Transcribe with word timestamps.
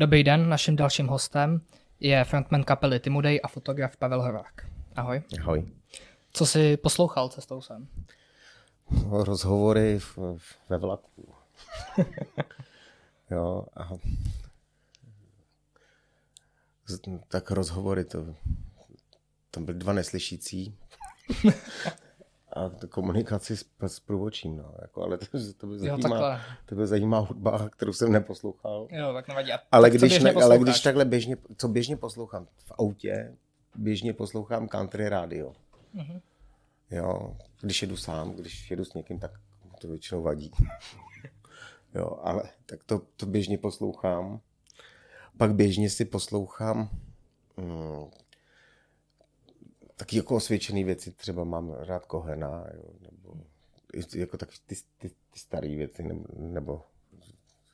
Dobrý 0.00 0.24
den, 0.24 0.48
naším 0.48 0.76
dalším 0.76 1.06
hostem 1.06 1.60
je 2.00 2.24
frontman 2.24 2.64
kapely 2.64 3.00
Timudej 3.00 3.40
a 3.42 3.48
fotograf 3.48 3.96
Pavel 3.96 4.22
Horák. 4.22 4.66
Ahoj. 4.96 5.22
Ahoj. 5.40 5.68
Co 6.32 6.46
jsi 6.46 6.76
poslouchal 6.76 7.28
cestou 7.28 7.62
sem? 7.62 7.88
Rozhovory 9.10 9.98
v, 9.98 10.18
ve 10.68 10.78
vlaku. 10.78 11.34
jo, 13.30 13.66
a 13.76 13.88
tak 17.28 17.50
rozhovory, 17.50 18.04
to, 18.04 18.34
tam 19.50 19.64
byly 19.64 19.78
dva 19.78 19.92
neslyšící 19.92 20.78
a 22.56 22.70
komunikaci 22.88 23.56
s, 23.56 23.64
s 23.86 24.00
průvočím, 24.00 24.56
no, 24.56 24.74
jako, 24.82 25.02
ale 25.02 25.18
to, 25.18 25.26
to, 25.56 25.66
by 25.66 25.78
zajímá, 25.78 26.40
to 26.66 26.74
by 26.74 26.86
zajímá 26.86 27.18
hudba, 27.18 27.68
kterou 27.68 27.92
jsem 27.92 28.12
neposlouchal. 28.12 28.88
Jo, 28.90 29.12
tak 29.12 29.28
nevadí. 29.28 29.52
Ale 29.72 29.90
když, 29.90 30.18
ne, 30.18 30.32
ale 30.32 30.58
když 30.58 30.80
takhle 30.80 31.04
běžně, 31.04 31.36
co 31.56 31.68
běžně 31.68 31.96
poslouchám 31.96 32.46
v 32.56 32.72
autě, 32.78 33.36
běžně 33.74 34.12
poslouchám 34.12 34.68
country 34.68 35.08
radio. 35.08 35.52
Uh-huh. 35.94 36.20
Jo, 36.90 37.36
když 37.60 37.82
jedu 37.82 37.96
sám, 37.96 38.32
když 38.32 38.70
jedu 38.70 38.84
s 38.84 38.94
někým, 38.94 39.18
tak 39.18 39.30
to 39.80 39.88
většinou 39.88 40.22
vadí. 40.22 40.50
jo, 41.94 42.18
ale 42.22 42.42
tak 42.66 42.84
to, 42.84 43.02
to 43.16 43.26
běžně 43.26 43.58
poslouchám. 43.58 44.40
Pak 45.36 45.54
běžně 45.54 45.90
si 45.90 46.04
poslouchám 46.04 46.90
hmm, 47.56 48.10
taky 50.00 50.16
jako 50.16 50.36
osvědčené 50.36 50.84
věci, 50.84 51.10
třeba 51.10 51.44
mám 51.44 51.70
rád 51.70 52.06
Kohena, 52.06 52.66
jo, 52.74 52.90
nebo 53.00 53.34
jako 54.14 54.36
taky 54.36 54.56
ty, 54.66 54.74
ty, 54.98 55.08
ty 55.08 55.40
staré 55.40 55.68
věci, 55.68 56.02
nebo, 56.02 56.24
nebo 56.36 56.82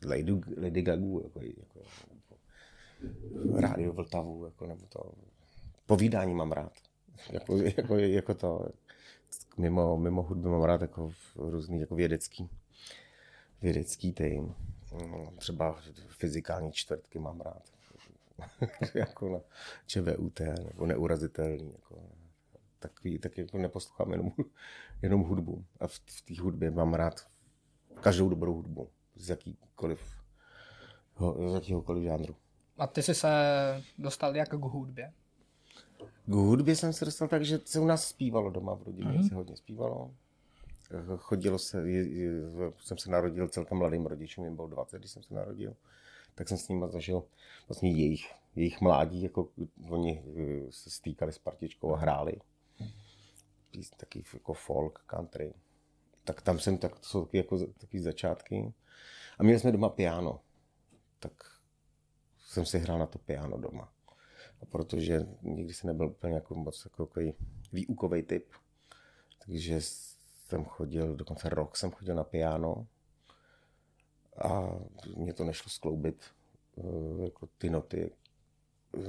Lady, 0.06 0.32
Lady 0.62 0.82
Gagu, 0.82 1.20
jako, 1.24 1.40
jako, 1.42 1.80
jako 2.14 3.60
Rádio 3.60 3.92
Vltavu, 3.92 4.44
jako, 4.44 4.66
nebo 4.66 4.86
to 4.86 5.12
povídání 5.86 6.34
mám 6.34 6.52
rád. 6.52 6.72
Jako, 7.30 7.56
jako, 7.56 7.96
jako 7.96 8.34
to, 8.34 8.68
mimo, 9.58 9.96
mimo 9.96 10.22
hudbu 10.22 10.48
mám 10.48 10.62
rád 10.62 10.80
jako 10.80 11.12
různý 11.36 11.80
jako 11.80 11.94
vědecký, 11.94 12.48
vědecký 13.62 14.12
tým. 14.12 14.54
Třeba 15.38 15.80
fyzikální 16.08 16.72
čtvrtky 16.72 17.18
mám 17.18 17.40
rád. 17.40 17.62
jako 18.94 19.28
na 19.28 19.40
ČVUT, 19.86 20.40
nebo 20.40 20.86
neurazitelný. 20.86 21.72
Jako, 21.72 22.02
takový, 22.88 23.18
tak 23.18 23.38
jako 23.38 23.58
neposlouchám 23.58 24.12
jenom, 24.12 24.32
jenom 25.02 25.22
hudbu. 25.22 25.64
A 25.80 25.86
v, 25.86 25.92
v 26.06 26.22
té 26.22 26.40
hudbě 26.40 26.70
mám 26.70 26.94
rád 26.94 27.26
každou 28.00 28.28
dobrou 28.28 28.54
hudbu. 28.54 28.88
Z 29.16 29.28
jakýkoliv, 29.28 30.00
z 31.50 31.54
jakýhokoliv 31.54 32.04
žánru. 32.04 32.36
A 32.78 32.86
ty 32.86 33.02
jsi 33.02 33.14
se 33.14 33.28
dostal 33.98 34.36
jak 34.36 34.48
k 34.48 34.52
hudbě? 34.52 35.12
K 36.26 36.32
hudbě 36.34 36.76
jsem 36.76 36.92
se 36.92 37.04
dostal 37.04 37.28
tak, 37.28 37.44
že 37.44 37.60
se 37.64 37.80
u 37.80 37.86
nás 37.86 38.08
zpívalo 38.08 38.50
doma 38.50 38.74
v 38.74 38.82
rodině, 38.82 39.10
mm-hmm. 39.10 39.28
se 39.28 39.34
hodně 39.34 39.56
zpívalo. 39.56 40.14
Chodilo 41.16 41.58
se, 41.58 41.90
je, 41.90 42.08
je, 42.08 42.30
jsem 42.78 42.98
se 42.98 43.10
narodil 43.10 43.48
celkem 43.48 43.78
mladým 43.78 44.06
rodičům, 44.06 44.44
jim 44.44 44.56
bylo 44.56 44.68
20, 44.68 44.98
když 44.98 45.10
jsem 45.10 45.22
se 45.22 45.34
narodil, 45.34 45.76
tak 46.34 46.48
jsem 46.48 46.58
s 46.58 46.68
nimi 46.68 46.86
zažil 46.88 47.24
vlastně 47.68 47.90
jejich, 47.90 48.34
jejich 48.56 48.80
mládí, 48.80 49.22
jako 49.22 49.48
oni 49.88 50.22
eh, 50.36 50.72
se 50.72 50.90
stýkali 50.90 51.32
s 51.32 51.38
partičkou 51.38 51.94
a 51.94 51.98
hráli. 51.98 52.32
Taky 53.96 54.24
jako 54.32 54.52
folk, 54.52 55.04
country. 55.06 55.54
Tak 56.24 56.42
tam 56.42 56.58
jsem, 56.58 56.78
tak 56.78 56.98
to 56.98 57.06
jsou 57.06 57.24
taky 57.24 57.36
jako 57.36 57.66
taky 57.66 58.00
začátky. 58.00 58.72
A 59.38 59.42
měli 59.42 59.60
jsme 59.60 59.72
doma 59.72 59.88
piano. 59.88 60.40
Tak 61.18 61.32
jsem 62.38 62.66
si 62.66 62.78
hrál 62.78 62.98
na 62.98 63.06
to 63.06 63.18
piano 63.18 63.58
doma. 63.58 63.92
A 64.62 64.64
protože 64.64 65.26
nikdy 65.42 65.74
jsem 65.74 65.88
nebyl 65.88 66.06
úplně 66.06 66.34
jako 66.34 66.54
moc 66.54 66.84
jako 66.84 67.08
výukový 67.72 68.22
typ, 68.22 68.52
takže 69.46 69.80
jsem 69.80 70.64
chodil, 70.64 71.16
dokonce 71.16 71.48
rok 71.48 71.76
jsem 71.76 71.90
chodil 71.90 72.14
na 72.14 72.24
piano 72.24 72.86
a 74.38 74.78
mě 75.16 75.32
to 75.32 75.44
nešlo 75.44 75.70
skloubit 75.70 76.24
eh, 76.78 77.22
jako 77.24 77.48
ty 77.58 77.70
noty, 77.70 78.10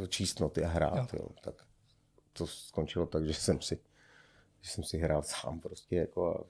číst 0.07 0.39
noty 0.39 0.63
a 0.63 0.67
hrát. 0.67 1.13
Jo. 1.13 1.19
Jo. 1.19 1.29
Tak 1.43 1.65
to 2.33 2.47
skončilo 2.47 3.05
tak, 3.05 3.25
že 3.25 3.33
jsem 3.33 3.61
si, 3.61 3.79
že 4.67 4.73
jsem 4.73 4.83
si 4.83 4.97
hrál 4.97 5.23
sám 5.23 5.59
prostě 5.59 5.95
jako 5.95 6.35
a, 6.35 6.43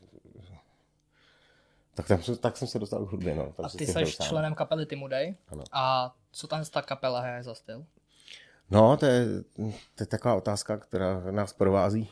tak, 1.94 2.08
tam, 2.08 2.20
tak 2.40 2.58
jsem 2.58 2.68
se 2.68 2.80
dostal 2.80 3.06
k 3.06 3.12
hudbě. 3.12 3.36
No, 3.36 3.54
a 3.64 3.70
ty 3.70 3.88
jsi 3.88 4.06
členem 4.06 4.56
kapely 4.56 4.86
Timudej. 4.86 5.36
Ano. 5.48 5.64
A 5.72 6.16
co 6.32 6.48
tam 6.48 6.66
ta 6.66 6.82
kapela 6.82 7.22
hraje 7.22 7.44
za 7.44 7.56
styl? 7.56 7.86
No, 8.70 8.98
to 8.98 9.06
je, 9.06 9.26
to 9.96 10.04
je 10.04 10.06
taková 10.06 10.36
otázka, 10.36 10.78
která 10.78 11.32
nás 11.32 11.54
provází 11.54 12.10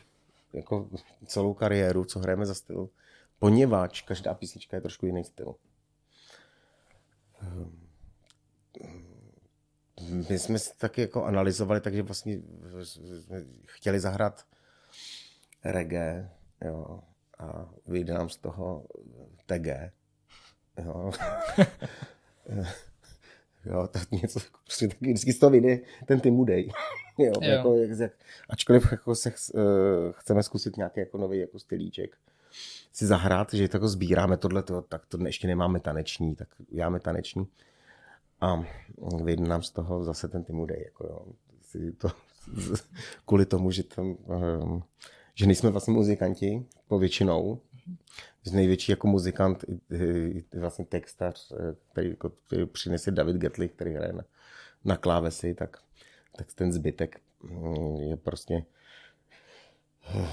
jako 0.53 0.89
celou 1.25 1.53
kariéru, 1.53 2.05
co 2.05 2.19
hrajeme 2.19 2.45
za 2.45 2.55
styl. 2.55 2.89
Poněvadž 3.39 4.01
každá 4.01 4.33
písnička 4.33 4.77
je 4.77 4.81
trošku 4.81 5.05
jiný 5.05 5.23
styl. 5.23 5.55
Ehm, 7.41 7.85
my 10.29 10.39
jsme 10.39 10.59
si 10.59 10.77
taky 10.77 11.01
jako 11.01 11.23
analyzovali, 11.23 11.81
takže 11.81 12.03
vlastně 12.03 12.41
jsme 13.21 13.43
chtěli 13.65 13.99
zahrát 13.99 14.45
reggae, 15.65 16.29
jo, 16.65 16.99
a 17.39 17.69
vyjde 17.87 18.13
nám 18.13 18.29
z 18.29 18.37
toho 18.37 18.85
TG, 19.45 19.67
jo. 20.85 21.11
Jo, 23.65 23.87
tak 23.91 24.11
něco, 24.11 24.39
prostě 24.63 24.87
taky 24.87 25.05
vždycky 25.05 25.33
z 25.33 25.39
toho 25.39 25.49
vyjde 25.49 25.79
ten 26.05 26.19
Timudej. 26.19 26.71
jo, 27.17 27.33
jo. 27.41 27.51
Jako, 27.51 27.75
jak, 27.75 28.11
ačkoliv 28.49 28.91
jako 28.91 29.15
se, 29.15 29.31
uh, 29.53 29.61
chceme 30.11 30.43
zkusit 30.43 30.77
nějaký 30.77 30.99
jako 30.99 31.17
nový 31.17 31.39
jako 31.39 31.59
stylíček, 31.59 32.17
si 32.93 33.05
zahrát, 33.05 33.53
že 33.53 33.69
jako 33.73 33.87
sbíráme 33.87 34.37
tohle, 34.37 34.63
tak 34.89 35.05
to 35.05 35.25
ještě 35.25 35.47
nemáme 35.47 35.79
taneční, 35.79 36.35
tak 36.35 36.47
uděláme 36.71 36.99
taneční. 36.99 37.47
A 38.41 38.63
vyjde 39.23 39.47
nám 39.47 39.63
z 39.63 39.71
toho 39.71 40.03
zase 40.03 40.27
ten 40.27 40.43
Timudej. 40.43 40.83
Jako 40.85 41.07
jo. 41.07 41.25
To, 41.97 42.09
kvůli 43.25 43.45
tomu, 43.45 43.71
že, 43.71 43.83
tam, 43.83 44.05
um, 44.07 44.83
že 45.35 45.45
nejsme 45.45 45.69
vlastně 45.69 45.93
muzikanti, 45.93 46.65
povětšinou, 46.87 47.61
z 48.43 48.51
největší 48.51 48.91
jako 48.91 49.07
muzikant, 49.07 49.65
vlastně 50.53 50.85
textař, 50.85 51.51
eh, 51.51 51.75
který, 51.91 52.09
jako, 52.09 52.29
který 52.29 52.65
přinese 52.65 53.11
David 53.11 53.35
Getlich, 53.35 53.71
který 53.71 53.93
hraje 53.93 54.13
na, 54.13 54.23
na 54.85 54.97
klávesi, 54.97 55.53
tak, 55.53 55.77
tak 56.37 56.53
ten 56.53 56.73
zbytek 56.73 57.21
mm, 57.43 57.95
je 57.95 58.17
prostě 58.17 58.65
eh, 60.15 60.29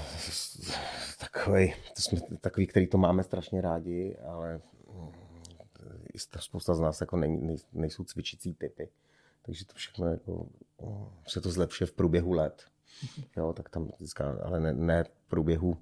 takový, 1.19 1.73
to 1.95 2.01
jsme 2.01 2.19
takový, 2.41 2.67
který 2.67 2.87
to 2.87 2.97
máme 2.97 3.23
strašně 3.23 3.61
rádi, 3.61 4.17
ale 4.27 4.61
mm, 4.93 5.11
spousta 6.39 6.73
z 6.73 6.79
nás 6.79 7.01
jako 7.01 7.17
nej, 7.17 7.37
nej, 7.37 7.57
nejsou 7.73 8.03
cvičící 8.03 8.53
typy. 8.53 8.89
Takže 9.41 9.65
to 9.65 9.73
všechno 9.73 10.07
jako, 10.07 10.47
mm, 10.81 11.05
se 11.27 11.41
to 11.41 11.51
zlepšuje 11.51 11.87
v 11.87 11.93
průběhu 11.93 12.31
let. 12.31 12.72
Jo, 13.37 13.53
tak 13.53 13.69
tam 13.69 13.89
získá, 13.99 14.37
ale 14.43 14.59
ne, 14.59 14.73
ne 14.73 15.03
v 15.03 15.09
průběhu 15.27 15.77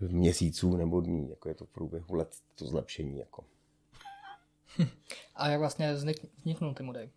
měsíců 0.00 0.76
nebo 0.76 1.00
dní, 1.00 1.30
jako 1.30 1.48
je 1.48 1.54
to 1.54 1.64
v 1.64 1.68
průběhu 1.68 2.14
let 2.14 2.36
to 2.54 2.66
zlepšení. 2.66 3.18
Jako. 3.18 3.44
A 5.34 5.48
jak 5.48 5.60
vlastně 5.60 5.94
vzniknul 5.94 6.74
Timudej? 6.74 7.10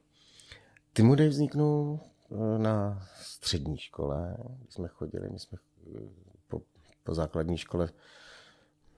Timudej 0.94 1.28
vzniknul 1.28 2.00
eh, 2.32 2.60
na 2.60 3.08
střední 3.22 3.78
škole, 3.78 4.38
když 4.62 4.74
jsme 4.74 4.88
chodili, 4.88 5.30
my 5.30 5.40
jsme 5.40 5.58
eh, 5.96 6.00
po, 6.48 6.62
po 7.04 7.14
základní 7.14 7.58
škole 7.58 7.90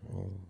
hm, 0.04 0.46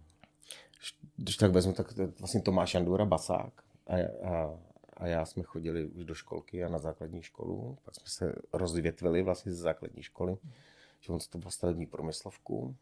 když 1.17 1.38
tak 1.38 1.51
vezmu, 1.51 1.73
tak 1.73 1.88
vlastně 2.19 2.41
Tomáš 2.41 2.73
Jandura 2.73 3.05
Basák 3.05 3.53
a, 3.88 3.94
a, 4.29 4.59
a 4.97 5.07
já 5.07 5.25
jsme 5.25 5.44
chodili 5.44 5.85
už 5.85 6.06
do 6.06 6.13
školky 6.13 6.64
a 6.64 6.70
na 6.70 6.78
základní 6.78 7.22
školu, 7.22 7.78
pak 7.84 7.96
jsme 7.96 8.08
se 8.08 8.35
rozvětvili 8.53 9.23
vlastně 9.23 9.52
ze 9.52 9.61
základní 9.61 10.03
školy, 10.03 10.37
že 10.99 11.14
on 11.14 11.20
to 11.29 11.37
byl 11.37 11.52
stavební 11.52 11.85
promyslovku 11.85 12.75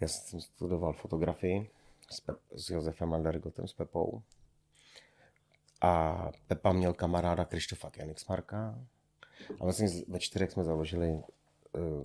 já 0.00 0.08
jsem 0.08 0.40
studoval 0.40 0.92
fotografii 0.92 1.70
s, 2.10 2.20
Pep, 2.20 2.38
s 2.54 2.70
Josefem 2.70 3.14
Andergotem, 3.14 3.68
s 3.68 3.72
Pepou. 3.72 4.22
A 5.80 6.16
Pepa 6.46 6.72
měl 6.72 6.94
kamaráda 6.94 7.44
Krištofa 7.44 7.90
Kenigsmarka. 7.90 8.86
A 9.60 9.64
vlastně 9.64 9.88
ve 10.08 10.18
čtyřech 10.18 10.50
jsme 10.50 10.64
založili 10.64 11.08
uh, 11.08 11.22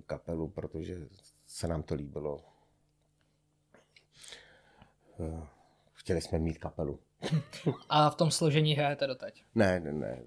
kapelu, 0.05 0.47
protože 0.47 1.07
se 1.47 1.67
nám 1.67 1.83
to 1.83 1.95
líbilo. 1.95 2.43
Uh, 5.17 5.43
chtěli 5.93 6.21
jsme 6.21 6.39
mít 6.39 6.57
kapelu. 6.57 6.99
A 7.89 8.09
v 8.09 8.15
tom 8.15 8.31
složení 8.31 8.73
hrajete 8.73 9.07
doteď? 9.07 9.44
Ne, 9.56 9.79
ne, 9.79 9.94
ne. 9.94 10.23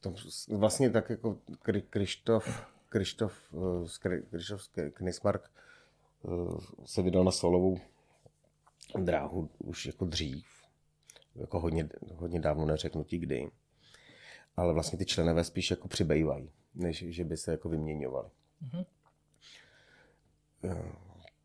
Tom, 0.00 0.14
vlastně 0.48 0.90
tak 0.90 1.10
jako 1.10 1.38
Krištof, 1.90 2.66
Krištof, 2.88 3.54
Krištof 4.30 4.68
Kenigsmark 4.92 5.50
se 6.84 7.02
vydal 7.02 7.24
na 7.24 7.30
solovou 7.30 7.80
dráhu 8.98 9.50
už 9.58 9.86
jako 9.86 10.04
dřív. 10.04 10.46
jako 11.38 11.60
hodně, 11.60 11.88
hodně 12.14 12.40
dávno 12.40 12.66
neřeknu 12.66 13.04
ti 13.04 13.18
kdy. 13.18 13.50
Ale 14.56 14.72
vlastně 14.72 14.98
ty 14.98 15.06
členové 15.06 15.44
spíš 15.44 15.70
jako 15.70 15.88
přibývají, 15.88 16.50
než 16.74 17.04
že 17.08 17.24
by 17.24 17.36
se 17.36 17.50
jako 17.50 17.68
vyměňovali. 17.68 18.28
Mm-hmm. 18.62 18.84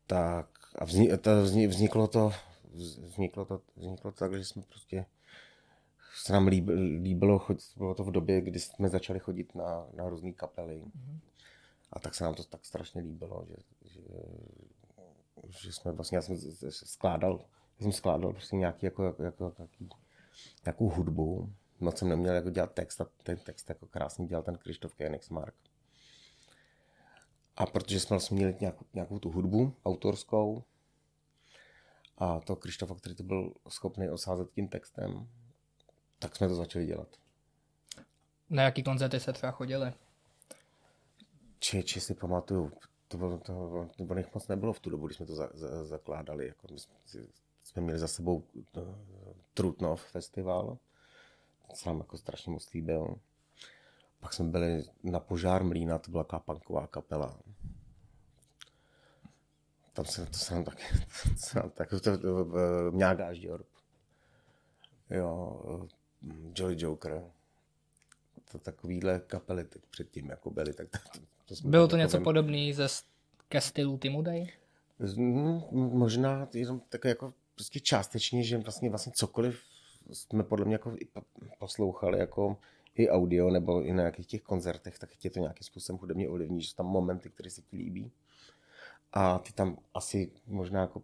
Tak 0.06 0.48
a 0.78 0.84
vzni, 0.84 1.18
to, 1.18 1.42
vzniklo 1.42 2.06
to 2.06 2.32
vzniklo 2.74 3.44
to, 3.44 3.60
vzniklo 3.76 4.10
to 4.10 4.18
tak, 4.18 4.34
že 4.34 4.44
jsme 4.44 4.62
prostě 4.62 5.06
se 6.14 6.32
nám 6.32 6.46
líbilo, 6.46 6.78
líbilo 7.02 7.46
bylo 7.76 7.94
to 7.94 8.04
v 8.04 8.10
době, 8.10 8.40
kdy 8.40 8.60
jsme 8.60 8.88
začali 8.88 9.18
chodit 9.18 9.54
na, 9.54 9.86
na 9.94 10.08
různé 10.08 10.32
kapely. 10.32 10.82
Mm-hmm. 10.82 11.18
A 11.92 11.98
tak 11.98 12.14
se 12.14 12.24
nám 12.24 12.34
to 12.34 12.44
tak 12.44 12.64
strašně 12.64 13.00
líbilo, 13.00 13.46
že, 13.48 13.56
že, 13.88 14.00
že 15.48 15.72
jsme 15.72 15.92
vlastně, 15.92 16.18
já 16.18 16.22
jsem 16.22 16.36
skládal, 16.70 17.40
já 17.78 17.82
jsem 17.82 17.92
skládal 17.92 18.32
prostě 18.32 18.56
nějaký, 18.56 18.86
jako, 18.86 19.04
jako, 19.04 19.22
jako, 19.22 19.52
nějaký, 19.58 19.88
nějakou 20.64 20.88
hudbu. 20.88 21.52
Moc 21.80 21.98
jsem 21.98 22.08
neměl 22.08 22.34
jako 22.34 22.50
dělat 22.50 22.72
text 22.72 23.00
a 23.00 23.06
ten 23.22 23.36
text 23.36 23.68
jako 23.68 23.86
krásně 23.86 24.26
dělal 24.26 24.42
ten 24.42 24.58
Krištof 24.58 24.94
Mark. 25.30 25.54
A 27.56 27.66
protože 27.66 28.00
jsme 28.00 28.14
vlastně 28.14 28.34
měli 28.34 28.56
nějakou, 28.60 28.84
nějakou 28.94 29.18
tu 29.18 29.30
hudbu 29.30 29.74
autorskou, 29.84 30.64
a 32.18 32.40
to 32.40 32.56
Krištofa, 32.56 32.94
který 32.94 33.14
to 33.14 33.22
byl 33.22 33.52
schopný 33.68 34.10
osázet 34.10 34.50
tím 34.50 34.68
textem, 34.68 35.28
tak 36.18 36.36
jsme 36.36 36.48
to 36.48 36.54
začali 36.54 36.86
dělat. 36.86 37.08
Na 38.50 38.62
jaký 38.62 38.82
koncerty 38.82 39.20
se 39.20 39.32
třeba 39.32 39.52
chodili? 39.52 39.92
Či, 41.58 41.82
či 41.82 42.00
si 42.00 42.14
pamatuju, 42.14 42.72
to 43.08 43.18
bylo, 43.18 43.38
to, 43.38 43.88
to 43.96 44.14
nich 44.14 44.34
moc 44.34 44.48
nebylo 44.48 44.72
v 44.72 44.80
tu 44.80 44.90
dobu, 44.90 45.06
když 45.06 45.16
jsme 45.16 45.26
to 45.26 45.34
za, 45.34 45.48
za, 45.54 45.84
zakládali. 45.84 46.46
Jako 46.46 46.66
my 46.72 46.78
jsme, 46.78 46.94
jsme 47.64 47.82
měli 47.82 47.98
za 47.98 48.08
sebou 48.08 48.36
uh, 48.36 48.82
Trutnov 49.54 50.02
festival, 50.02 50.78
se 51.74 51.88
nám 51.88 51.98
jako 51.98 52.18
strašně 52.18 52.52
moc 52.52 52.72
líbil. 52.72 53.16
Pak 54.20 54.32
jsme 54.32 54.44
byli 54.44 54.84
na 55.02 55.20
Požár 55.20 55.64
Mlína, 55.64 55.98
to 55.98 56.10
byla 56.10 56.24
punková 56.24 56.86
kapela. 56.86 57.38
Tam 59.94 60.04
se, 60.04 60.26
to 60.26 60.38
se 60.38 60.54
nám 60.54 60.64
taky, 60.64 60.84
to 61.22 61.28
se 61.36 61.58
nám 61.58 61.70
taky, 61.70 62.00
to, 62.00 62.18
to, 62.18 62.52
až 63.28 63.38
Jo, 65.10 65.60
Jolly 66.56 66.76
Joker. 66.78 67.24
To 68.52 68.58
takovýhle 68.58 69.20
kapely 69.20 69.64
teď 69.64 69.82
předtím 69.90 70.30
jako 70.30 70.50
byly. 70.50 70.72
Tak 70.74 70.88
to, 70.90 70.98
to 71.44 71.56
jsme 71.56 71.70
Bylo 71.70 71.88
to 71.88 71.96
něco 71.96 72.16
povím. 72.16 72.24
podobné 72.24 72.74
ze, 72.74 72.86
ke 73.48 73.60
stylu 73.60 73.98
Timu 73.98 74.22
Day? 74.22 74.52
Možná 75.72 76.48
jenom 76.54 76.80
také 76.88 77.08
jako 77.08 77.34
prostě 77.54 77.80
částečně, 77.80 78.44
že 78.44 78.58
vlastně, 78.58 78.90
vlastně 78.90 79.12
cokoliv 79.12 79.62
jsme 80.12 80.42
podle 80.42 80.64
mě 80.64 80.74
jako 80.74 80.96
i 81.00 81.08
poslouchali 81.58 82.18
jako 82.18 82.56
i 82.94 83.08
audio 83.10 83.50
nebo 83.50 83.82
i 83.82 83.92
na 83.92 84.02
nějakých 84.02 84.26
těch 84.26 84.42
koncertech, 84.42 84.98
tak 84.98 85.16
tě 85.16 85.30
to 85.30 85.40
nějakým 85.40 85.64
způsobem 85.64 86.00
hudebně 86.00 86.28
ovlivní, 86.28 86.62
že 86.62 86.68
jsou 86.68 86.74
tam 86.76 86.86
momenty, 86.86 87.30
které 87.30 87.50
se 87.50 87.62
ti 87.62 87.76
líbí. 87.76 88.12
A 89.16 89.38
ty 89.38 89.52
tam 89.52 89.78
asi 89.94 90.32
možná 90.46 90.80
jako 90.80 91.02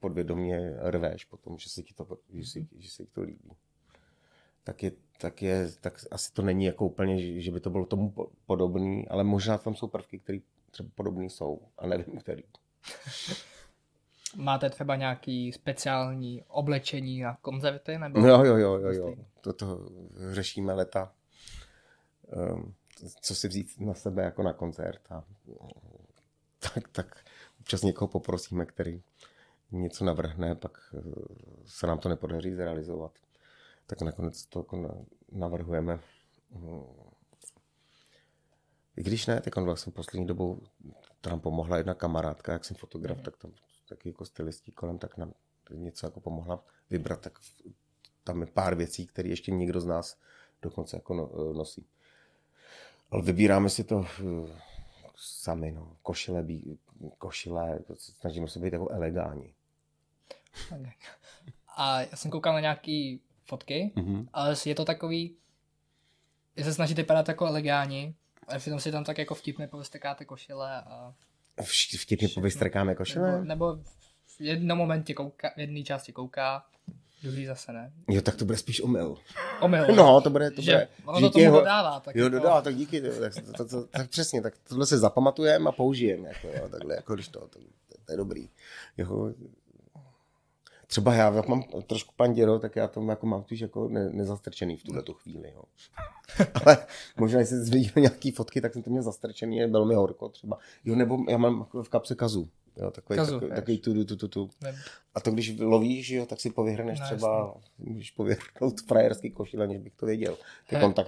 podvědomě 0.00 0.76
rveš 0.80 1.24
potom, 1.24 1.58
že 1.58 1.70
se 1.70 1.82
ti 1.82 1.94
to, 1.94 2.18
že 2.34 2.46
si, 2.46 2.68
že 2.76 2.90
se 2.90 3.04
ti 3.04 3.10
to 3.12 3.22
líbí. 3.22 3.50
Tak, 4.64 4.82
je, 4.82 4.92
tak, 5.18 5.42
je, 5.42 5.68
tak 5.80 6.04
asi 6.10 6.32
to 6.32 6.42
není 6.42 6.64
jako 6.64 6.86
úplně, 6.86 7.40
že 7.40 7.50
by 7.50 7.60
to 7.60 7.70
bylo 7.70 7.86
tomu 7.86 8.14
podobný, 8.46 9.08
ale 9.08 9.24
možná 9.24 9.58
tam 9.58 9.74
jsou 9.74 9.88
prvky, 9.88 10.18
které 10.18 10.38
třeba 10.70 10.88
podobný 10.94 11.30
jsou 11.30 11.60
a 11.78 11.86
nevím, 11.86 12.20
který. 12.20 12.42
Máte 14.36 14.70
třeba 14.70 14.96
nějaký 14.96 15.52
speciální 15.52 16.42
oblečení 16.48 17.20
na 17.20 17.36
koncerty? 17.42 17.98
Nebo... 17.98 18.20
Jo, 18.20 18.44
jo, 18.44 18.56
jo, 18.56 18.78
jo, 18.78 18.92
jo. 18.92 19.14
Toto 19.40 19.88
řešíme 20.32 20.72
leta. 20.72 21.12
Um, 22.52 22.74
co 23.20 23.34
si 23.34 23.48
vzít 23.48 23.80
na 23.80 23.94
sebe 23.94 24.22
jako 24.22 24.42
na 24.42 24.52
koncert. 24.52 25.00
A, 25.10 25.24
tak, 26.58 26.88
tak 26.88 27.24
občas 27.60 27.82
někoho 27.82 28.08
poprosíme, 28.08 28.66
který 28.66 29.02
něco 29.72 30.04
navrhne, 30.04 30.54
pak 30.54 30.78
eh, 30.94 31.00
se 31.66 31.86
nám 31.86 31.98
to 31.98 32.08
nepodaří 32.08 32.54
zrealizovat. 32.54 33.12
Tak 33.86 34.02
nakonec 34.02 34.46
to 34.46 34.58
jako 34.58 35.06
navrhujeme. 35.32 36.00
Mm. 36.50 36.82
I 38.96 39.02
když 39.02 39.26
ne, 39.26 39.40
tak 39.40 39.56
on 39.56 39.64
vlastně 39.64 39.92
poslední 39.92 40.26
dobou 40.26 40.62
tam 41.20 41.40
pomohla 41.40 41.76
jedna 41.76 41.94
kamarádka, 41.94 42.52
jak 42.52 42.64
jsem 42.64 42.76
fotograf, 42.76 43.16
mm. 43.16 43.22
tak 43.22 43.36
tam 43.36 43.52
taky 43.88 44.08
jako 44.08 44.24
stylistí 44.24 44.72
kolem, 44.72 44.98
tak 44.98 45.16
nám 45.16 45.32
něco 45.70 46.06
jako 46.06 46.20
pomohla 46.20 46.64
vybrat, 46.90 47.20
tak 47.20 47.38
tam 48.24 48.40
je 48.40 48.46
pár 48.46 48.74
věcí, 48.74 49.06
které 49.06 49.28
ještě 49.28 49.52
nikdo 49.52 49.80
z 49.80 49.86
nás 49.86 50.18
dokonce 50.62 50.96
jako 50.96 51.14
no, 51.14 51.30
eh, 51.32 51.54
nosí. 51.54 51.86
Ale 53.10 53.22
vybíráme 53.22 53.68
si 53.68 53.84
to 53.84 54.04
eh, 54.04 54.60
sami, 55.16 55.72
no. 55.72 55.96
Košile, 56.02 56.42
bí, 56.42 56.78
košile, 57.18 57.78
snažíme 57.96 58.48
se 58.48 58.58
být 58.58 58.72
jako 58.72 58.88
elegánní. 58.90 59.54
A 61.76 62.00
já 62.00 62.16
jsem 62.16 62.30
koukal 62.30 62.52
na 62.52 62.60
nějaký 62.60 63.20
fotky, 63.44 63.92
mm-hmm. 63.96 64.28
ale 64.32 64.54
je 64.66 64.74
to 64.74 64.84
takový, 64.84 65.36
že 66.56 66.64
se 66.64 66.74
snažíte 66.74 67.02
vypadat 67.02 67.28
jako 67.28 67.46
elegánní, 67.46 68.14
a 68.48 68.58
přitom 68.58 68.80
si 68.80 68.92
tam 68.92 69.04
tak 69.04 69.18
jako 69.18 69.34
vtipně 69.34 69.68
povystrkáte 69.68 70.24
košile 70.24 70.82
a... 70.82 71.14
Vtipně 72.00 72.28
povystrkáme 72.28 72.94
košile? 72.94 73.32
Nebo, 73.32 73.44
nebo 73.44 73.84
v 74.36 74.40
jednom 74.40 74.78
momentě 74.78 75.14
kouká, 75.14 75.50
v 75.56 75.60
jedné 75.60 75.82
části 75.82 76.12
kouká, 76.12 76.66
druhý 77.22 77.46
zase 77.46 77.72
ne. 77.72 77.92
Jo, 78.08 78.22
tak 78.22 78.36
to 78.36 78.44
bude 78.44 78.58
spíš 78.58 78.80
omyl. 78.80 79.16
Omyl. 79.60 79.86
No, 79.94 80.20
to 80.20 80.30
bude, 80.30 80.50
to 80.50 80.62
že 80.62 80.72
bude. 80.72 80.88
Ono 81.04 81.20
to 81.20 81.30
tomu 81.30 81.50
ho... 81.50 81.58
dodává. 81.58 82.00
Tak 82.00 82.16
jo, 82.16 82.24
jako... 82.24 82.36
dodává, 82.36 82.62
tak 82.62 82.76
díky. 82.76 83.00
Tak, 83.00 83.34
to, 83.34 83.52
to, 83.52 83.64
to, 83.64 83.84
tak 83.84 84.08
přesně, 84.08 84.42
tak 84.42 84.54
tohle 84.68 84.86
si 84.86 84.98
zapamatujeme 84.98 85.68
a 85.68 85.72
použijeme. 85.72 86.28
Jako, 86.28 86.48
jo, 86.48 86.68
takhle, 86.68 86.94
jako 86.94 87.14
když 87.14 87.28
to, 87.28 87.40
to, 87.40 87.58
to, 87.58 87.94
to 88.06 88.12
je 88.12 88.16
dobrý. 88.16 88.48
Jo, 88.98 89.32
třeba 90.90 91.14
já, 91.14 91.34
jak 91.34 91.48
mám 91.48 91.62
trošku 91.86 92.14
panděro, 92.16 92.58
tak 92.58 92.76
já 92.76 92.88
to 92.88 93.02
jako 93.02 93.26
mám 93.26 93.42
tuž 93.42 93.60
jako 93.60 93.88
ne, 93.88 94.10
nezastrčený 94.10 94.76
v 94.76 94.82
tuhle 94.82 95.02
chvíli. 95.12 95.52
Jo. 95.54 95.62
Ale 96.54 96.86
možná, 97.16 97.38
jestli 97.40 97.64
jsi 97.64 97.70
viděl 97.70 97.92
nějaký 97.96 98.30
fotky, 98.30 98.60
tak 98.60 98.72
jsem 98.72 98.82
to 98.82 98.90
měl 98.90 99.02
zastrčený, 99.02 99.56
je 99.56 99.66
velmi 99.66 99.94
horko 99.94 100.28
třeba. 100.28 100.58
Jo, 100.84 100.94
nebo 100.94 101.18
já 101.28 101.38
mám 101.38 101.66
v 101.82 101.88
kapse 101.88 102.14
kazu. 102.14 102.48
Jo, 102.82 102.90
takový, 102.90 103.16
kazu, 103.16 103.34
takový, 103.34 103.54
takový 103.54 103.78
tu, 103.78 104.04
tu, 104.04 104.16
tu, 104.16 104.28
tu. 104.28 104.50
A 105.14 105.20
to 105.20 105.30
když 105.30 105.58
lovíš, 105.58 106.10
jo, 106.10 106.26
tak 106.26 106.40
si 106.40 106.50
povyhrneš 106.50 107.00
no, 107.00 107.06
třeba, 107.06 107.54
můžeš 107.78 108.10
povyhrnout 108.10 108.80
frajerský 108.86 109.30
košile, 109.30 109.66
než 109.66 109.78
bych 109.78 109.94
to 109.94 110.06
věděl. 110.06 110.36
Tak 110.70 110.82
on 110.82 110.92
tak... 110.94 111.06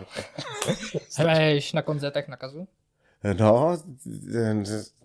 Hraješ 1.16 1.72
na 1.72 1.82
koncertech 1.82 2.28
na 2.28 2.36
kazu? 2.36 2.68
No, 3.38 3.76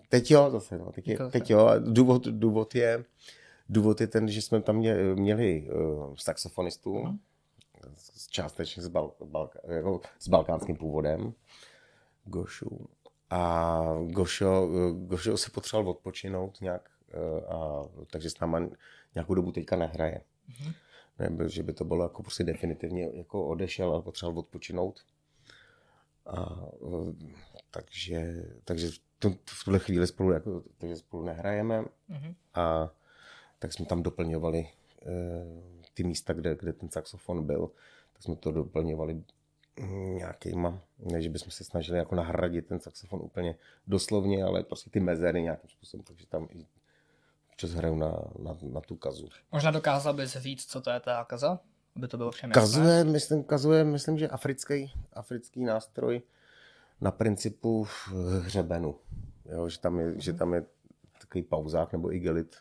teď 0.08 0.30
jo, 0.30 0.50
zase, 0.50 0.78
no, 0.78 0.92
teď, 0.92 1.08
je, 1.08 1.18
teď 1.30 1.50
jo. 1.50 1.70
Důvod, 1.78 2.26
důvod 2.26 2.74
je, 2.74 3.04
Důvod 3.68 4.00
je 4.00 4.06
ten, 4.06 4.28
že 4.28 4.42
jsme 4.42 4.62
tam 4.62 4.76
měli 5.14 5.70
uh, 5.70 6.14
saxofonistů, 6.16 6.94
uh-huh. 6.94 7.18
částečně 8.30 8.82
s, 8.82 8.88
bal, 8.88 9.12
bal, 9.24 9.50
jako 9.68 10.00
s 10.18 10.28
balkánským 10.28 10.76
původem, 10.76 11.32
Gošu. 12.24 12.88
A 13.30 13.82
Gošo, 14.06 14.68
Gošo 14.92 15.36
se 15.36 15.50
potřeboval 15.50 15.90
odpočinout 15.90 16.60
nějak, 16.60 16.90
uh, 17.14 17.54
a, 17.54 17.88
takže 18.10 18.30
s 18.30 18.40
náma 18.40 18.68
nějakou 19.14 19.34
dobu 19.34 19.52
teďka 19.52 19.76
nehraje. 19.76 20.20
Ne, 21.18 21.48
že 21.48 21.62
by 21.62 21.72
to 21.72 21.84
bylo 21.84 22.02
jako 22.02 22.22
prostě 22.22 22.44
definitivně 22.44 23.10
jako 23.12 23.46
odešel, 23.46 23.92
ale 23.92 24.02
potřeboval 24.02 24.38
odpočinout. 24.38 25.00
A, 26.26 26.62
uh, 26.78 27.14
takže, 27.70 28.44
takže 28.64 28.90
v, 28.90 28.98
v 29.44 29.64
tuhle 29.64 29.78
chvíli 29.78 30.06
spolu, 30.06 30.32
jako, 30.32 30.62
takže 30.78 30.96
spolu 30.96 31.24
nehrajeme. 31.24 31.82
Uh-huh. 31.82 32.34
A 32.54 32.90
tak 33.58 33.72
jsme 33.72 33.86
tam 33.86 34.02
doplňovali 34.02 34.68
eh, 34.68 35.06
ty 35.94 36.04
místa, 36.04 36.32
kde, 36.32 36.56
kde 36.56 36.72
ten 36.72 36.90
saxofon 36.90 37.46
byl, 37.46 37.70
tak 38.12 38.22
jsme 38.22 38.36
to 38.36 38.52
doplňovali 38.52 39.22
nějakýma, 39.86 40.80
ne, 40.98 41.22
že 41.22 41.28
bychom 41.28 41.50
se 41.50 41.64
snažili 41.64 41.98
jako 41.98 42.14
nahradit 42.14 42.66
ten 42.66 42.80
saxofon 42.80 43.20
úplně 43.22 43.54
doslovně, 43.86 44.44
ale 44.44 44.62
prostě 44.62 44.90
ty 44.90 45.00
mezery 45.00 45.42
nějakým 45.42 45.70
způsobem, 45.70 46.04
takže 46.04 46.26
tam 46.26 46.48
i 46.50 46.66
čas 47.56 47.70
hraju 47.70 47.96
na, 47.96 48.12
na, 48.38 48.56
na 48.62 48.80
tu 48.80 48.96
kazu. 48.96 49.28
Možná 49.52 49.70
dokázal 49.70 50.14
bys 50.14 50.36
říct, 50.36 50.66
co 50.66 50.80
to 50.80 50.90
je 50.90 51.00
ta 51.00 51.24
kaza? 51.24 51.60
Aby 51.96 52.08
to 52.08 52.16
bylo 52.16 52.30
všem 52.30 52.50
Kazuje, 52.50 53.04
myslím, 53.04 53.44
kazuje, 53.44 53.84
myslím, 53.84 54.18
že 54.18 54.28
africký, 54.28 54.92
africký 55.12 55.64
nástroj 55.64 56.22
na 57.00 57.10
principu 57.10 57.86
hřebenu. 58.40 58.98
Jo, 59.52 59.68
že, 59.68 59.78
tam 59.78 60.00
je, 60.00 60.20
že 60.20 60.32
tam 60.32 60.54
je 60.54 60.64
takový 61.18 61.42
pauzák 61.42 61.92
nebo 61.92 62.14
igelit 62.14 62.56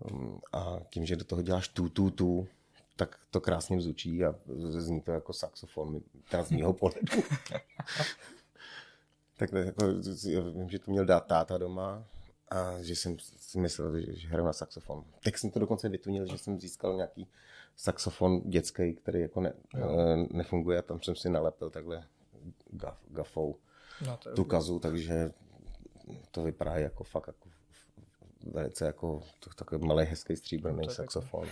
Um, 0.00 0.40
a 0.52 0.80
tím, 0.90 1.06
že 1.06 1.16
do 1.16 1.24
toho 1.24 1.42
děláš 1.42 1.68
tu, 1.68 1.88
tu, 1.88 2.10
tu, 2.10 2.48
tak 2.96 3.20
to 3.30 3.40
krásně 3.40 3.80
zvučí 3.80 4.24
a 4.24 4.34
zní 4.68 5.00
to 5.00 5.12
jako 5.12 5.32
saxofon, 5.32 6.00
teda 6.30 6.42
z 6.42 6.50
mýho 6.50 6.72
pohledu. 6.72 7.06
tak 9.36 9.52
jako, 9.52 9.84
já 10.28 10.40
vím, 10.40 10.68
že 10.68 10.78
to 10.78 10.90
měl 10.90 11.04
dát 11.04 11.26
táta 11.26 11.58
doma 11.58 12.04
a 12.50 12.82
že 12.82 12.96
jsem 12.96 13.16
si 13.18 13.58
myslel, 13.58 14.00
že, 14.00 14.16
že 14.16 14.28
hraju 14.28 14.46
na 14.46 14.52
saxofon. 14.52 15.04
Tak 15.24 15.38
jsem 15.38 15.50
to 15.50 15.58
dokonce 15.58 15.88
vytunil, 15.88 16.26
že 16.26 16.38
jsem 16.38 16.60
získal 16.60 16.96
nějaký 16.96 17.28
saxofon 17.76 18.40
dětský, 18.40 18.94
který 18.94 19.20
jako 19.20 19.40
ne, 19.40 19.52
uh, 19.74 20.26
nefunguje. 20.30 20.82
Tam 20.82 21.00
jsem 21.00 21.16
si 21.16 21.30
nalepil 21.30 21.70
takhle 21.70 22.04
gaf, 22.70 22.98
gafou 23.08 23.56
no, 24.06 24.18
tu 24.36 24.44
kazu, 24.44 24.78
takže 24.78 25.32
to 26.30 26.42
vypadá 26.42 26.76
jako 26.76 27.04
fakt 27.04 27.26
jako 27.26 27.48
velice 28.52 28.86
jako 28.86 29.22
takový 29.56 29.86
malý 29.86 30.06
hezký 30.06 30.36
stříbrný 30.36 30.86
no, 30.86 30.92
saxofon. 30.92 31.48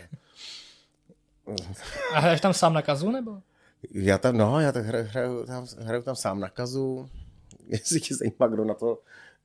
A 2.14 2.20
hraješ 2.20 2.40
tam 2.40 2.54
sám 2.54 2.72
na 2.72 2.82
kazu, 2.82 3.10
nebo? 3.10 3.42
Já 3.90 4.18
tam, 4.18 4.36
no, 4.36 4.60
já 4.60 4.72
tak 4.72 4.84
hraju, 4.84 5.06
hraju, 5.08 5.46
tam, 5.46 5.66
hraju 5.78 6.02
tam 6.02 6.16
sám 6.16 6.40
na 6.40 6.48
kazu. 6.48 7.08
Jestli 7.66 8.00
tě 8.00 8.14
zajímá, 8.14 8.46
kdo 8.46 8.64
na 8.64 8.74
to, 8.74 8.98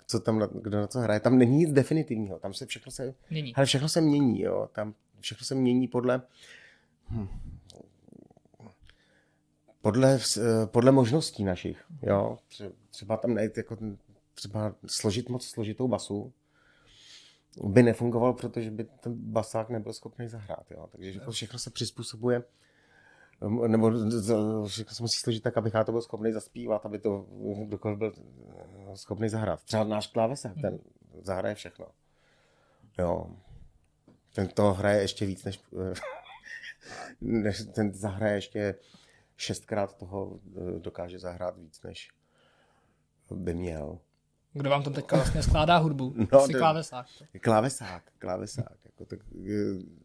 co 0.07 0.19
tam, 0.19 0.39
kdo 0.39 0.77
na 0.77 0.87
to 0.87 0.99
hraje. 0.99 1.19
Tam 1.19 1.37
není 1.37 1.57
nic 1.57 1.73
definitivního, 1.73 2.39
tam 2.39 2.53
se 2.53 2.65
všechno 2.65 2.91
se, 2.91 3.13
mění. 3.29 3.53
Hele, 3.55 3.65
všechno 3.65 3.89
se 3.89 4.01
mění, 4.01 4.41
jo. 4.41 4.69
Tam 4.73 4.93
všechno 5.19 5.45
se 5.45 5.55
mění 5.55 5.87
podle, 5.87 6.21
hm, 7.09 7.27
podle, 9.81 10.19
podle 10.65 10.91
možností 10.91 11.43
našich, 11.43 11.83
jo. 12.01 12.37
Třeba 12.89 13.17
tam 13.17 13.33
najít 13.33 13.57
jako 13.57 13.77
třeba 14.33 14.75
složit 14.87 15.29
moc 15.29 15.45
složitou 15.45 15.87
basu, 15.87 16.33
by 17.63 17.83
nefungoval, 17.83 18.33
protože 18.33 18.71
by 18.71 18.83
ten 18.83 19.13
basák 19.15 19.69
nebyl 19.69 19.93
schopný 19.93 20.27
zahrát. 20.27 20.71
Jo. 20.71 20.87
Takže 20.91 21.11
jako 21.11 21.31
všechno 21.31 21.59
se 21.59 21.69
přizpůsobuje 21.69 22.43
nebo 23.67 23.91
všechno 24.67 24.95
se 24.95 25.03
musí 25.03 25.19
složit 25.19 25.43
tak, 25.43 25.57
abych 25.57 25.73
já 25.73 25.83
to 25.83 25.91
byl 25.91 26.01
schopný 26.01 26.31
zaspívat, 26.31 26.85
aby 26.85 26.99
to 26.99 27.25
kdokoliv 27.65 27.97
byl 27.97 28.13
schopný 28.93 29.29
zahrát. 29.29 29.63
Třeba 29.63 29.83
náš 29.83 30.07
klávesák, 30.07 30.53
ten 30.61 30.79
zahraje 31.21 31.55
všechno. 31.55 31.87
Jo. 32.97 33.35
Ten 34.33 34.47
to 34.47 34.73
hraje 34.73 35.01
ještě 35.01 35.25
víc, 35.25 35.43
než, 35.43 35.61
než 37.21 37.63
ten 37.75 37.93
zahraje 37.93 38.35
ještě 38.35 38.75
šestkrát 39.37 39.97
toho 39.97 40.39
dokáže 40.79 41.19
zahrát 41.19 41.57
víc, 41.57 41.81
než 41.83 42.09
by 43.31 43.53
měl. 43.53 43.99
Kdo 44.53 44.69
vám 44.69 44.83
to 44.83 44.89
teďka 44.89 45.15
vlastně 45.15 45.43
skládá 45.43 45.77
hudbu? 45.77 46.13
No, 46.31 46.45
Jsi 46.45 46.53
klávesák. 46.53 47.05
Klávesák, 47.41 48.03
klávesák. 48.19 48.77
Jako 48.85 49.05
tak, 49.05 49.19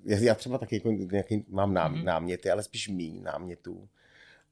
já 0.05 0.35
třeba 0.35 0.59
taky 0.59 0.77
jako 0.77 0.91
nějaký, 0.91 1.45
mám 1.49 1.75
nám, 1.75 1.95
mm-hmm. 1.95 2.05
náměty, 2.05 2.51
ale 2.51 2.63
spíš 2.63 2.89
mý 2.89 3.21
námětů. 3.21 3.89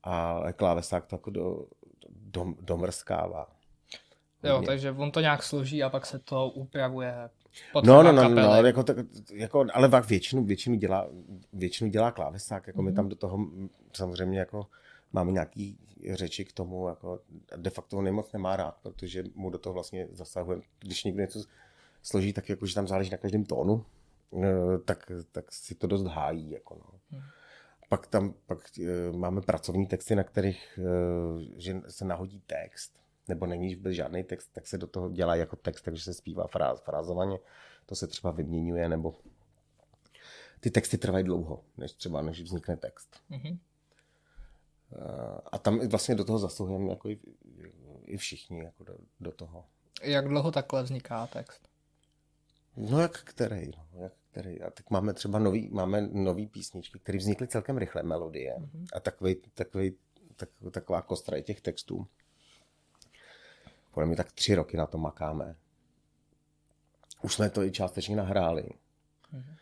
A 0.02 0.40
klávesák 0.56 1.06
to 1.06 1.14
jako 1.16 1.30
do, 1.30 1.66
do, 2.11 2.54
domrskává. 2.61 3.46
Jo, 4.42 4.58
Mě. 4.58 4.66
takže 4.66 4.90
on 4.90 5.11
to 5.11 5.20
nějak 5.20 5.42
složí 5.42 5.82
a 5.82 5.88
pak 5.90 6.06
se 6.06 6.18
to 6.18 6.49
upravuje. 6.49 7.14
No, 7.84 8.02
no, 8.02 8.12
no, 8.12 8.28
no, 8.28 8.66
jako, 8.66 8.82
tak, 8.82 8.96
jako, 9.32 9.66
ale 9.72 10.02
většinu, 10.08 10.44
většinu, 10.44 10.76
dělá, 10.76 11.08
většinu 11.52 11.90
dělá 11.90 12.11
klávesák, 12.11 12.66
jako 12.66 12.80
mm-hmm. 12.80 12.84
my 12.84 12.90
mhm. 12.90 12.96
tam 12.96 13.08
do 13.08 13.16
toho 13.16 13.38
samozřejmě 13.92 14.38
jako 14.38 14.66
máme 15.12 15.33
nějaký 15.33 15.78
řeči 16.12 16.45
k 16.45 16.52
tomu, 16.52 16.88
jako 16.88 17.21
de 17.57 17.71
facto 17.71 17.99
on 17.99 18.12
moc 18.12 18.33
nemá 18.33 18.57
rád, 18.57 18.76
protože 18.83 19.25
mu 19.35 19.50
do 19.50 19.59
toho 19.59 19.75
vlastně 19.75 20.09
zasahuje. 20.11 20.61
Když 20.78 21.04
někdo 21.04 21.21
něco 21.21 21.45
složí, 22.02 22.33
tak 22.33 22.49
jako, 22.49 22.66
že 22.66 22.75
tam 22.75 22.88
záleží 22.88 23.11
na 23.11 23.16
každém 23.16 23.45
tónu, 23.45 23.85
eh, 24.42 24.78
tak, 24.85 25.12
tak 25.33 25.52
si 25.52 25.75
to 25.75 25.87
dost 25.87 26.07
hájí. 26.07 26.50
Jako 26.50 26.75
no. 26.75 27.00
Hmm. 27.11 27.28
Pak 27.88 28.07
tam 28.07 28.35
pak 28.47 28.59
eh, 28.78 29.12
máme 29.12 29.40
pracovní 29.40 29.87
texty, 29.87 30.14
na 30.14 30.25
kterých 30.25 30.78
eh, 30.78 31.61
že 31.61 31.81
se 31.88 32.04
nahodí 32.04 32.40
text, 32.47 33.02
nebo 33.28 33.47
není 33.47 33.75
vůbec 33.75 33.95
žádný 33.95 34.25
text, 34.25 34.49
tak 34.52 34.66
se 34.66 34.78
do 34.78 34.87
toho 34.87 35.11
dělá 35.11 35.35
jako 35.35 35.57
text, 35.57 35.83
takže 35.83 36.04
se 36.04 36.14
zpívá 36.14 36.47
fráz, 36.47 36.81
frázovaně, 36.81 37.38
to 37.87 37.95
se 37.95 38.07
třeba 38.07 38.31
vyměňuje, 38.31 38.88
nebo 38.88 39.14
ty 40.61 40.71
texty 40.71 40.99
trvají 40.99 41.25
dlouho, 41.25 41.64
než 41.76 41.92
třeba 41.92 42.23
než 42.23 42.42
vznikne 42.42 42.76
text. 42.76 43.16
Mm-hmm. 43.31 43.59
A 45.52 45.58
tam 45.58 45.88
vlastně 45.88 46.14
do 46.14 46.25
toho 46.25 46.38
zasluhujeme 46.38 46.90
jako 46.90 47.08
i, 47.08 47.18
i 48.04 48.16
všichni 48.16 48.64
jako 48.64 48.84
do, 48.84 48.94
do 49.20 49.32
toho. 49.32 49.64
Jak 50.02 50.28
dlouho 50.28 50.50
takhle 50.50 50.82
vzniká 50.82 51.26
text? 51.26 51.68
No 52.76 53.00
jak 53.00 53.22
který, 53.25 53.70
no, 53.76 54.02
jak 54.02 54.12
který. 54.30 54.62
A 54.62 54.70
tak 54.70 54.90
máme 54.90 55.14
třeba 55.14 55.38
nový, 55.38 55.68
máme 55.68 56.00
nový 56.00 56.46
písničky, 56.46 56.99
které 56.99 57.18
vznikly 57.18 57.49
celkem 57.49 57.78
rychle, 57.78 58.02
melodie. 58.02 58.56
Mm-hmm. 58.58 58.87
A 58.92 59.00
takový, 59.00 59.37
takový, 59.54 59.96
tak, 60.37 60.49
taková 60.70 61.02
kostra 61.02 61.40
těch 61.40 61.61
textů. 61.61 62.06
Podle 63.90 64.06
mě 64.06 64.16
tak 64.16 64.32
tři 64.32 64.54
roky 64.54 64.76
na 64.76 64.87
to 64.87 64.99
makáme. 64.99 65.56
Už 67.22 67.34
jsme 67.34 67.50
to 67.50 67.62
i 67.62 67.70
částečně 67.70 68.16
nahráli. 68.16 68.62
Mm-hmm 69.34 69.62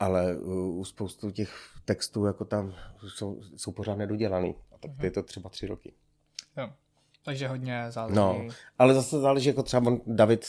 ale 0.00 0.36
u 0.38 0.84
spoustu 0.84 1.30
těch 1.30 1.70
textů 1.84 2.24
jako 2.24 2.44
tam 2.44 2.74
jsou, 3.08 3.40
jsou 3.56 3.72
pořád 3.72 3.94
nedodělaný. 3.94 4.54
A 4.72 4.78
tak 4.78 4.90
uh-huh. 4.90 5.04
je 5.04 5.10
to 5.10 5.22
třeba 5.22 5.50
tři 5.50 5.66
roky. 5.66 5.92
Jo. 6.56 6.72
Takže 7.24 7.48
hodně 7.48 7.90
záleží. 7.90 8.16
No, 8.16 8.48
ale 8.78 8.94
zase 8.94 9.20
záleží, 9.20 9.48
jako 9.48 9.62
třeba 9.62 9.98
David 10.06 10.46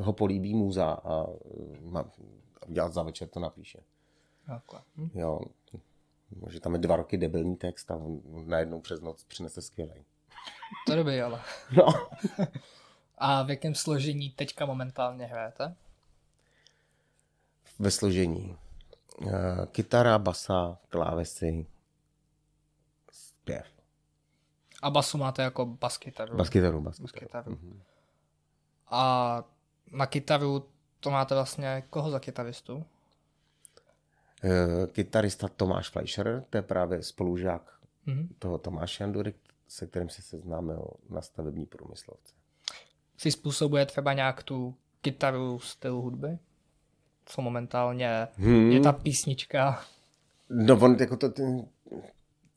ho 0.00 0.12
políbí 0.12 0.54
muza 0.54 0.92
a 0.92 1.26
má, 1.80 2.10
udělat 2.66 2.92
za 2.92 3.02
večer 3.02 3.28
to 3.28 3.40
napíše. 3.40 3.78
Takhle. 4.46 4.80
Hm. 4.96 5.10
Jo, 5.14 5.40
Může 6.40 6.60
tam 6.60 6.72
je 6.72 6.78
dva 6.78 6.96
roky 6.96 7.16
debilní 7.16 7.56
text 7.56 7.90
a 7.90 7.96
on 7.96 8.20
najednou 8.46 8.80
přes 8.80 9.00
noc 9.00 9.24
přinese 9.24 9.62
skvělej. 9.62 10.04
To 10.86 10.96
dobrý, 10.96 11.20
ale. 11.20 11.40
No. 11.76 11.86
a 13.18 13.42
v 13.42 13.50
jakém 13.50 13.74
složení 13.74 14.30
teďka 14.30 14.66
momentálně 14.66 15.26
hrajete? 15.26 15.74
Ve 17.78 17.90
složení. 17.90 18.56
Uh, 19.16 19.30
kytara, 19.66 20.18
basa, 20.18 20.78
klávesy, 20.88 21.66
zpěv. 23.12 23.66
A 24.82 24.90
basu 24.90 25.18
máte 25.18 25.42
jako 25.42 25.66
baskytaru? 25.66 26.36
Baskytaru, 26.36 26.80
baskytaru. 26.80 27.52
Mm-hmm. 27.52 27.80
A 28.86 29.44
na 29.92 30.06
kytaru 30.06 30.68
to 31.00 31.10
máte 31.10 31.34
vlastně 31.34 31.82
koho 31.90 32.10
za 32.10 32.20
kytaristu? 32.20 32.76
Uh, 32.76 32.84
kytarista 34.92 35.48
Tomáš 35.48 35.88
Fleischer, 35.88 36.44
to 36.50 36.58
je 36.58 36.62
právě 36.62 37.02
spolužák 37.02 37.80
mm-hmm. 38.06 38.28
toho 38.38 38.58
Tomáše 38.58 39.04
Jandury, 39.04 39.34
se 39.68 39.86
kterým 39.86 40.08
se 40.08 40.22
seznámil 40.22 40.86
na 41.08 41.20
stavební 41.20 41.66
průmyslovce. 41.66 42.34
Si 43.16 43.30
způsobuje 43.30 43.86
třeba 43.86 44.12
nějak 44.12 44.42
tu 44.42 44.76
kytaru 45.00 45.58
stylu 45.58 46.02
hudby? 46.02 46.38
Co 47.24 47.42
momentálně 47.42 48.28
hmm. 48.36 48.70
je 48.70 48.80
ta 48.80 48.92
písnička. 48.92 49.84
No 50.50 50.78
on 50.80 50.96
jako 51.00 51.16
to, 51.16 51.28
tím, 51.28 51.68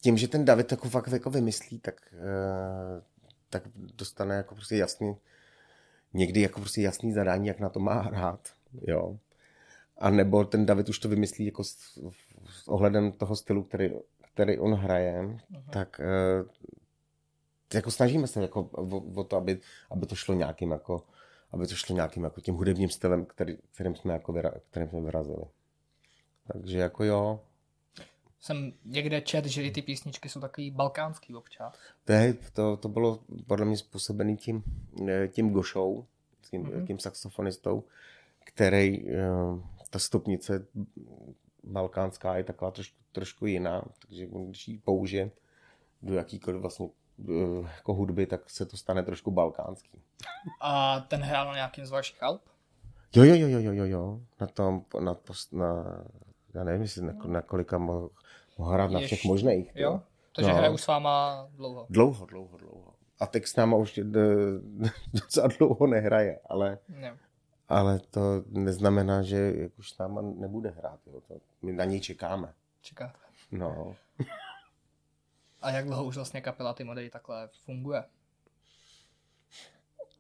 tím, 0.02 0.18
že 0.18 0.28
ten 0.28 0.46
David 0.46 0.72
jako 0.72 0.90
fakt 0.90 1.08
jako 1.08 1.30
vymyslí, 1.30 1.80
tak, 1.80 1.96
uh, 2.14 3.02
tak 3.50 3.64
dostane 3.76 4.36
jako 4.36 4.56
prostě 4.56 4.76
jasný, 4.76 5.16
někdy 6.14 6.42
jako 6.42 6.60
prostě 6.60 6.82
jasný 6.82 7.14
zadání, 7.14 7.48
jak 7.48 7.60
na 7.60 7.70
to 7.70 7.80
má 7.80 8.02
hrát, 8.02 8.40
jo. 8.88 9.18
A 9.98 10.10
nebo 10.10 10.44
ten 10.44 10.66
David 10.66 10.90
už 10.90 11.00
to 11.00 11.10
vymyslí 11.10 11.46
jako 11.46 11.64
s, 11.64 11.78
s 12.50 12.68
ohledem 12.68 13.12
toho 13.12 13.36
stylu, 13.36 13.64
který, 13.64 13.90
který 14.34 14.60
on 14.60 14.74
hraje, 14.74 15.22
uh-huh. 15.22 15.70
tak 15.70 16.02
uh, 16.44 16.50
jako 17.74 17.92
snažíme 17.92 18.28
se 18.28 18.42
jako 18.42 18.62
o, 18.62 18.98
o 19.22 19.24
to, 19.24 19.38
aby, 19.38 19.60
aby 19.92 20.06
to 20.06 20.16
šlo 20.16 20.36
nějakým 20.36 20.72
jako 20.72 21.04
aby 21.52 21.68
to 21.68 21.76
šlo 21.76 21.96
nějakým 21.96 22.24
jako 22.24 22.42
tím 22.42 22.56
hudebním 22.56 22.90
stylem, 22.90 23.26
který, 23.26 23.58
kterým, 23.72 23.96
jsme 23.96 24.14
jako 24.14 24.34
vyra, 24.34 24.52
kterým 24.70 24.90
jsme 24.90 25.02
vyrazili. 25.02 25.44
Takže 26.54 26.78
jako 26.78 27.04
jo. 27.04 27.40
Jsem 28.40 28.74
někde 28.86 29.22
čet, 29.22 29.46
že 29.46 29.64
i 29.64 29.72
ty 29.72 29.82
písničky 29.82 30.30
jsou 30.30 30.40
takový 30.40 30.72
balkánský 30.72 31.36
občas. 31.36 31.76
Teď 32.04 32.50
to, 32.54 32.78
to 32.78 32.90
bylo 32.90 33.20
podle 33.48 33.66
mě 33.66 33.78
způsobený 33.78 34.38
tím, 34.38 34.64
tím 35.28 35.54
Gošou, 35.54 36.06
tím, 36.50 36.64
mm-hmm. 36.64 36.88
tím 36.88 37.00
saxofonistou, 37.00 37.84
který 38.46 39.10
eh, 39.10 39.28
ta 39.90 40.00
stupnice 40.00 40.68
balkánská 41.64 42.38
je 42.38 42.44
taková 42.44 42.72
troš, 42.72 42.94
trošku 43.12 43.46
jiná, 43.46 43.84
takže 44.02 44.28
když 44.28 44.68
ji 44.68 44.78
použije 44.78 45.32
do 46.02 46.14
jakýkoliv 46.14 46.62
vlastně 46.62 46.88
Eh, 46.88 47.07
jako 47.76 47.94
hudby, 47.94 48.26
tak 48.26 48.50
se 48.50 48.66
to 48.66 48.78
stane 48.78 49.04
trošku 49.04 49.32
balkánský. 49.32 50.02
A 50.62 51.00
ten 51.00 51.22
hrál 51.22 51.48
na 51.48 51.56
nějakým 51.56 51.86
z 51.86 51.92
vašich 51.92 52.24
alb? 52.24 52.42
Jo, 53.16 53.24
jo, 53.24 53.36
jo, 53.36 53.48
jo, 53.48 53.72
jo, 53.72 53.86
jo. 53.86 54.20
Na 54.42 54.48
tom, 54.48 54.82
na, 55.00 55.14
post, 55.14 55.54
na 55.54 55.84
já 56.54 56.64
nevím, 56.64 56.82
jestli 56.82 57.02
na, 57.02 57.14
na 57.26 57.42
kolika 57.42 57.78
mohl, 57.78 58.10
hrát 58.60 58.92
na 58.92 59.00
všech 59.00 59.24
možných. 59.24 59.72
Jo, 59.76 59.92
jo? 59.92 60.02
takže 60.36 60.52
no. 60.52 60.58
hraje 60.58 60.74
už 60.74 60.82
s 60.82 60.88
váma 60.88 61.48
dlouho. 61.56 61.86
Dlouho, 61.90 62.26
dlouho, 62.26 62.58
dlouho. 62.58 62.94
A 63.20 63.26
teď 63.26 63.46
s 63.46 63.56
náma 63.56 63.78
už 63.78 64.00
docela 65.14 65.48
dlouho 65.48 65.88
nehraje, 65.88 66.40
ale, 66.50 66.78
jo. 67.00 67.16
ale 67.70 68.00
to 68.00 68.44
neznamená, 68.48 69.22
že 69.22 69.70
už 69.78 69.92
s 69.92 69.98
náma 69.98 70.22
nebude 70.22 70.70
hrát. 70.70 71.00
Jo. 71.08 71.22
To, 71.28 71.34
my 71.62 71.74
na 71.74 71.86
něj 71.86 72.00
čekáme. 72.00 72.54
Čekáte. 72.82 73.18
No. 73.52 73.96
A 75.68 75.72
jak 75.72 75.86
dlouho 75.86 76.06
už 76.06 76.16
vlastně 76.16 76.42
kapela 76.42 76.74
Timodej 76.74 77.10
takhle 77.10 77.50
funguje? 77.66 78.04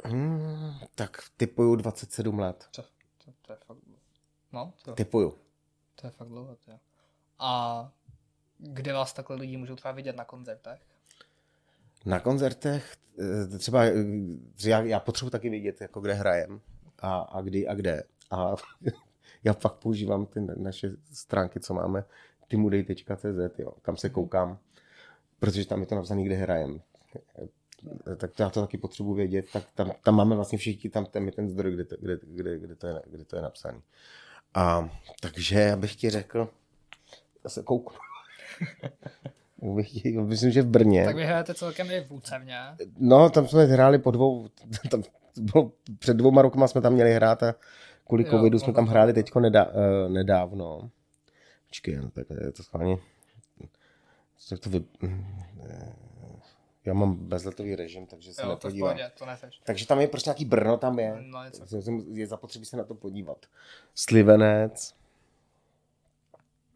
Hmm, 0.03 0.73
tak 0.95 1.17
typuju 1.37 1.75
27 1.75 2.39
let. 2.39 2.67
To, 2.71 2.81
to, 3.25 3.31
to 3.41 3.53
je 3.53 3.57
fakt... 3.65 3.77
No, 4.51 4.73
to, 4.83 4.93
typuju. 4.93 5.37
To 5.95 6.07
je 6.07 6.11
fakt 6.11 6.27
dlouho, 6.27 6.55
to 6.65 6.71
A 7.39 7.91
kde 8.57 8.93
vás 8.93 9.13
takhle 9.13 9.35
lidi 9.35 9.57
můžou 9.57 9.75
třeba 9.75 9.91
vidět 9.91 10.15
na 10.15 10.25
koncertech? 10.25 10.81
Na 12.05 12.19
koncertech 12.19 12.97
eh, 13.53 13.57
třeba, 13.57 13.83
eh, 13.83 13.93
já, 14.63 14.81
já 14.81 14.99
potřebuji 14.99 15.29
taky 15.29 15.49
vidět, 15.49 15.81
jako 15.81 16.01
kde 16.01 16.13
hrajem 16.13 16.61
a, 16.99 17.19
a 17.19 17.41
kdy 17.41 17.67
a 17.67 17.73
kde. 17.73 18.03
A 18.31 18.55
já 19.43 19.53
fakt 19.53 19.75
používám 19.75 20.25
ty 20.25 20.39
naše 20.57 20.91
stránky, 21.13 21.59
co 21.59 21.73
máme, 21.73 22.03
timudej.cz, 22.47 23.59
jo, 23.59 23.71
kam 23.81 23.97
se 23.97 24.07
mhm. 24.07 24.13
koukám, 24.13 24.59
protože 25.39 25.67
tam 25.67 25.79
je 25.79 25.85
to 25.85 25.95
napsané, 25.95 26.23
kde 26.23 26.35
hrajem. 26.35 26.81
Tak 28.17 28.39
já 28.39 28.49
to 28.49 28.61
taky 28.61 28.77
potřebuji 28.77 29.13
vědět, 29.13 29.45
tak 29.53 29.63
tam, 29.75 29.91
tam 30.03 30.15
máme 30.15 30.35
vlastně 30.35 30.57
všichni, 30.57 30.89
tam, 30.89 31.05
tam 31.05 31.25
je 31.25 31.31
ten 31.31 31.49
zdroj, 31.49 31.73
kde 31.73 31.85
to, 31.85 31.95
kde, 31.99 32.19
kde, 32.23 32.59
kde 32.59 32.75
to 32.75 32.87
je, 32.87 33.01
kde 33.05 33.25
to 33.25 33.35
je 33.35 33.41
napsané. 33.41 33.81
A 34.53 34.89
takže 35.21 35.59
já 35.59 35.75
bych 35.75 35.95
ti 35.95 36.09
řekl, 36.09 36.49
já 37.43 37.49
se 37.49 37.63
kouknu. 37.63 37.97
Myslím, 40.21 40.51
že 40.51 40.61
v 40.61 40.67
Brně. 40.67 41.05
Tak 41.05 41.15
vy 41.15 41.25
hrajete 41.25 41.53
celkem 41.53 41.91
i 41.91 42.01
v 42.01 42.11
Úcevně. 42.11 42.59
No, 42.97 43.29
tam 43.29 43.47
jsme 43.47 43.65
hráli 43.65 43.99
po 43.99 44.11
dvou, 44.11 44.47
tam 44.91 45.03
bylo, 45.37 45.71
před 45.99 46.17
dvouma 46.17 46.41
rokama 46.41 46.67
jsme 46.67 46.81
tam 46.81 46.93
měli 46.93 47.13
hrát 47.13 47.43
a 47.43 47.55
kvůli 48.07 48.23
jo, 48.23 48.29
covidu 48.29 48.59
jsme 48.59 48.73
tam 48.73 48.87
hráli 48.87 49.13
teďko 49.13 49.39
nedá, 49.39 49.65
uh, 49.65 49.73
nedávno. 50.13 50.89
Počkej, 51.67 51.95
no, 51.95 52.09
tak 52.09 52.27
je 52.45 52.51
to 52.51 52.63
schválně. 52.63 52.97
Tak 54.49 54.59
to 54.59 54.69
vy... 54.69 54.83
Já 56.85 56.93
mám 56.93 57.15
bezletový 57.15 57.75
režim, 57.75 58.05
takže 58.05 58.33
se 58.33 58.41
jo, 58.41 58.49
nepodívám. 58.49 58.97
To, 58.97 59.25
to 59.25 59.31
takže 59.63 59.87
tam 59.87 59.99
je 59.99 60.07
prostě 60.07 60.29
nějaký 60.29 60.45
Brno, 60.45 60.77
tam 60.77 60.99
je. 60.99 61.15
No, 61.21 61.43
je, 61.43 61.51
je 62.11 62.27
zapotřebí 62.27 62.65
se 62.65 62.77
na 62.77 62.83
to 62.83 62.95
podívat. 62.95 63.45
Slivenec. 63.95 64.95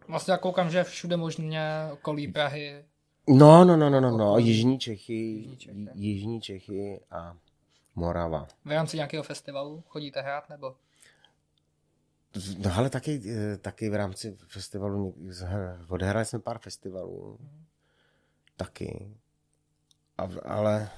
Vlastně 0.08 0.32
já 0.32 0.38
koukám, 0.38 0.70
že 0.70 0.84
všude 0.84 1.18
možně 1.18 1.62
okolí 1.94 2.28
Prahy. 2.28 2.86
No, 3.28 3.66
no, 3.66 3.78
no, 3.78 3.90
no, 3.90 4.02
no, 4.02 4.18
no. 4.18 4.38
Jižní 4.38 4.80
Čechy, 4.80 5.14
Jižní 5.14 5.58
Čechy. 5.58 5.88
Jižní 5.94 6.42
Čechy 6.42 7.02
a 7.12 7.38
Morava. 7.96 8.48
V 8.66 8.72
rámci 8.72 8.98
nějakého 8.98 9.24
festivalu 9.24 9.84
chodíte 9.88 10.22
hrát, 10.22 10.50
nebo? 10.50 10.76
No 12.58 12.72
ale 12.76 12.90
taky, 12.90 13.22
eh, 13.30 13.58
taky 13.58 13.90
v 13.90 13.96
rámci 13.96 14.38
festivalu, 14.48 15.16
odehráli 15.88 16.26
jsme 16.26 16.40
pár 16.40 16.60
festivalů, 16.60 17.40
taky, 18.58 19.12
a, 20.18 20.30
ale, 20.46 20.90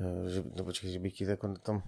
eh, 0.00 0.30
že, 0.30 0.44
no 0.56 0.64
počkej, 0.64 0.92
že 0.92 0.98
bych 0.98 1.12
ti 1.12 1.24
jako 1.24 1.54
tam, 1.54 1.82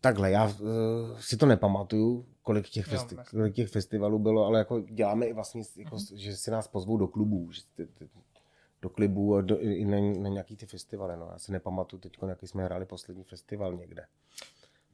takhle, 0.00 0.30
já 0.30 0.44
uh, 0.44 1.18
si 1.18 1.36
to 1.36 1.46
nepamatuju, 1.46 2.26
kolik 2.42 2.68
těch, 2.68 2.88
festi- 2.88 3.24
kolik 3.30 3.54
těch 3.54 3.68
festivalů 3.68 4.18
bylo, 4.18 4.44
ale 4.44 4.58
jako 4.58 4.80
děláme 4.80 5.26
i 5.26 5.32
vlastně, 5.32 5.62
jako, 5.76 5.96
mm-hmm. 5.96 6.16
že 6.16 6.36
si 6.36 6.50
nás 6.50 6.68
pozvou 6.68 6.96
do 6.96 7.06
klubů, 7.06 7.52
že 7.52 7.62
ty, 7.76 7.86
ty, 7.86 8.08
do 8.82 8.88
klubů 8.88 9.36
a 9.36 9.40
do, 9.40 9.60
i 9.60 9.84
na, 9.84 10.00
na 10.00 10.28
nějaký 10.28 10.56
ty 10.56 10.66
festivaly. 10.66 11.16
No. 11.16 11.28
Já 11.32 11.38
si 11.38 11.52
nepamatuju 11.52 12.00
teď, 12.00 12.18
jaký 12.28 12.46
jsme 12.46 12.64
hráli 12.64 12.86
poslední 12.86 13.24
festival 13.24 13.74
někde. 13.74 14.06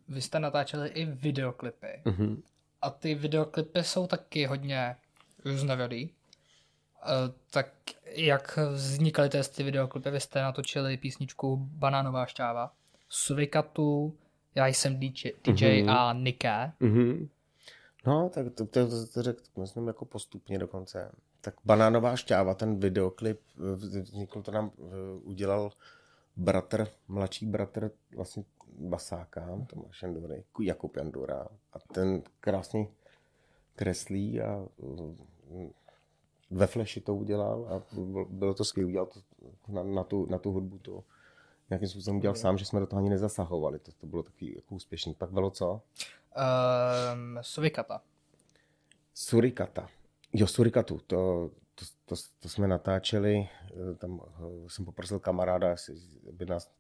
Vy 0.09 0.23
jste 0.23 0.38
natáčeli 0.38 0.88
i 0.88 1.05
videoklipy. 1.05 2.03
Mm-hmm. 2.05 2.43
A 2.83 2.91
ty 2.91 3.15
videoklipy 3.15 3.85
jsou 3.85 4.07
taky 4.07 4.47
hodně 4.47 4.97
různorodý. 5.45 6.05
Uh, 6.05 7.35
tak 7.50 7.67
jak 8.05 8.59
vznikaly 8.73 9.29
ty 9.29 9.62
videoklipy? 9.62 10.11
Vy 10.11 10.21
jste 10.21 10.43
natočili 10.43 10.97
písničku 10.97 11.57
Banánová 11.57 12.27
šťáva, 12.27 12.73
Suvikatu, 13.09 14.17
Já 14.55 14.67
jsem 14.67 15.00
DJ, 15.00 15.31
DJ 15.45 15.53
mm-hmm. 15.53 15.91
a 15.91 16.12
Niké. 16.12 16.73
Mm-hmm. 16.81 17.29
No, 18.07 18.31
tak 18.35 18.47
to, 18.55 18.67
to, 18.67 18.88
to, 18.88 19.07
to 19.07 19.23
řekl, 19.23 19.43
myslím, 19.61 19.87
jako 19.87 20.05
postupně 20.05 20.59
dokonce. 20.59 21.12
Tak 21.41 21.55
Banánová 21.65 22.17
šťáva, 22.17 22.55
ten 22.55 22.81
videoklip, 22.81 23.41
vznikl 23.57 24.43
to 24.43 24.50
nám, 24.50 24.71
udělal 25.23 25.71
bratr, 26.38 26.88
mladší 27.09 27.46
bratr 27.46 27.90
vlastně 28.16 28.44
Basáka, 28.79 29.66
Tomáš 29.66 30.03
Jandury, 30.03 30.44
Jakub 30.61 30.96
Jandura. 30.96 31.48
A 31.72 31.79
ten 31.79 32.22
krásně 32.40 32.88
kreslí 33.77 34.40
a 34.40 34.66
ve 36.51 36.66
fleši 36.66 37.01
to 37.01 37.14
udělal 37.14 37.68
a 37.68 37.83
bylo 38.29 38.55
to 38.55 38.64
skvělé, 38.64 38.88
udělal 38.88 39.07
to 39.07 39.20
na, 39.68 39.83
na, 39.83 40.05
tu, 40.05 40.27
na 40.31 40.38
tu 40.38 40.53
hudbu 40.53 40.79
to 40.79 41.05
nějakým 41.70 41.88
způsobem 41.88 42.18
udělal 42.18 42.35
sám, 42.35 42.59
že 42.59 42.64
jsme 42.64 42.81
do 42.81 42.87
toho 42.87 43.01
ani 43.01 43.11
nezasahovali, 43.11 43.79
to, 43.79 43.92
to 43.92 44.07
bylo 44.07 44.22
takový 44.22 44.55
jako 44.55 44.74
úspěšný. 44.74 45.14
Pak 45.14 45.31
bylo 45.31 45.51
co? 45.51 45.72
Um, 45.72 47.38
Surikata. 47.40 48.01
Surikata. 49.14 49.88
Jo, 50.33 50.46
Surikatu, 50.46 51.01
to, 51.07 51.51
to, 52.09 52.14
to, 52.38 52.49
jsme 52.49 52.68
natáčeli, 52.68 53.49
eh, 53.64 53.94
tam 53.94 54.21
eh, 54.25 54.71
jsem 54.71 54.85
poprosil 54.85 55.18
kamaráda, 55.18 55.77
aby 56.29 56.47
nás, 56.47 56.71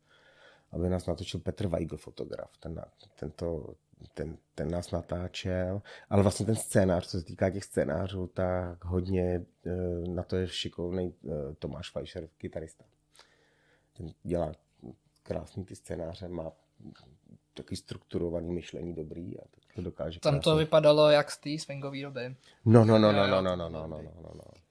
aby 0.72 0.88
nás 0.88 1.06
natočil 1.06 1.40
Petr 1.40 1.66
Weigl, 1.66 1.96
fotograf. 1.96 2.56
Ten, 2.56 2.82
ten, 3.20 3.30
to, 3.30 3.74
ten, 4.14 4.38
ten 4.54 4.70
nás 4.70 4.90
natáčel, 4.90 5.82
ale 6.10 6.22
vlastně 6.22 6.46
ten 6.46 6.56
scénář, 6.56 7.06
co 7.06 7.18
se 7.18 7.24
týká 7.24 7.50
těch 7.50 7.64
scénářů, 7.64 8.26
tak 8.26 8.84
hodně 8.84 9.46
eh, 9.66 10.08
na 10.08 10.22
to 10.22 10.36
je 10.36 10.48
šikovný 10.48 11.14
Tomáš 11.58 11.90
Fleischer, 11.90 12.28
kytarista. 12.38 12.84
Ten 13.96 14.12
dělá 14.22 14.52
krásný 15.22 15.64
ty 15.64 15.76
scénáře, 15.76 16.28
má 16.28 16.52
takový 17.54 17.76
strukturovaný 17.76 18.52
myšlení 18.52 18.94
dobrý 18.94 19.40
a 19.40 19.42
to 19.74 19.82
dokáže. 19.82 20.20
Tam 20.20 20.34
krásný. 20.34 20.44
to 20.44 20.56
vypadalo 20.56 21.10
jak 21.10 21.30
z 21.30 21.38
té 21.38 21.58
swingové 21.58 22.02
doby. 22.02 22.36
No, 22.64 22.84
no, 22.84 22.98
no, 22.98 23.12
no, 23.12 23.26
no, 23.26 23.42
no, 23.42 23.56
no, 23.56 23.68
no, 23.68 23.86
no, 23.86 24.02
no, 24.02 24.30
no. 24.34 24.67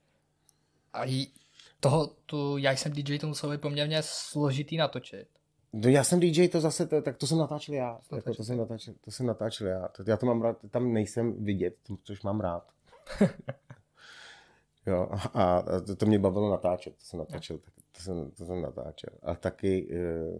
A 0.97 1.05
jí, 1.05 1.33
toho, 1.79 2.07
tu, 2.25 2.57
já 2.57 2.71
jsem 2.71 2.91
DJ, 2.91 3.19
to 3.19 3.27
muselo 3.27 3.51
být 3.51 3.61
poměrně 3.61 4.01
složitý 4.01 4.77
natočit. 4.77 5.27
No 5.73 5.89
já 5.89 6.03
jsem 6.03 6.19
DJ, 6.19 6.47
to 6.47 6.61
zase, 6.61 6.87
to, 6.87 7.01
tak 7.01 7.17
to 7.17 7.27
jsem 7.27 7.37
natáčel 7.37 7.75
já. 7.75 7.99
To, 8.09 8.15
jako, 8.15 8.33
to, 8.33 8.43
jsem 8.43 8.57
natáčel, 8.57 8.93
to 9.01 9.11
jsem 9.11 9.25
natáčel 9.25 9.67
já. 9.67 9.87
To, 9.87 10.03
já 10.07 10.17
to 10.17 10.25
mám 10.25 10.41
rád, 10.41 10.57
tam 10.69 10.93
nejsem 10.93 11.45
vidět, 11.45 11.75
což 12.03 12.21
mám 12.21 12.39
rád. 12.39 12.71
jo, 14.85 15.09
a, 15.33 15.57
a 15.57 15.81
to, 15.81 15.95
to, 15.95 16.05
mě 16.05 16.19
bavilo 16.19 16.51
natáčet, 16.51 16.95
to 16.95 17.05
jsem 17.05 17.19
natáčel, 17.19 17.57
tak, 17.57 17.73
to, 17.91 18.01
jsem, 18.01 18.31
to 18.31 18.45
jsem 18.45 18.61
natáčel. 18.61 19.13
A 19.23 19.35
taky, 19.35 19.95
e, 19.95 20.39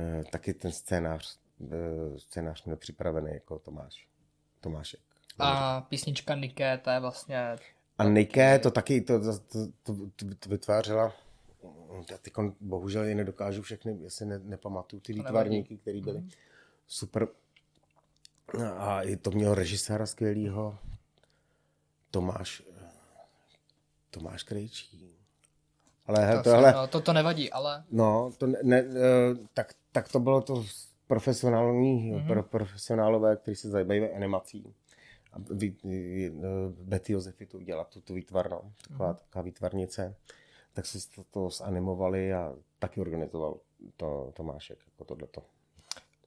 e, 0.00 0.24
taky 0.32 0.54
ten 0.54 0.72
scénář, 0.72 1.38
e, 1.72 2.18
scénář 2.18 2.64
měl 2.64 2.76
připravený 2.76 3.30
jako 3.34 3.58
Tomáš. 3.58 4.06
Tomášek. 4.60 5.00
A 5.38 5.80
písnička 5.80 6.34
Niké, 6.34 6.78
to 6.78 6.90
je 6.90 7.00
vlastně 7.00 7.56
a 7.98 8.04
Nike 8.04 8.58
to 8.58 8.70
taky 8.70 9.00
to, 9.00 9.20
to, 9.20 9.38
to, 9.82 9.94
to, 10.16 10.24
to 10.38 10.48
vytvářela 10.48 11.12
já 12.10 12.18
teď 12.18 12.32
bohužel 12.60 13.04
je 13.04 13.14
nedokážu 13.14 13.62
všechny, 13.62 13.98
jestli 14.00 14.26
ne, 14.26 14.38
nepamatuju 14.38 15.00
ty 15.00 15.12
výtvarníky, 15.12 15.76
které 15.76 16.00
byly 16.00 16.18
mm. 16.18 16.30
super. 16.86 17.28
A 18.76 19.02
i 19.02 19.16
to 19.16 19.30
měl 19.30 19.54
režiséra 19.54 20.06
skvělýho, 20.06 20.78
Tomáš, 22.10 22.62
Tomáš 24.10 24.42
Krejčí. 24.42 25.12
Ale 26.06 26.36
to, 26.36 26.42
tohle, 26.50 26.72
no, 26.72 26.86
to, 26.86 27.00
to 27.00 27.12
nevadí, 27.12 27.52
ale... 27.52 27.84
No, 27.90 28.32
to 28.38 28.46
ne, 28.46 28.58
ne, 28.62 28.78
eh, 28.78 29.34
tak, 29.54 29.74
tak 29.92 30.08
to 30.08 30.20
bylo 30.20 30.40
to 30.40 30.64
profesionální, 31.06 32.12
mm-hmm. 32.12 32.26
pro, 32.26 32.42
profesionálové, 32.42 33.36
kteří 33.36 33.56
se 33.56 33.68
zajímají 33.68 34.02
animací 34.02 34.74
a 35.36 35.40
vy, 35.50 35.76
Betty 36.70 37.12
Josefy 37.12 37.46
to 37.46 37.58
udělala, 37.58 37.84
tu, 37.84 38.00
tu 38.00 38.14
výtvarnou, 38.14 38.72
taková, 38.88 39.08
mm. 39.10 39.16
taková 39.16 39.42
výtvarnice, 39.42 40.16
tak 40.72 40.86
se 40.86 41.10
to, 41.10 41.24
to 41.24 41.50
zanimovali 41.50 42.32
a 42.32 42.54
taky 42.78 43.00
organizoval 43.00 43.60
to 43.96 44.32
Tomášek, 44.36 44.78
jako 44.86 45.04
tohleto. 45.04 45.42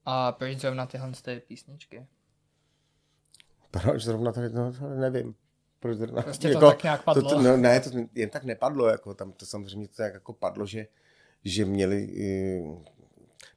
A 0.06 0.32
proč 0.32 0.58
zrovna 0.58 0.86
tyhle 0.86 1.12
ty 1.22 1.42
písničky? 1.48 2.08
Proč 3.72 4.04
zrovna 4.04 4.32
tady, 4.32 4.50
no, 4.50 4.74
nevím. 5.00 5.36
Proč 5.80 5.98
zrovna, 5.98 6.22
prostě 6.22 6.48
to 6.48 6.54
jako, 6.54 6.68
tak 6.68 6.84
nějak 6.84 7.04
padlo. 7.04 7.24
To, 7.24 7.30
to, 7.30 7.42
no, 7.42 7.58
ne, 7.58 7.80
to 7.80 7.90
jen 8.16 8.30
tak 8.30 8.44
nepadlo, 8.44 8.88
jako 8.88 9.14
tam 9.14 9.32
to 9.32 9.46
samozřejmě 9.46 9.88
to 9.88 9.96
tak 9.96 10.14
jako 10.14 10.34
padlo, 10.34 10.66
že, 10.66 10.88
že 11.44 11.66
měli, 11.66 12.14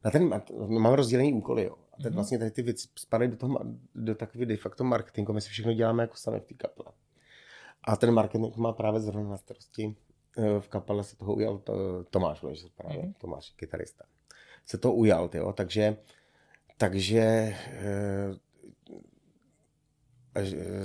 na 0.05 0.11
ten, 0.11 0.43
mám 0.67 0.93
rozdělený 0.93 1.33
úkoly, 1.33 1.65
jo. 1.65 1.77
A 1.93 1.97
teď 1.97 2.07
mm-hmm. 2.07 2.15
vlastně 2.15 2.39
tady 2.39 2.51
ty 2.51 2.63
věci 2.63 2.89
spadají 2.99 3.31
do, 3.31 3.37
toho, 3.37 3.61
do 3.95 4.15
takový 4.15 4.47
de 4.47 4.57
facto 4.57 4.85
marketingu. 4.85 5.33
My 5.33 5.41
si 5.41 5.49
všechno 5.49 5.73
děláme 5.73 6.03
jako 6.03 6.17
sami 6.17 6.41
v 6.41 6.45
té 6.45 6.55
kapele. 6.55 6.89
A 7.85 7.97
ten 7.97 8.11
marketing 8.11 8.57
má 8.57 8.73
právě 8.73 9.01
zrovna 9.01 9.31
na 9.31 9.37
starosti. 9.37 9.97
Eh, 10.39 10.61
v 10.61 10.69
kapele 10.69 11.05
se 11.05 11.17
toho 11.17 11.35
ujal 11.35 11.59
to, 11.59 12.05
Tomáš, 12.05 12.45
že 12.53 12.67
právě 12.77 13.03
mm-hmm. 13.03 13.15
Tomáš, 13.19 13.51
kytarista. 13.51 14.05
Se 14.67 14.79
to 14.79 14.93
ujal, 14.93 15.31
jo, 15.35 15.53
takže 15.53 15.97
takže 16.77 17.57
eh, 17.67 18.37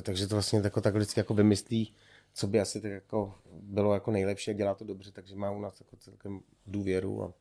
takže 0.01 0.27
to 0.27 0.35
vlastně 0.35 0.59
jako 0.59 0.81
tak 0.81 0.95
vždycky 0.95 1.19
jako 1.19 1.33
vymyslí, 1.33 1.95
co 2.33 2.47
by 2.47 2.59
asi 2.59 2.81
tak 2.81 2.91
jako 2.91 3.35
bylo 3.51 3.93
jako 3.93 4.11
nejlepší 4.11 4.51
a 4.51 4.53
dělá 4.53 4.73
to 4.73 4.85
dobře, 4.85 5.11
takže 5.11 5.35
má 5.35 5.51
u 5.51 5.61
nás 5.61 5.79
jako 5.79 5.95
celkem 5.95 6.39
důvěru 6.65 7.23
a 7.23 7.33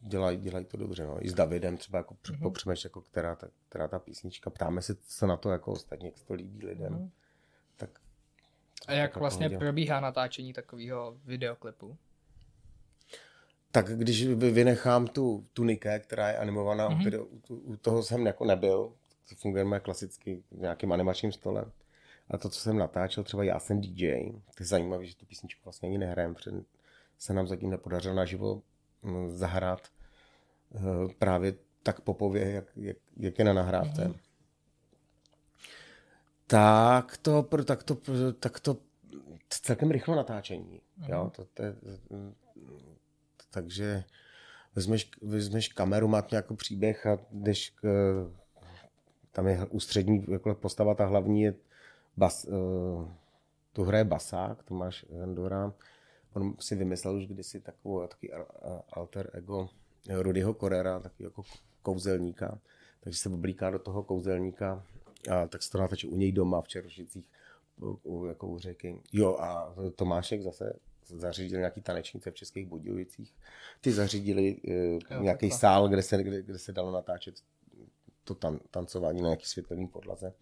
dělají, 0.00 0.38
dělají 0.38 0.64
to 0.64 0.76
dobře. 0.76 1.06
No. 1.06 1.26
I 1.26 1.30
s 1.30 1.34
Davidem 1.34 1.76
třeba 1.76 1.98
jako 1.98 2.14
mm-hmm. 2.14 2.42
popřemeš, 2.42 2.84
jako 2.84 3.00
která, 3.00 3.36
ta, 3.36 3.48
která 3.68 3.88
ta 3.88 3.98
písnička. 3.98 4.50
Ptáme 4.50 4.82
se, 4.82 4.94
co 4.94 5.26
na 5.26 5.36
to 5.36 5.50
jako 5.50 5.72
ostatně, 5.72 6.08
jak 6.08 6.20
to 6.26 6.34
líbí 6.34 6.66
lidem. 6.66 6.92
Mm-hmm. 6.92 7.10
tak 7.76 7.90
a 8.86 8.92
jak 8.92 9.16
vlastně 9.16 9.48
pohodě. 9.48 9.58
probíhá 9.58 10.00
natáčení 10.00 10.52
takového 10.52 11.16
videoklipu? 11.24 11.96
Tak 13.72 13.86
když 13.86 14.26
vynechám 14.26 15.06
tu 15.06 15.44
tuniké, 15.52 15.98
která 15.98 16.28
je 16.28 16.38
animovaná, 16.38 16.90
mm-hmm. 16.90 17.20
u, 17.20 17.54
u, 17.54 17.56
u 17.56 17.76
toho 17.76 18.02
jsem 18.02 18.26
jako 18.26 18.44
nebyl, 18.44 18.92
to 19.28 19.34
fungujeme 19.34 19.80
klasicky 19.80 20.42
nějakým 20.50 20.92
animačním 20.92 21.32
stolem. 21.32 21.72
A 22.30 22.38
to, 22.38 22.48
co 22.48 22.60
jsem 22.60 22.78
natáčel, 22.78 23.24
třeba 23.24 23.44
já 23.44 23.58
jsem 23.58 23.80
DJ, 23.80 24.32
to 24.32 24.62
je 24.62 24.66
zajímavé, 24.66 25.06
že 25.06 25.16
tu 25.16 25.26
písničku 25.26 25.60
vlastně 25.64 25.88
ani 25.88 25.98
nehrajem, 25.98 26.34
protože 26.34 26.56
se 27.18 27.34
nám 27.34 27.46
zatím 27.46 27.70
nepodařilo 27.70 28.14
naživo 28.14 28.62
zahrát 29.28 29.88
eh, 30.74 31.14
právě 31.18 31.54
tak 31.82 32.00
popově, 32.00 32.50
jak, 32.50 32.64
jak, 32.76 32.96
jak 33.16 33.38
je 33.38 33.44
na 33.44 33.52
nahrávce. 33.52 34.08
Mm-hmm. 34.08 34.18
Tak 36.46 37.16
to, 37.16 37.42
tak 37.64 37.82
to, 37.82 37.96
tak 38.40 38.60
to 38.60 38.76
celkem 39.48 39.90
rychlo 39.90 40.14
natáčení. 40.16 40.80
Mm-hmm. 41.00 41.12
Jo? 41.12 41.32
To, 41.36 41.44
to, 41.44 41.62
takže 43.50 44.04
vezmeš, 44.74 45.10
vezmeš 45.22 45.68
kameru, 45.68 46.08
máš 46.08 46.30
nějaký 46.30 46.56
příběh 46.56 47.06
a 47.06 47.18
jdeš 47.30 47.70
k, 47.70 47.84
tam 49.32 49.48
je 49.48 49.66
ústřední 49.70 50.24
jako 50.28 50.54
postava, 50.54 50.94
ta 50.94 51.06
hlavní 51.06 51.42
je 51.42 51.54
bas, 52.16 52.44
uh, 52.44 53.08
tu 53.72 53.84
hraje 53.84 54.04
Basák, 54.04 54.62
Tomáš 54.62 55.06
Hendora. 55.20 55.72
On 56.32 56.54
si 56.60 56.74
vymyslel 56.76 57.16
už 57.16 57.26
kdysi 57.26 57.60
takovou 57.60 58.06
takový 58.06 58.32
alter 58.92 59.30
ego 59.32 59.68
Rudyho 60.08 60.54
Korera, 60.54 61.00
taky 61.00 61.22
jako 61.22 61.42
kouzelníka. 61.82 62.58
Takže 63.00 63.18
se 63.18 63.28
oblíká 63.28 63.70
do 63.70 63.78
toho 63.78 64.02
kouzelníka 64.02 64.86
a 65.32 65.46
tak 65.46 65.62
se 65.62 65.70
to 65.70 65.78
natáčí 65.78 66.08
u 66.08 66.16
něj 66.16 66.32
doma 66.32 66.60
v 66.60 66.68
Čerošicích 66.68 67.26
u, 68.02 68.26
jako 68.26 68.48
u 68.48 68.58
řeky. 68.58 69.00
Jo 69.12 69.36
a 69.36 69.74
Tomášek 69.96 70.42
zase 70.42 70.72
zařídil 71.04 71.58
nějaký 71.58 71.80
tanečnice 71.80 72.30
v 72.30 72.34
Českých 72.34 72.66
Budějovicích. 72.66 73.34
Ty 73.80 73.92
zařídili 73.92 74.56
uh, 74.56 75.22
nějaký 75.22 75.50
sál, 75.50 75.88
kde 75.88 76.02
se, 76.02 76.22
kde, 76.22 76.42
kde 76.42 76.58
se 76.58 76.72
dalo 76.72 76.92
natáčet 76.92 77.34
to 78.24 78.34
tan, 78.34 78.60
tancování 78.70 79.22
na 79.22 79.28
nějaký 79.28 79.46
světelný 79.46 79.88
podlaze. 79.88 80.32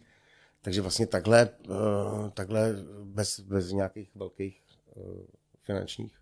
Takže 0.62 0.80
vlastně 0.80 1.06
takhle, 1.06 1.50
uh, 1.68 2.30
takhle 2.30 2.74
bez, 3.04 3.40
bez 3.40 3.72
nějakých 3.72 4.14
velkých 4.14 4.62
uh, 4.94 5.24
finančních 5.68 6.20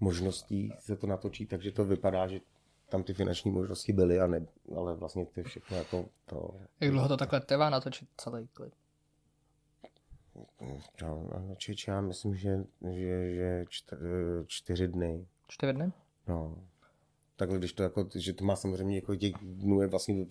možností 0.00 0.72
se 0.78 0.96
to 0.96 1.06
natočí, 1.06 1.46
takže 1.46 1.72
to 1.72 1.84
vypadá, 1.84 2.26
že 2.26 2.40
tam 2.88 3.02
ty 3.02 3.14
finanční 3.14 3.50
možnosti 3.50 3.92
byly, 3.92 4.20
a 4.20 4.26
ne, 4.26 4.46
ale 4.76 4.96
vlastně 4.96 5.26
ty 5.26 5.42
všechno 5.42 5.76
jako 5.76 6.08
to... 6.24 6.60
Jak 6.80 6.90
dlouho 6.90 7.08
to 7.08 7.16
takhle 7.16 7.40
trvá 7.40 7.70
natočit 7.70 8.08
celý 8.16 8.48
klip? 8.48 8.74
Já, 11.02 11.14
čič, 11.56 11.88
já 11.88 12.00
myslím, 12.00 12.36
že, 12.36 12.64
že, 12.90 13.34
že 13.34 13.64
čtyři, 13.68 14.02
čtyři 14.46 14.88
dny. 14.88 15.26
Čtyři 15.48 15.72
dny? 15.72 15.92
No. 16.28 16.58
Takhle, 17.36 17.58
když 17.58 17.72
to 17.72 17.82
jako, 17.82 18.08
že 18.14 18.32
to 18.32 18.44
má 18.44 18.56
samozřejmě 18.56 18.96
jako 18.96 19.16
těch 19.16 19.32
dnů 19.42 19.80
je 19.80 19.86
vlastně 19.86 20.26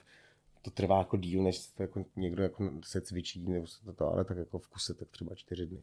to 0.66 0.72
trvá 0.72 0.98
jako 0.98 1.18
díl, 1.18 1.44
než 1.44 1.68
to 1.68 1.84
jako 1.84 2.06
někdo 2.16 2.44
jako 2.44 2.72
se 2.84 3.02
cvičí, 3.02 3.40
nebo 3.50 3.68
se 3.68 3.86
to, 3.86 3.94
to, 3.94 4.08
ale 4.08 4.26
tak 4.26 4.38
jako 4.38 4.60
v 4.60 4.68
kuse 4.68 4.94
tak 4.94 5.10
třeba 5.10 5.36
čtyři 5.36 5.66
dny. 5.66 5.82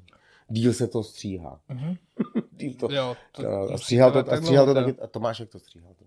Díl 0.49 0.73
se 0.73 0.89
to 0.89 1.03
stříhá. 1.03 1.61
Mm-hmm. 1.71 1.99
díl 2.53 2.75
to, 2.75 2.93
jo, 2.93 3.17
to, 3.33 3.43
to, 3.43 3.73
a 3.75 3.79
stříhal 3.79 4.13
to, 4.13 4.33
a 4.33 4.37
stříhal 4.37 4.67
to 4.67 4.75
taky, 4.75 5.01
a 5.01 5.07
Tomáš 5.07 5.41
jak 5.41 5.49
to 5.49 5.59
stříhal. 5.59 5.95
To, 5.95 6.05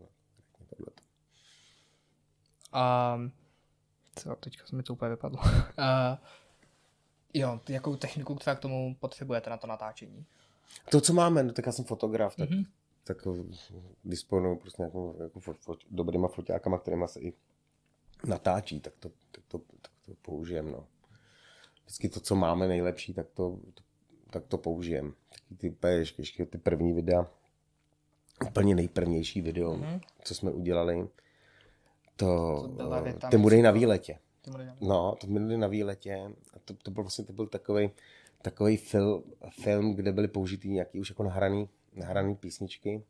a 2.72 3.18
co, 4.16 4.36
teďka 4.36 4.66
se 4.66 4.76
mi 4.76 4.84
to 4.84 4.94
úplně 4.94 5.10
vypadlo. 5.10 5.40
a, 5.78 6.22
jo, 7.34 7.60
jakou 7.70 7.96
techniku 7.96 8.36
třeba 8.36 8.56
k 8.56 8.60
tomu 8.60 8.96
potřebujete 9.00 9.50
na 9.50 9.58
to 9.58 9.68
natáčení? 9.68 10.26
To, 10.92 11.02
co 11.02 11.14
máme, 11.14 11.44
no, 11.44 11.54
tak 11.54 11.66
já 11.66 11.72
jsem 11.72 11.86
fotograf, 11.86 12.36
tak, 12.36 12.50
mm-hmm. 12.50 12.66
tak 13.04 13.18
disponuju 14.04 14.56
prostě 14.56 14.82
nějakou 14.82 15.16
jako 15.24 15.40
fo, 15.40 15.54
fo, 15.54 15.78
dobrýma 15.92 16.28
foťákama, 16.28 16.80
kterýma 16.80 17.08
se 17.08 17.20
i 17.20 17.34
natáčí, 18.28 18.80
tak 18.80 18.94
to, 19.00 19.10
tak 19.32 19.44
to, 19.48 19.58
tak 19.58 19.92
to 20.06 20.14
použijem. 20.22 20.72
No. 20.72 20.88
Vždycky 21.84 22.10
to, 22.10 22.20
co 22.20 22.36
máme 22.36 22.68
nejlepší, 22.68 23.14
tak 23.14 23.28
to, 23.34 23.60
to 23.74 23.84
tak 24.30 24.46
to 24.48 24.58
použijem. 24.58 25.14
Taky 25.30 25.56
ty, 25.56 25.88
ještě 26.18 26.46
ty 26.46 26.58
první 26.58 26.94
videa, 26.94 27.28
úplně 28.48 28.76
nejprvnější 28.76 29.42
video, 29.42 29.74
mm-hmm. 29.74 30.02
co 30.24 30.36
jsme 30.36 30.52
udělali, 30.52 31.08
to, 32.16 32.62
to 33.20 33.28
ty 33.28 33.38
mudej 33.38 33.62
na 33.62 33.72
výletě. 33.72 34.20
No, 34.82 35.16
to 35.22 35.28
byly 35.28 35.58
na 35.58 35.68
výletě. 35.68 36.32
A 36.54 36.60
to, 36.66 36.74
to 36.74 36.92
byl 36.92 37.04
vlastně 37.04 37.26
to 37.26 37.34
byl 37.34 37.48
takový 37.48 37.90
takový 38.42 38.78
film, 38.78 39.24
film, 39.50 39.96
kde 39.96 40.12
byly 40.12 40.28
použity 40.28 40.70
nějaký 40.70 41.00
už 41.00 41.10
jako 41.10 41.24
nahraný, 41.24 41.70
nahraný 41.94 42.36
písničky. 42.36 43.04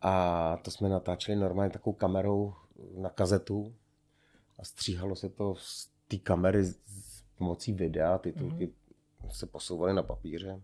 A 0.00 0.56
to 0.62 0.70
jsme 0.70 0.88
natáčeli 0.88 1.38
normálně 1.38 1.70
takovou 1.70 1.94
kamerou 1.94 2.54
na 2.96 3.10
kazetu 3.10 3.74
a 4.58 4.64
stříhalo 4.64 5.16
se 5.16 5.28
to 5.28 5.54
z 5.54 5.88
té 6.08 6.16
kamery 6.16 6.64
s 6.64 7.22
pomocí 7.38 7.72
videa, 7.72 8.18
titulky 8.18 8.66
mm-hmm. 8.66 9.30
se 9.30 9.46
posouvaly 9.46 9.94
na 9.94 10.02
papíře. 10.02 10.60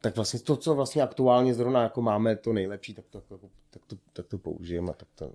Tak 0.00 0.16
vlastně 0.16 0.40
to, 0.40 0.56
co 0.56 0.74
vlastně 0.74 1.02
aktuálně 1.02 1.54
zrovna 1.54 1.82
jako 1.82 2.02
máme 2.02 2.36
to 2.36 2.52
nejlepší, 2.52 2.94
tak 2.94 3.04
to, 3.10 3.20
tak 3.20 3.40
tak 3.70 3.82
to, 3.86 3.96
tak 4.12 4.26
to 4.26 4.38
použijeme 4.38 4.90
a 4.90 4.94
tak 4.94 5.08
to, 5.14 5.32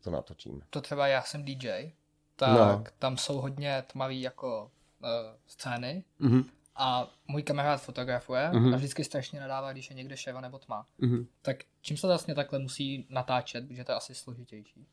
to 0.00 0.10
natočíme. 0.10 0.60
To 0.70 0.80
třeba 0.80 1.06
já 1.06 1.22
jsem 1.22 1.44
DJ, 1.44 1.92
tak 2.36 2.78
no. 2.78 2.84
tam 2.98 3.16
jsou 3.16 3.40
hodně 3.40 3.84
tmavý 3.86 4.20
jako 4.20 4.70
uh, 5.02 5.08
scény 5.46 6.04
mm-hmm. 6.20 6.44
a 6.76 7.10
můj 7.28 7.42
kamarád 7.42 7.82
fotografuje 7.82 8.50
mm-hmm. 8.52 8.74
a 8.74 8.76
vždycky 8.76 9.04
strašně 9.04 9.40
nadává, 9.40 9.72
když 9.72 9.90
je 9.90 9.96
někde 9.96 10.16
ševa 10.16 10.40
nebo 10.40 10.58
tma. 10.58 10.86
Mm-hmm. 11.00 11.26
Tak 11.42 11.56
čím 11.80 11.96
se 11.96 12.06
vlastně 12.06 12.34
takhle 12.34 12.58
musí 12.58 13.06
natáčet, 13.10 13.68
protože 13.68 13.84
to 13.84 13.92
je 13.92 13.96
asi 13.96 14.14
složitější? 14.14 14.86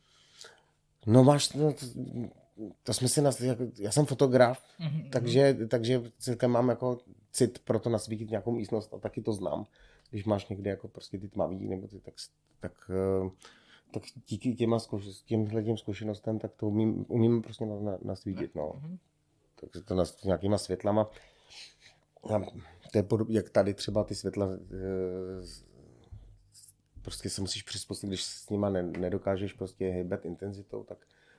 No 1.08 1.24
máš, 1.24 1.54
no, 1.54 1.74
to, 1.74 1.86
to 2.84 2.94
jsme 2.94 3.08
si, 3.08 3.22
nas, 3.22 3.42
jako, 3.42 3.64
já 3.80 3.92
jsem 3.92 4.06
fotograf, 4.06 4.64
mm-hmm. 4.80 5.10
takže, 5.10 5.58
takže 5.68 6.02
celkem 6.20 6.52
mám 6.52 6.70
jako 6.70 6.98
cit 7.32 7.60
pro 7.60 7.80
to 7.80 7.90
nasvítit 7.90 8.30
nějakou 8.30 8.52
místnost 8.52 8.94
a 8.94 8.98
taky 8.98 9.22
to 9.22 9.34
znám. 9.34 9.66
Když 10.10 10.26
máš 10.26 10.48
někde 10.48 10.70
jako 10.70 10.88
prostě 10.88 11.18
ty 11.18 11.28
tmavý, 11.28 11.68
nebo 11.68 11.88
ty, 11.88 12.00
tak, 12.00 12.14
tak, 12.60 12.72
eh, 12.90 13.30
tak 13.94 14.04
díky 14.28 14.56
těma 14.56 14.80
zkuš, 14.80 15.22
těmhle 15.26 15.64
těm 15.64 15.78
zkušenostem, 15.78 16.40
tak 16.40 16.56
to 16.56 16.68
umím, 16.68 17.06
umím 17.08 17.42
prostě 17.42 17.66
nasvítit, 18.02 18.56
no. 18.56 18.64
Mm-hmm. 18.64 18.98
Takže 19.60 19.86
to 19.86 19.96
nas, 19.96 20.24
nějakýma 20.24 20.58
světlama. 20.58 21.10
A 22.34 22.40
to 22.92 22.98
je 22.98 23.04
podob, 23.04 23.30
jak 23.30 23.50
tady 23.50 23.74
třeba 23.74 24.04
ty 24.04 24.16
světla 24.16 24.48
eh, 24.52 25.67
prostě 27.08 27.30
se 27.30 27.42
musíš 27.42 27.64
přizpůsobit, 27.64 28.10
když 28.10 28.24
s 28.24 28.50
nima 28.50 28.70
ne, 28.70 28.84
nedokážeš 28.84 29.54
prostě 29.54 29.90
hýbat 29.90 30.26
intenzitou, 30.26 30.84
tak 30.84 30.98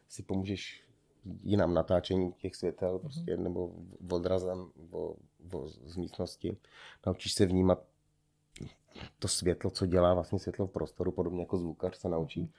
si 0.08 0.22
pomůžeš 0.22 0.84
jinam 1.42 1.74
natáčení 1.74 2.32
těch 2.32 2.56
světel, 2.56 2.96
mm-hmm. 2.96 3.00
prostě, 3.00 3.36
nebo 3.36 3.72
odrazem 4.10 4.70
o, 4.90 5.16
o, 5.52 5.68
z 5.68 5.96
místnosti. 5.96 6.56
Naučíš 7.06 7.32
se 7.32 7.46
vnímat 7.46 7.84
to 9.18 9.28
světlo, 9.28 9.70
co 9.70 9.86
dělá 9.86 10.14
vlastně 10.14 10.38
světlo 10.38 10.66
v 10.66 10.70
prostoru, 10.70 11.12
podobně 11.12 11.40
jako 11.40 11.58
zvukař 11.58 11.96
se 11.96 12.08
naučí 12.08 12.52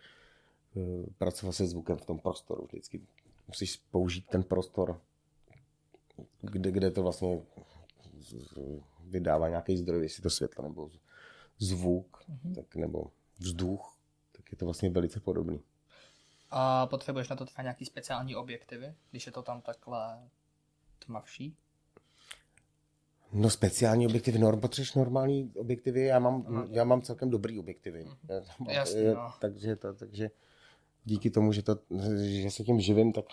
mm-hmm. 0.76 1.06
pracovat 1.18 1.52
se 1.52 1.68
zvukem 1.68 1.98
v 1.98 2.06
tom 2.06 2.20
prostoru. 2.20 2.66
Vždycky 2.66 3.02
musíš 3.48 3.76
použít 3.92 4.28
ten 4.28 4.44
prostor, 4.44 5.02
kde, 6.42 6.72
kde 6.72 6.92
to 6.92 7.04
vlastně 7.04 7.42
vydává 9.04 9.50
nějaký 9.50 9.78
zdroj, 9.78 10.04
jestli 10.04 10.24
to 10.24 10.30
světlo 10.30 10.64
nebo 10.64 10.90
zvuk, 11.60 12.24
mm-hmm. 12.30 12.56
tak, 12.56 12.76
nebo 12.76 13.12
vzduch, 13.40 13.98
tak 14.32 14.52
je 14.52 14.58
to 14.58 14.66
vlastně 14.66 14.90
velice 14.90 15.20
podobný. 15.20 15.62
A 16.52 16.88
potřebuješ 16.88 17.30
na 17.30 17.36
to 17.36 17.46
třeba 17.46 17.64
nějaký 17.64 17.86
speciální 17.86 18.36
objektivy, 18.36 18.94
když 19.12 19.26
je 19.26 19.32
to 19.32 19.42
tam 19.42 19.62
takhle 19.62 20.30
tmavší? 21.06 21.58
No 23.32 23.50
speciální 23.50 24.08
objektivy, 24.08 24.40
norm, 24.40 24.62
potřebuješ 24.62 24.94
normální 24.94 25.52
objektivy, 25.56 26.06
já 26.06 26.20
mám, 26.20 26.46
no. 26.48 26.68
já 26.70 26.84
mám 26.84 27.02
celkem 27.02 27.30
dobrý 27.30 27.60
objektivy. 27.60 28.06
Mm-hmm. 28.06 28.70
Jasně, 28.70 29.14
no. 29.14 29.34
takže, 29.40 29.76
to, 29.76 29.94
takže 29.94 30.32
díky 31.04 31.30
tomu, 31.30 31.54
že, 31.54 31.64
to, 31.64 31.80
že 32.18 32.52
se 32.52 32.64
tím 32.64 32.80
živím, 32.80 33.14
tak, 33.14 33.26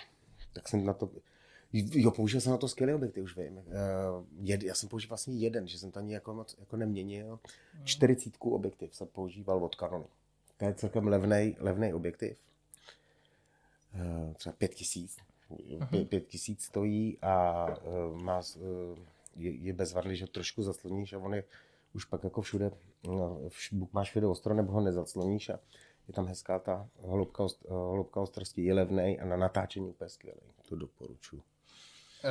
tak 0.53 0.69
jsem 0.69 0.85
na 0.85 0.93
to... 0.93 1.11
Jo, 1.73 2.11
použil 2.11 2.41
jsem 2.41 2.53
na 2.53 2.59
to 2.59 2.69
skvělý 2.69 2.95
objektiv, 2.95 3.25
už 3.25 3.37
vím. 3.37 3.57
Uh, 3.57 3.65
jed, 4.41 4.63
já 4.63 4.75
jsem 4.75 4.89
použil 4.89 5.09
vlastně 5.09 5.35
jeden, 5.35 5.69
že 5.69 5.79
jsem 5.79 5.91
to 5.91 5.99
ani 5.99 6.15
jako, 6.15 6.35
moc, 6.35 6.57
jako 6.59 6.77
neměnil. 6.77 7.39
Mm. 7.79 7.85
40 7.85 8.33
objektiv 8.41 8.95
jsem 8.95 9.07
používal 9.07 9.65
od 9.65 9.75
Canonu. 9.75 10.07
To 10.57 10.65
je 10.65 10.75
celkem 10.75 11.07
levný, 11.07 11.57
levný 11.59 11.95
objektiv. 11.95 12.39
Uh, 13.95 14.35
třeba 14.35 14.53
5000. 14.53 15.17
Mm-hmm. 15.51 16.09
5000 16.09 16.63
stojí 16.63 17.19
a 17.23 17.67
uh, 17.67 18.23
má 18.23 18.39
uh, 18.39 18.99
je, 19.37 19.51
je 19.55 19.73
bezvadný, 19.73 20.17
že 20.17 20.27
trošku 20.27 20.63
zasloníš 20.63 21.13
a 21.13 21.19
on 21.19 21.35
je 21.35 21.45
už 21.95 22.05
pak 22.05 22.25
jako 22.25 22.43
všude, 22.43 22.71
no, 23.09 23.41
buď 23.73 23.93
máš 23.93 24.11
všude 24.11 24.27
ostro, 24.27 24.55
nebo 24.55 24.73
ho 24.73 24.81
nezacloníš 24.81 25.49
a 25.49 25.59
je 26.09 26.15
tam 26.15 26.27
hezká 26.27 26.59
ta 26.59 26.89
hloubka, 27.03 27.47
hloubka 27.69 28.21
ostrosti, 28.21 28.65
je 28.65 28.75
levnej 28.75 29.21
a 29.21 29.25
na 29.25 29.37
natáčení 29.37 29.89
úplně 29.89 30.11
skvělý. 30.11 30.41
To 30.69 30.77
doporučuji. 30.77 31.43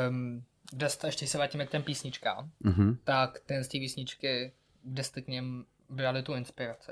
Um, 0.10 0.43
kde 0.71 0.89
jste, 0.89 1.08
ještě 1.08 1.28
se 1.28 1.38
vrátíme 1.38 1.65
k 1.65 1.71
těm 1.71 1.84
písničkám, 1.84 2.50
mm-hmm. 2.63 2.98
tak 3.04 3.39
ten 3.39 3.63
z 3.63 3.67
té 3.67 3.78
písničky, 3.78 4.52
kde 4.84 5.04
jste 5.04 5.21
k 5.21 5.28
něm 5.28 5.65
brali 5.89 6.24
tu 6.24 6.34
inspiraci? 6.34 6.91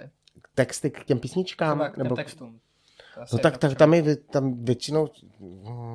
Texty 0.56 0.92
k 0.92 1.04
těm 1.04 1.20
písničkám? 1.20 1.78
Třeba 1.78 1.90
k 1.90 1.96
těm 1.96 2.04
nebo... 2.04 2.16
textům. 2.16 2.60
No 3.34 3.40
tak, 3.40 3.58
tak 3.58 3.78
tam, 3.78 3.94
je, 3.94 4.16
tam 4.16 4.64
většinou 4.64 5.10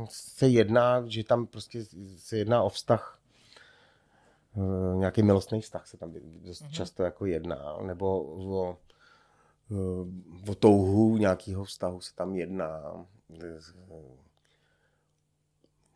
se 0.09 0.49
jedná, 0.49 1.05
že 1.07 1.25
tam 1.25 1.47
prostě 1.47 1.85
se 2.17 2.39
jedná 2.39 2.63
o 2.63 2.69
vztah, 2.69 3.21
eh, 4.57 4.97
nějaký 4.97 5.23
milostný 5.23 5.61
vztah 5.61 5.87
se 5.87 5.97
tam 5.97 6.13
dost 6.13 6.63
mm-hmm. 6.63 6.71
často 6.71 7.03
jako 7.03 7.27
jedná, 7.27 7.77
nebo 7.83 8.23
o, 8.23 8.77
eh, 9.71 10.51
o 10.51 10.55
touhu 10.55 11.17
nějakého 11.17 11.65
vztahu 11.65 12.01
se 12.01 12.15
tam 12.15 12.35
jedná. 12.35 13.07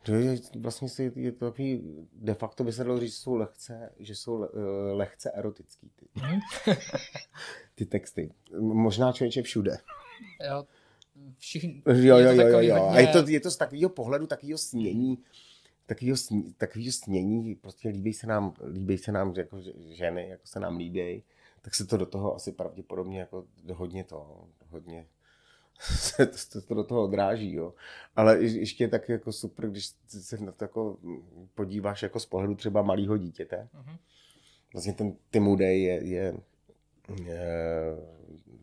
To 0.03 0.15
je, 0.15 0.39
vlastně 0.57 0.89
si, 0.89 1.13
je 1.17 1.33
to 1.33 1.51
takový, 1.51 1.83
de 2.13 2.35
facto 2.35 2.65
by 2.65 2.73
se 2.73 2.85
dalo 2.85 3.01
říct, 3.01 3.11
že 3.11 3.17
jsou 3.17 3.35
lehce, 3.35 3.93
že 3.99 4.15
jsou 4.15 4.45
eh, 4.45 4.49
lehce 4.93 5.31
erotický 5.31 5.91
ty, 5.97 6.07
mhm. 6.15 6.41
ty 7.75 7.87
texty. 7.87 8.33
Možná 8.61 9.13
člověče 9.13 9.43
všude. 9.43 9.79
Jo, 10.49 10.67
všichni. 11.39 11.83
Jo, 11.87 12.19
jo, 12.19 12.33
jo, 12.33 12.49
jo, 12.49 12.61
jo. 12.61 12.75
Hodně... 12.75 12.97
A 12.97 13.01
je 13.01 13.07
to, 13.07 13.29
je 13.29 13.41
to 13.41 13.51
z 13.51 13.57
takového 13.57 13.91
pohledu, 13.91 14.27
takového 14.27 14.59
snění, 14.59 15.19
takového, 15.87 16.17
sní, 16.17 16.55
takového 16.55 16.93
snění, 16.93 17.55
prostě 17.55 17.89
líbí 17.89 18.13
se 18.13 18.27
nám, 18.27 18.55
líbí 18.73 18.99
se 18.99 19.13
nám 19.13 19.35
jako 19.37 19.59
ženy, 19.91 20.29
jako 20.29 20.47
se 20.47 20.61
nám 20.61 20.77
líbí, 20.77 21.23
tak 21.63 21.75
se 21.75 21.87
to 21.87 21.97
do 21.97 22.07
toho 22.07 22.35
asi 22.35 22.53
pravděpodobně 22.53 23.21
jako 23.21 23.45
hodně 23.73 24.05
to, 24.05 24.49
hodně 24.71 25.07
se 25.99 26.27
to, 26.27 26.63
to 26.63 26.75
do 26.75 26.85
toho 26.85 27.03
odráží, 27.03 27.55
jo. 27.55 27.75
Ale 28.17 28.43
ještě 28.43 28.89
tak 28.89 29.09
jako 29.09 29.33
super, 29.33 29.71
když 29.71 29.87
se 30.07 30.39
na 30.39 30.53
to 30.53 30.65
jako 30.65 30.99
podíváš 31.55 32.03
jako 32.03 32.21
z 32.21 32.27
pohledu 32.27 32.55
třeba 32.55 32.83
malého 32.83 33.17
dítěte. 33.17 33.69
Mm-hmm. 33.75 33.99
Vlastně 34.73 34.93
ten 34.93 35.17
Tim 35.31 35.49
Uday 35.49 35.83
je, 35.83 36.05
je, 36.05 36.35
je 37.25 37.57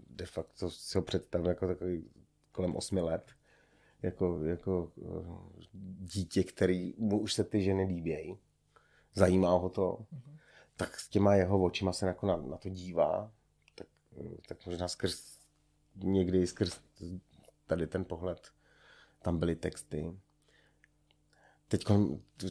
de 0.09 0.25
facto 0.25 0.71
si 0.71 0.97
ho 0.97 1.01
představil 1.01 1.47
jako 1.47 1.67
takový 1.67 2.09
kolem 2.51 2.75
8 2.75 2.97
let, 2.97 3.31
jako, 4.01 4.43
jako 4.43 4.91
eh, 4.97 5.65
dítě, 5.99 6.43
který 6.43 6.93
mu 6.97 7.19
už 7.19 7.33
se 7.33 7.43
ty 7.43 7.63
ženy 7.63 7.83
líbějí, 7.83 8.37
zajímá 9.13 9.51
ho 9.51 9.69
to, 9.69 9.99
mm-hmm. 10.13 10.37
tak 10.75 10.99
s 10.99 11.09
těma 11.09 11.35
jeho 11.35 11.63
očima 11.63 11.93
se 11.93 12.07
jako 12.07 12.27
na, 12.27 12.37
na 12.37 12.57
to 12.57 12.69
dívá, 12.69 13.31
tak, 13.75 13.87
eh, 14.17 14.37
tak 14.47 14.65
možná 14.65 14.87
skrz 14.87 15.38
někdy 15.99 16.47
skrz 16.47 16.79
tady 17.67 17.87
ten 17.87 18.05
pohled 18.05 18.51
tam 19.21 19.39
byly 19.39 19.55
texty. 19.55 20.13
Teď 21.67 21.85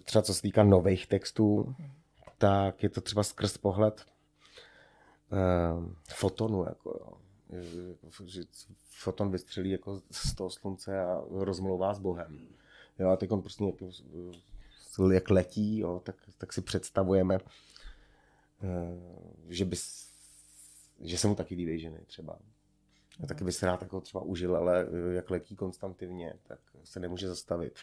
třeba 0.04 0.22
co 0.22 0.34
se 0.34 0.42
týká 0.42 0.64
nových 0.64 1.06
textů, 1.06 1.74
tak 2.38 2.82
je 2.82 2.88
to 2.88 3.00
třeba 3.00 3.22
skrz 3.22 3.58
pohled 3.58 4.06
uh, 5.30 5.92
fotonu. 6.08 6.64
Jako, 6.64 6.98
jo 7.00 7.18
že 8.24 8.42
foton 8.88 9.30
vystřelí 9.30 9.70
jako 9.70 10.02
z 10.10 10.34
toho 10.34 10.50
slunce 10.50 11.00
a 11.00 11.22
rozmlouvá 11.30 11.94
s 11.94 11.98
Bohem. 11.98 12.48
Jo, 12.98 13.08
a 13.08 13.16
teď 13.16 13.30
on 13.30 13.42
prostě 13.42 13.64
jak, 13.64 13.74
jak 15.12 15.30
letí, 15.30 15.78
jo, 15.78 16.02
tak, 16.04 16.16
tak 16.38 16.52
si 16.52 16.62
představujeme, 16.62 17.38
eh, 18.62 18.98
že, 19.48 19.64
bys, 19.64 20.08
že 21.00 21.18
se 21.18 21.28
mu 21.28 21.34
taky 21.34 21.54
líbí 21.54 21.80
ženy 21.80 21.98
třeba. 22.06 22.38
A 23.22 23.26
taky 23.26 23.44
by 23.44 23.52
se 23.52 23.66
rád 23.66 23.82
jako 23.82 24.00
třeba 24.00 24.22
užil, 24.22 24.56
ale 24.56 24.86
eh, 24.86 25.14
jak 25.14 25.30
letí 25.30 25.56
konstantivně, 25.56 26.34
tak 26.42 26.58
se 26.84 27.00
nemůže 27.00 27.28
zastavit. 27.28 27.78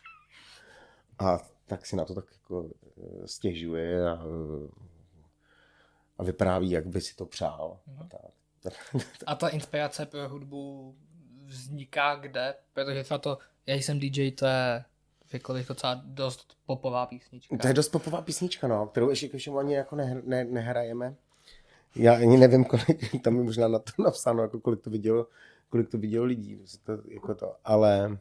A 1.20 1.40
tak 1.66 1.86
si 1.86 1.96
na 1.96 2.06
to 2.06 2.16
tak 2.16 2.26
jako 2.32 2.70
eh, 2.98 3.28
stěžuje 3.28 4.10
a, 4.10 4.24
a 6.18 6.24
vypráví, 6.24 6.72
jak 6.72 6.88
by 6.88 7.02
si 7.02 7.16
to 7.16 7.26
přál. 7.26 7.80
Mm. 7.88 8.00
A 8.02 8.04
tak. 8.04 8.32
A 9.26 9.36
ta 9.36 9.48
inspirace 9.48 10.06
pro 10.06 10.30
hudbu 10.30 10.96
vzniká 11.46 12.16
kde? 12.16 12.56
Protože 12.74 13.04
třeba 13.04 13.18
to, 13.18 13.38
já 13.66 13.76
jsem 13.76 14.00
DJ, 14.00 14.32
to 14.32 14.46
je 14.46 14.86
bych 15.54 15.68
docela 15.68 16.02
dost 16.06 16.58
popová 16.66 17.06
písnička. 17.06 17.58
To 17.58 17.68
je 17.68 17.74
dost 17.74 17.90
popová 17.90 18.22
písnička, 18.22 18.68
no, 18.68 18.88
kterou 18.88 19.10
ještě 19.10 19.28
ke 19.28 19.38
všemu 19.38 19.58
ani 19.58 19.74
jako 19.74 19.96
ne, 19.96 20.22
ne, 20.26 20.46
nehrajeme. 20.46 21.16
Já 21.96 22.14
ani 22.14 22.38
nevím, 22.38 22.66
kolik, 22.66 23.22
tam 23.24 23.36
je 23.36 23.44
možná 23.44 23.68
na 23.68 23.80
to 23.80 24.04
napsáno, 24.04 24.42
jako 24.42 24.60
kolik 24.60 24.82
to 24.82 24.90
vidělo, 24.90 25.28
kolik 25.70 25.90
to 25.90 25.98
vidělo 25.98 26.26
lidí, 26.26 26.60
to, 26.84 26.92
jako 27.08 27.36
to, 27.36 27.56
ale 27.66 28.18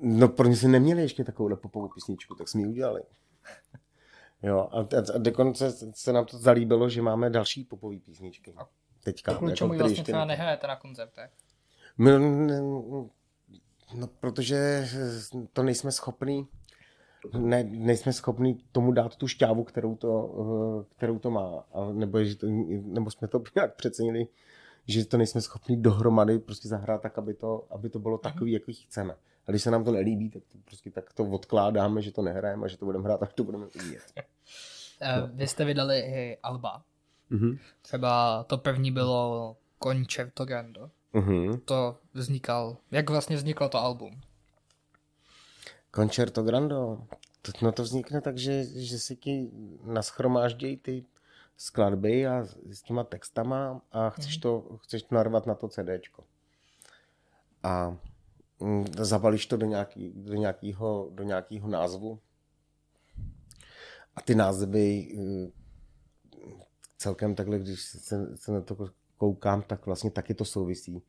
no 0.00 0.28
pro 0.28 0.48
ně 0.48 0.56
si 0.56 0.68
neměli 0.68 1.02
ještě 1.02 1.24
takovou 1.24 1.56
popovou 1.56 1.88
písničku, 1.88 2.34
tak 2.34 2.48
jsme 2.48 2.60
ji 2.60 2.66
udělali. 2.66 3.02
Jo, 4.44 4.68
a, 4.72 4.78
a 5.14 5.18
dokonce 5.18 5.72
se 5.94 6.12
nám 6.12 6.24
to 6.24 6.38
zalíbilo, 6.38 6.88
že 6.88 7.02
máme 7.02 7.30
další 7.30 7.64
popové 7.64 7.96
písničky. 7.98 8.54
Teďka. 9.04 9.34
Kvůli 9.34 9.50
jako, 9.50 9.56
čemu 9.56 9.78
vlastně 9.78 10.02
třeba 10.02 10.24
nehrajete 10.24 10.66
na 10.66 10.76
koncertech? 10.76 11.30
My, 11.98 12.10
no, 13.94 14.06
protože 14.20 14.88
to 15.52 15.62
nejsme 15.62 15.92
schopní 15.92 16.48
ne, 17.38 17.64
nejsme 17.64 18.12
schopni 18.12 18.58
tomu 18.72 18.92
dát 18.92 19.16
tu 19.16 19.28
šťávu, 19.28 19.64
kterou 19.64 19.96
to, 19.96 20.86
kterou 20.96 21.18
to 21.18 21.30
má. 21.30 21.64
A 21.72 21.92
nebo, 21.92 22.24
že 22.24 22.36
to, 22.36 22.46
nebo 22.82 23.10
jsme 23.10 23.28
to 23.28 23.42
nějak 23.54 23.76
přecenili, 23.76 24.26
že 24.86 25.04
to 25.04 25.16
nejsme 25.16 25.40
schopni 25.40 25.76
dohromady 25.76 26.38
prostě 26.38 26.68
zahrát 26.68 27.02
tak, 27.02 27.18
aby 27.18 27.34
to, 27.34 27.66
aby 27.70 27.88
to 27.88 27.98
bylo 27.98 28.18
takový, 28.18 28.50
mhm. 28.50 28.54
jaký 28.54 28.72
chceme. 28.72 29.14
A 29.46 29.50
když 29.50 29.62
se 29.62 29.70
nám 29.70 29.84
to 29.84 29.92
nelíbí, 29.92 30.30
tak 30.30 30.42
to 30.52 30.58
prostě 30.64 30.90
tak 30.90 31.12
to 31.12 31.24
odkládáme, 31.24 32.02
že 32.02 32.12
to 32.12 32.22
nehrajeme 32.22 32.64
a 32.64 32.68
že 32.68 32.76
to 32.76 32.84
budeme 32.84 33.04
hrát, 33.04 33.20
tak 33.20 33.32
to 33.32 33.44
budeme 33.44 33.66
umět. 33.84 34.02
Uh, 34.16 35.30
vy 35.34 35.46
jste 35.46 35.64
vydali 35.64 35.98
i 35.98 36.38
Alba. 36.42 36.82
Mm-hmm. 37.30 37.58
Třeba 37.82 38.44
to 38.44 38.58
první 38.58 38.90
bylo 38.90 39.56
Concerto 39.82 40.44
Grande. 40.44 40.80
Mm-hmm. 41.14 41.60
To 41.64 41.98
vznikal, 42.14 42.76
jak 42.90 43.10
vlastně 43.10 43.36
vzniklo 43.36 43.68
to 43.68 43.78
album? 43.78 44.20
Concerto 45.94 46.42
Grande. 46.42 46.74
To, 47.42 47.52
no 47.62 47.72
to 47.72 47.82
vznikne 47.82 48.20
tak, 48.20 48.38
že, 48.38 48.64
že 48.64 48.98
si 48.98 49.16
ti 49.16 49.50
naschromáždějí 49.84 50.76
ty 50.76 51.04
skladby 51.56 52.26
a 52.26 52.44
s 52.70 52.82
těma 52.82 53.04
textama 53.04 53.82
a 53.92 54.10
chceš 54.10 54.36
to, 54.36 54.78
chceš 54.82 55.02
to 55.02 55.14
narvat 55.14 55.46
na 55.46 55.54
to 55.54 55.68
CDčko. 55.68 56.24
A 57.62 57.96
mm, 58.60 58.84
zabalíš 58.98 59.46
to 59.46 59.56
do, 59.56 59.66
nějaký, 59.66 60.12
do, 60.16 60.34
nějakého, 60.34 61.08
do 61.10 61.22
nějakého 61.22 61.68
názvu 61.68 62.18
a 64.16 64.20
ty 64.20 64.34
názvy 64.34 65.16
eh, 65.18 65.50
celkem 66.98 67.34
takhle, 67.34 67.58
když 67.58 67.80
se, 67.80 68.36
se 68.36 68.52
na 68.52 68.60
to 68.60 68.90
koukám, 69.16 69.62
tak 69.62 69.86
vlastně 69.86 70.10
taky 70.10 70.34
to 70.34 70.44
souvisí 70.44 71.02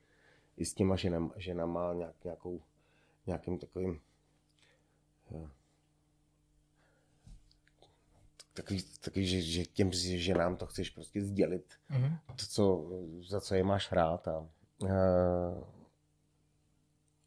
i 0.58 0.66
s 0.66 0.74
těma 0.74 0.96
ženama, 0.96 1.34
ženama 1.38 1.94
nějak, 1.94 2.16
nějakou, 2.24 2.62
nějakým 3.28 3.60
takovým 3.60 4.00
takový, 8.54 8.84
takový 9.02 9.28
že, 9.28 9.42
že 9.42 9.66
těm 9.66 9.92
ženám 9.94 10.56
to 10.56 10.66
chceš 10.66 10.90
prostě 10.90 11.22
sdělit, 11.22 11.74
mm-hmm. 11.92 12.18
to, 12.28 12.46
co, 12.46 12.90
za 13.30 13.42
co 13.42 13.56
je 13.56 13.64
máš 13.64 13.92
hrát 13.92 14.28
a 14.28 14.48
uh, 14.78 14.90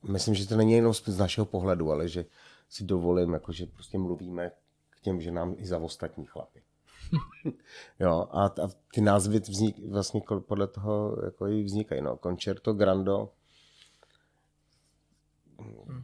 myslím, 0.08 0.34
že 0.34 0.48
to 0.48 0.56
není 0.56 0.72
jenom 0.72 0.94
z 0.94 1.18
našeho 1.18 1.44
pohledu, 1.44 1.92
ale 1.92 2.08
že 2.08 2.24
si 2.68 2.84
dovolím, 2.84 3.32
jako, 3.32 3.52
že 3.52 3.66
prostě 3.66 3.98
mluvíme 3.98 4.50
těm 5.02 5.20
ženám 5.20 5.54
i 5.58 5.66
za 5.66 5.78
ostatní 5.78 6.26
chlapy. 6.26 6.62
jo, 8.00 8.28
a, 8.30 8.44
a 8.46 8.68
ty 8.94 9.00
názvy 9.00 9.38
vznik, 9.38 9.78
vlastně 9.88 10.20
podle 10.40 10.66
toho 10.66 11.16
jako 11.24 11.46
i 11.46 11.62
vznikají. 11.62 12.02
No. 12.02 12.18
Concerto 12.22 12.74
Grando, 12.74 13.32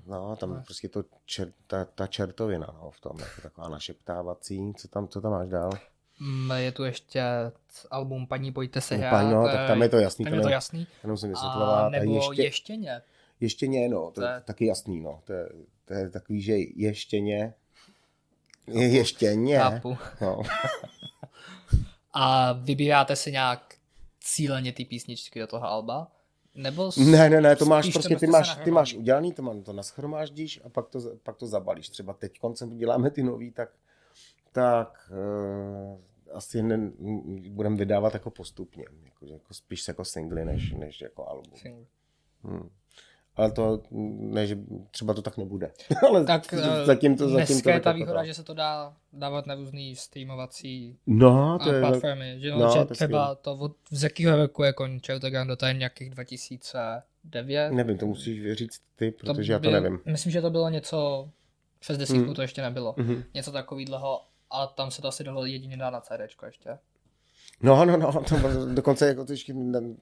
no, 0.07 0.37
tam 0.37 0.55
je 0.55 0.61
prostě 0.61 0.89
to 0.89 1.05
čer, 1.25 1.53
ta, 1.67 1.85
ta 1.85 2.07
čertovina 2.07 2.67
no, 2.83 2.91
v 2.91 3.01
tom, 3.01 3.19
jako 3.21 3.41
taková 3.43 3.69
našeptávací. 3.69 4.73
Co 4.77 4.89
tam, 4.89 5.09
co 5.09 5.21
tam 5.21 5.33
máš 5.33 5.49
dál? 5.49 5.71
Mm, 6.21 6.51
je 6.51 6.73
tu 6.73 6.85
ještě 6.85 7.23
album 7.91 8.27
Paní 8.27 8.53
pojďte 8.53 8.81
se 8.81 8.97
hrát. 8.97 9.11
Paní, 9.11 9.31
no, 9.31 9.45
tak 9.45 9.69
tam 9.69 9.83
je 9.83 9.89
to 9.89 9.99
jasný. 9.99 10.25
Tam 10.25 10.35
je 10.35 10.41
to 10.41 10.49
jasný. 10.49 10.87
Jenom 11.03 11.17
jsem 11.17 11.31
vysvětlovat. 11.31 11.87
A 11.87 11.89
nebo 11.89 12.15
ještě, 12.15 12.43
ještěně. 12.43 13.03
Ještěně, 13.41 13.89
no, 13.89 14.11
to, 14.11 14.21
to 14.21 14.27
je 14.27 14.41
taky 14.45 14.67
jasný, 14.67 15.01
no. 15.01 15.23
To 15.25 15.33
je, 15.33 15.49
to 15.85 15.95
je 15.95 16.11
takový, 16.11 16.43
že 16.43 16.57
ještěně 16.77 17.55
je 18.67 18.89
ještě 18.89 19.37
ne. 19.37 19.59
Chápu. 19.59 19.99
No. 20.21 20.43
A 22.13 22.53
vybíráte 22.53 23.17
si 23.17 23.33
nějak 23.33 23.75
cíleně 24.21 24.73
ty 24.73 24.85
písničky 24.85 25.41
do 25.41 25.47
toho 25.47 25.67
alba? 25.67 26.13
Nebo 26.55 26.91
ne, 26.97 27.31
ne, 27.31 27.41
ne, 27.41 27.57
to 27.57 27.65
máš 27.65 27.93
prostě, 27.93 28.17
ty 28.17 28.27
máš, 28.27 28.57
ty 28.57 28.71
máš 28.71 28.95
udělaný, 28.95 29.33
to, 29.33 29.43
má, 29.43 29.55
to 29.63 29.73
naschromáždíš 29.73 30.61
a 30.65 30.69
pak 30.69 30.89
to, 30.89 31.01
pak 31.23 31.37
to 31.37 31.47
zabalíš. 31.47 31.89
Třeba 31.89 32.13
teď 32.13 32.39
koncem 32.39 32.77
děláme 32.77 33.11
ty 33.11 33.23
nový, 33.23 33.51
tak, 33.51 33.71
tak 34.53 35.11
uh, 35.11 36.01
asi 36.33 36.63
ne, 36.63 36.93
budeme 37.49 37.77
vydávat 37.77 38.15
jako 38.15 38.31
postupně. 38.31 38.85
Jako, 39.05 39.27
jako 39.27 39.55
spíš 39.55 39.89
jako 39.89 40.05
singly, 40.05 40.45
než, 40.45 40.73
než 40.73 41.01
jako 41.01 41.29
album. 41.29 41.53
Hmm. 42.43 42.71
Ale 43.37 43.53
to 43.53 43.83
ne, 44.21 44.47
že 44.47 44.59
třeba 44.91 45.15
to 45.15 45.23
tak 45.23 45.37
nebude. 45.37 45.71
ale 46.09 46.25
tak 46.25 46.53
eh, 46.53 46.85
zatím 46.87 47.17
to, 47.17 47.29
zatím 47.29 47.47
dneska 47.47 47.71
to 47.71 47.75
je 47.75 47.81
ta 47.81 47.93
výhoda, 47.93 48.21
to. 48.21 48.27
že 48.27 48.35
se 48.35 48.43
to 48.45 48.55
dá 48.55 48.97
dávat 49.13 49.47
na 49.47 49.55
různý 49.55 49.97
streamovací 49.97 50.99
No, 51.07 51.59
to 51.65 51.71
a 51.71 51.75
je... 51.75 51.81
platformy. 51.81 52.37
Že, 52.41 52.51
no, 52.51 52.59
no, 52.59 52.69
že 52.69 52.73
to 52.75 52.81
je 52.81 52.87
třeba 52.87 53.35
to 53.35 53.53
od, 53.53 53.73
z 53.91 54.03
jakého 54.03 54.37
roku 54.37 54.63
je 54.63 54.73
končil, 54.73 55.21
tak 55.21 55.33
do 55.47 55.57
to 55.57 55.67
je 55.67 55.75
nějakých 55.75 56.11
2009. 56.11 57.71
Nevím, 57.71 57.99
to 57.99 58.07
musíš 58.07 58.53
říct 58.53 58.81
ty, 58.97 59.11
protože 59.11 59.47
to 59.49 59.53
já 59.53 59.59
to 59.59 59.63
byl- 59.63 59.73
nevím. 59.81 60.01
Myslím, 60.05 60.33
že 60.33 60.41
to 60.43 60.51
bylo 60.51 60.69
něco, 60.69 61.29
přes 61.79 61.99
desítku 61.99 62.29
Mm. 62.29 62.35
to 62.35 62.43
ještě 62.43 62.63
nebylo. 62.63 62.95
Mhm. 62.97 63.25
Něco 63.35 63.53
takového 63.53 64.21
a 64.51 64.67
tam 64.67 64.91
se 64.91 65.03
to 65.03 65.09
asi 65.09 65.25
dalo 65.25 65.47
jedině 65.47 65.77
dát 65.77 65.91
na 65.91 66.01
CDčko 66.01 66.47
ještě. 66.47 66.79
No, 67.63 67.85
no, 67.85 67.97
no, 67.97 68.13
to 68.13 68.37
dokonce 68.75 69.07
jako 69.09 69.25
to 69.25 69.33
ještě, 69.33 69.55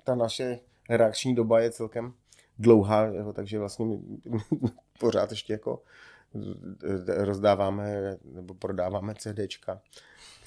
ta 0.05 0.15
naše 0.15 0.59
reakční 0.91 1.35
doba 1.35 1.61
je 1.61 1.71
celkem 1.71 2.13
dlouhá, 2.61 3.05
jo, 3.05 3.33
takže 3.33 3.59
vlastně 3.59 3.99
pořád 5.01 5.31
ještě 5.31 5.53
jako 5.53 5.83
rozdáváme 7.07 8.17
nebo 8.25 8.55
prodáváme 8.55 9.15
CDčka, 9.15 9.81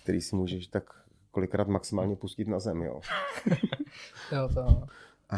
který 0.03 0.21
si 0.21 0.35
můžeš 0.35 0.67
tak 0.67 0.83
kolikrát 1.31 1.67
maximálně 1.67 2.15
pustit 2.15 2.47
na 2.47 2.59
zem, 2.59 2.81
jo. 2.81 3.01
Jo, 4.31 4.49
to, 4.53 4.87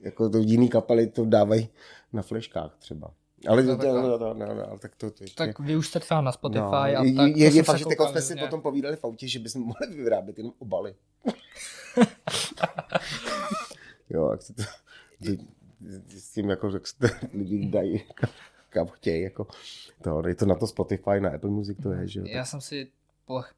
Jako 0.00 0.30
to 0.30 0.38
jiný 0.38 0.68
kapely 0.68 1.06
to 1.06 1.24
dávají 1.24 1.68
na 2.12 2.22
fleškách 2.22 2.76
třeba. 2.78 3.10
Ale 3.48 3.62
No, 3.62 3.76
to, 3.76 3.82
takhle. 3.82 4.02
no, 4.02 4.18
no, 4.18 4.34
no, 4.34 4.54
no, 4.54 4.68
ale 4.68 4.78
tak 4.78 4.94
to, 4.96 5.10
to 5.10 5.24
ještě... 5.24 5.36
tak 5.36 5.58
vy 5.58 5.76
už 5.76 5.88
jste 5.88 6.00
třeba 6.00 6.20
na 6.20 6.32
Spotify 6.32 6.60
no, 6.60 6.68
a 6.70 7.04
tak. 7.16 7.36
je, 7.36 7.50
to 7.50 7.56
je, 7.56 7.62
fakt, 7.62 7.78
že 7.78 7.84
teď 7.84 7.98
jsme 8.10 8.22
si 8.22 8.36
potom 8.36 8.60
povídali 8.60 8.96
v 8.96 9.04
autě, 9.04 9.28
že 9.28 9.38
bychom 9.38 9.62
mohli 9.62 9.86
vyrábět 9.96 10.38
jenom 10.38 10.52
obaly. 10.58 10.94
jo, 14.10 14.30
jak 14.30 14.42
se 14.42 14.54
to, 14.54 14.62
s 16.08 16.32
tím 16.32 16.50
jako, 16.50 16.70
to 16.70 17.06
lidi 17.34 17.66
dají 17.70 18.02
kam 18.72 18.86
chtějí, 18.86 19.22
jako 19.22 19.46
to, 20.02 20.28
je 20.28 20.34
to 20.34 20.46
na 20.46 20.54
to 20.54 20.66
Spotify, 20.66 21.20
na 21.20 21.30
Apple 21.30 21.50
Music 21.50 21.78
to 21.82 21.92
je, 21.92 22.08
že 22.08 22.20
jo. 22.20 22.26
Já 22.28 22.44
jsem 22.44 22.60
si 22.60 22.88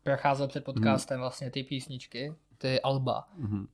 procházel 0.02 0.48
před 0.48 0.64
podcastem 0.64 1.20
vlastně 1.20 1.50
ty 1.50 1.62
písničky, 1.62 2.34
ty 2.58 2.80
alba. 2.80 3.28
Mhm. 3.36 3.66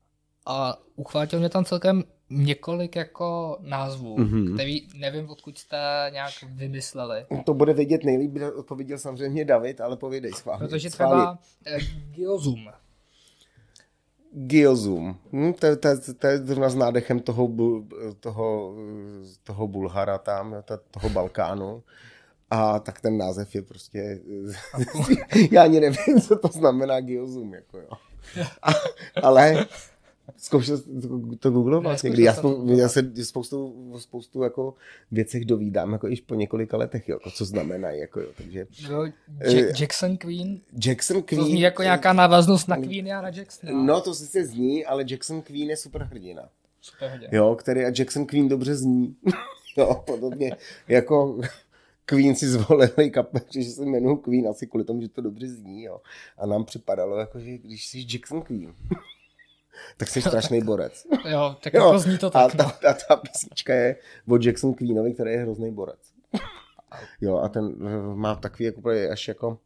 A 0.47 0.79
uchvátil 0.97 1.39
mě 1.39 1.49
tam 1.49 1.65
celkem 1.65 2.05
několik 2.31 2.97
jako 2.97 3.59
názvů, 3.61 4.19
Mhm. 4.19 4.55
který 4.55 4.89
nevím, 4.95 5.31
odkud 5.31 5.59
jste 5.59 5.77
nějak 6.13 6.33
vymysleli. 6.43 7.27
To 7.47 7.55
bude 7.55 7.73
vědět 7.73 8.05
nejlíp, 8.05 8.37
odpověděl 8.57 8.99
samozřejmě 8.99 9.45
David, 9.45 9.81
ale 9.81 9.97
povědej 9.97 10.33
schválně. 10.33 10.69
Protože 10.69 10.91
třeba 10.91 11.39
eh, 11.67 11.79
Geozum. 12.11 12.69
Geozum. 14.33 15.17
Hm, 15.33 15.53
to, 15.53 15.77
to, 15.77 16.01
to, 16.01 16.15
to 16.15 16.27
je 16.27 16.39
zrovna 16.39 16.69
s 16.69 16.75
nádechem 16.75 17.21
toho, 17.21 17.49
toho, 18.21 18.75
toho 19.43 19.69
Bulhara 19.69 20.19
tam, 20.19 20.55
to, 20.65 20.79
toho 20.91 21.09
Balkánu. 21.09 21.83
A 22.51 22.79
tak 22.79 23.01
ten 23.01 23.19
název 23.19 23.55
je 23.55 23.63
prostě... 23.63 24.21
já 25.51 25.63
ani 25.63 25.81
nevím, 25.81 26.21
co 26.21 26.37
to 26.37 26.49
znamená 26.49 27.01
Geozum. 27.01 27.55
Jako 27.55 27.79
jo. 27.79 27.91
A, 28.63 28.71
ale 29.23 29.67
zkoušel 30.37 30.79
to, 30.79 31.37
to 31.39 31.51
googlovat 31.51 31.93
Nezkoušel 31.93 32.11
někdy. 32.11 32.23
Já, 32.23 32.33
to 32.33 32.39
spou, 32.39 32.77
já 32.77 32.89
se 32.89 33.25
spoustu, 33.25 33.75
spoustu 33.99 34.43
jako 34.43 34.75
věcech 35.11 35.45
dovídám, 35.45 35.93
jako 35.93 36.07
již 36.07 36.21
po 36.21 36.35
několika 36.35 36.77
letech, 36.77 37.09
jo, 37.09 37.17
jako 37.17 37.31
co 37.31 37.45
znamenají. 37.45 38.01
Jako, 38.01 38.21
jo. 38.21 38.29
Takže 38.37 38.67
Nebo 38.83 39.05
Eh, 39.41 39.53
Jack, 39.53 39.81
Jackson 39.81 40.17
Queen. 40.17 40.61
Jackson 40.87 41.17
To 41.17 41.23
Queen... 41.23 41.45
zní 41.45 41.61
jako 41.61 41.83
nějaká 41.83 42.13
návaznost 42.13 42.69
na 42.69 42.77
Queen 42.77 43.13
a 43.13 43.23
na 43.23 43.29
Jacksona. 43.29 43.83
No, 43.83 44.01
to 44.01 44.15
sice 44.15 44.47
zní, 44.47 44.85
ale 44.85 45.05
Jackson 45.09 45.43
Queen 45.43 45.71
je 45.71 45.77
super 45.77 46.03
hrdina. 46.03 46.49
Super 46.81 47.11
hodě. 47.11 47.29
Jo, 47.33 47.55
který 47.55 47.81
a 47.85 47.93
Jackson 47.99 48.27
Queen 48.27 48.49
dobře 48.49 48.75
zní. 48.77 49.17
jo, 49.77 50.03
podobně 50.07 50.57
jako 50.89 51.41
Queen 52.05 52.35
si 52.37 52.49
zvolili 52.49 53.11
kapel, 53.11 53.41
že 53.55 53.71
se 53.71 53.83
jmenují 53.83 54.19
Queen 54.19 54.49
asi 54.49 54.67
kvůli 54.67 54.85
tomu, 54.85 55.01
že 55.01 55.09
to 55.09 55.21
dobře 55.21 55.49
zní, 55.49 55.83
jo. 55.83 56.01
A 56.39 56.47
nám 56.47 56.65
připadalo, 56.65 57.17
jako, 57.17 57.41
že 57.41 57.59
když 57.59 57.87
jsi 57.87 58.07
Jackson 58.13 58.43
Queen, 58.43 58.75
tak 59.97 60.09
jsi 60.09 60.23
strašný 60.23 60.61
borec. 60.65 61.07
Jo, 61.29 61.57
tak 61.63 61.75
Jo, 61.75 61.85
jako 61.87 61.99
zní 61.99 62.19
to 62.19 62.27
A 62.27 62.31
tak. 62.31 62.57
ta, 62.57 62.65
no. 62.65 62.73
ta, 62.83 62.95
ta 63.09 63.17
písnička 63.17 63.75
je 63.75 63.97
od 64.29 64.45
Jackson 64.45 64.75
Queenovi, 64.75 65.15
který 65.15 65.31
je 65.33 65.39
hrozný 65.43 65.73
borec. 65.75 66.01
Jo, 67.21 67.37
a 67.39 67.49
ten 67.49 67.75
eh, 67.87 68.15
má 68.15 68.35
takový 68.35 68.65
jako 68.65 68.83
až 69.13 69.29
jako... 69.29 69.59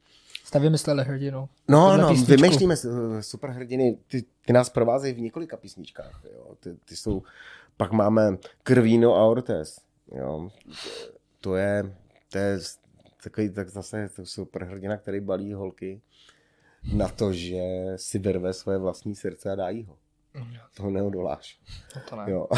Jste 0.45 0.59
vymysleli 0.59 1.05
hrdinu. 1.05 1.49
No, 1.69 1.97
no, 1.97 2.09
písničku. 2.09 2.43
vymýšlíme 2.43 2.75
eh, 2.85 3.23
super 3.23 3.51
hrdiny, 3.51 3.99
ty, 4.09 4.25
ty 4.47 4.53
nás 4.53 4.71
provázejí 4.71 5.15
v 5.15 5.21
několika 5.21 5.57
písničkách, 5.57 6.21
jo. 6.35 6.55
Ty, 6.61 6.77
ty 6.85 6.97
jsou, 6.97 7.23
pak 7.77 7.93
máme 7.93 8.37
Krvíno 8.63 9.15
a 9.15 9.25
Ortez, 9.27 9.81
jo. 10.15 10.51
To 11.41 11.57
je, 11.57 11.97
to 12.33 12.39
je 12.39 12.59
takový, 13.25 13.51
tak 13.51 13.69
zase 13.69 14.09
to 14.17 14.27
super 14.27 14.65
hrdina, 14.65 14.97
který 14.97 15.21
balí 15.21 15.53
holky 15.53 16.01
na 16.93 17.09
to, 17.09 17.33
že 17.33 17.63
si 17.97 18.19
vyrve 18.19 18.53
své 18.53 18.79
vlastní 18.79 19.15
srdce 19.15 19.53
a 19.53 19.55
dá 19.55 19.69
jí 19.69 19.85
ho. 19.85 19.97
Toho 20.77 20.91
neodoláš. 20.91 21.61
No 21.97 22.03
to 22.11 22.17
ne. 22.17 22.31
Jo. 22.31 22.49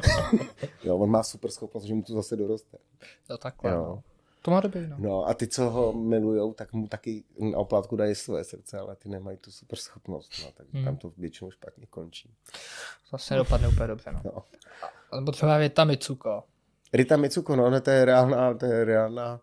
jo, 0.84 0.96
on 0.98 1.10
má 1.10 1.22
super 1.22 1.50
schopnost, 1.50 1.84
že 1.84 1.94
mu 1.94 2.02
to 2.02 2.12
zase 2.12 2.36
doroste. 2.36 2.78
To 3.26 3.38
takhle. 3.38 3.70
Jo. 3.70 3.76
No. 3.76 4.02
To 4.42 4.50
má 4.50 4.60
dobrý, 4.60 4.86
no. 4.86 4.96
No 4.98 5.24
a 5.28 5.34
ty, 5.34 5.46
co 5.48 5.70
ho 5.70 5.92
milujou, 5.92 6.52
tak 6.52 6.72
mu 6.72 6.86
taky 6.88 7.24
na 7.52 7.58
oplátku 7.58 7.96
dají 7.96 8.14
své 8.14 8.44
srdce, 8.44 8.78
ale 8.78 8.96
ty 8.96 9.08
nemají 9.08 9.36
tu 9.38 9.50
super 9.50 9.78
schopnost, 9.78 10.32
no, 10.44 10.52
tak 10.52 10.66
Hmm. 10.72 10.84
tam 10.84 10.96
to 10.96 11.12
většinou 11.16 11.50
špatně 11.50 11.86
končí. 11.86 12.34
Zase 13.12 13.34
nedopadne 13.34 13.68
úplně 13.68 13.86
dobře, 13.86 14.12
no. 14.12 14.20
No. 14.24 14.42
Nebo 15.20 15.32
třeba 15.32 15.58
Věta 15.58 15.84
Mitsuko. 15.84 16.42
Rita 16.92 17.16
Mitsuko, 17.16 17.56
no, 17.56 17.70
ne, 17.70 17.80
to 17.80 17.90
je 17.90 18.04
reálná, 18.04 18.54
to 18.54 18.66
je 18.66 18.84
reálná, 18.84 19.40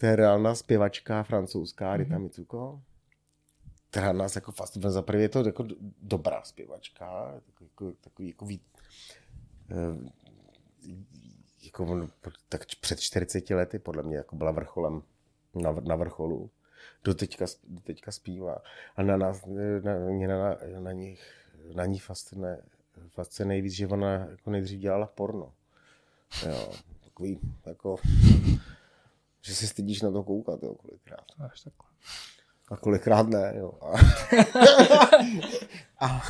to 0.00 0.06
je 0.06 0.16
reálná 0.16 0.54
zpěvačka 0.54 1.22
francouzská, 1.22 1.96
Rita 1.96 2.18
Mitsuko, 2.18 2.80
která 3.94 4.12
nás 4.12 4.36
jako 4.36 4.52
fascinuje. 4.52 4.90
Za 4.92 5.02
prvé 5.02 5.22
je 5.22 5.28
to 5.28 5.46
jako 5.46 5.62
do- 5.62 5.76
dobrá 6.02 6.42
zpěvačka, 6.42 7.34
takový, 7.46 7.70
jako, 7.70 7.92
takový 8.00 8.28
jako 8.28 8.46
ví, 8.46 8.60
eh, 9.70 10.10
jako 11.64 12.08
tak 12.48 12.66
před 12.80 13.00
40 13.00 13.54
lety 13.54 13.78
podle 13.78 14.02
mě 14.02 14.16
jako 14.16 14.36
byla 14.36 14.50
vrcholem 14.50 15.02
na, 15.54 15.72
na 15.72 15.96
vrcholu. 15.96 16.50
Do 17.04 17.14
teďka, 17.14 17.46
do 17.64 17.80
teďka 17.80 18.12
zpívá. 18.12 18.62
A 18.96 19.02
na 19.02 19.16
nás, 19.16 19.46
na, 19.82 19.98
mě 19.98 20.28
na, 20.28 20.38
na, 20.38 20.80
na, 20.80 20.92
ní, 20.92 21.18
na 21.74 21.86
ní 21.86 21.98
fascinuje, 21.98 22.62
fascinuje 23.08 23.48
nejvíc, 23.48 23.72
že 23.72 23.86
ona 23.86 24.10
jako 24.12 24.50
nejdřív 24.50 24.80
dělala 24.80 25.06
porno. 25.06 25.52
Jo, 26.46 26.72
takový, 27.04 27.40
jako, 27.66 27.96
že 29.40 29.54
se 29.54 29.66
stydíš 29.66 30.02
na 30.02 30.10
to 30.10 30.22
koukat, 30.22 30.62
jo, 30.62 30.74
kolikrát. 30.74 31.24
Až 31.38 31.60
takhle. 31.60 31.88
A 32.68 32.76
kolikrát 32.76 33.28
ne, 33.28 33.54
jo. 33.56 33.72
A, 33.80 33.92
a, 36.06 36.22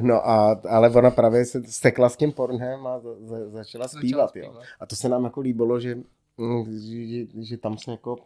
no 0.00 0.28
a, 0.28 0.60
ale 0.68 0.90
ona 0.90 1.10
právě 1.10 1.44
se 1.44 1.62
stekla 1.64 2.08
s 2.08 2.16
tím 2.16 2.32
pornem 2.32 2.86
a 2.86 3.00
za, 3.00 3.10
za, 3.20 3.50
začala 3.50 3.88
zpívat, 3.88 4.36
jo. 4.36 4.54
A 4.80 4.86
to 4.86 4.96
se 4.96 5.08
nám 5.08 5.24
jako 5.24 5.40
líbilo, 5.40 5.80
že, 5.80 5.94
mm, 6.38 6.64
že, 6.80 7.06
že, 7.06 7.26
že 7.42 7.56
tam 7.56 7.78
se 7.78 7.90
jako 7.90 8.16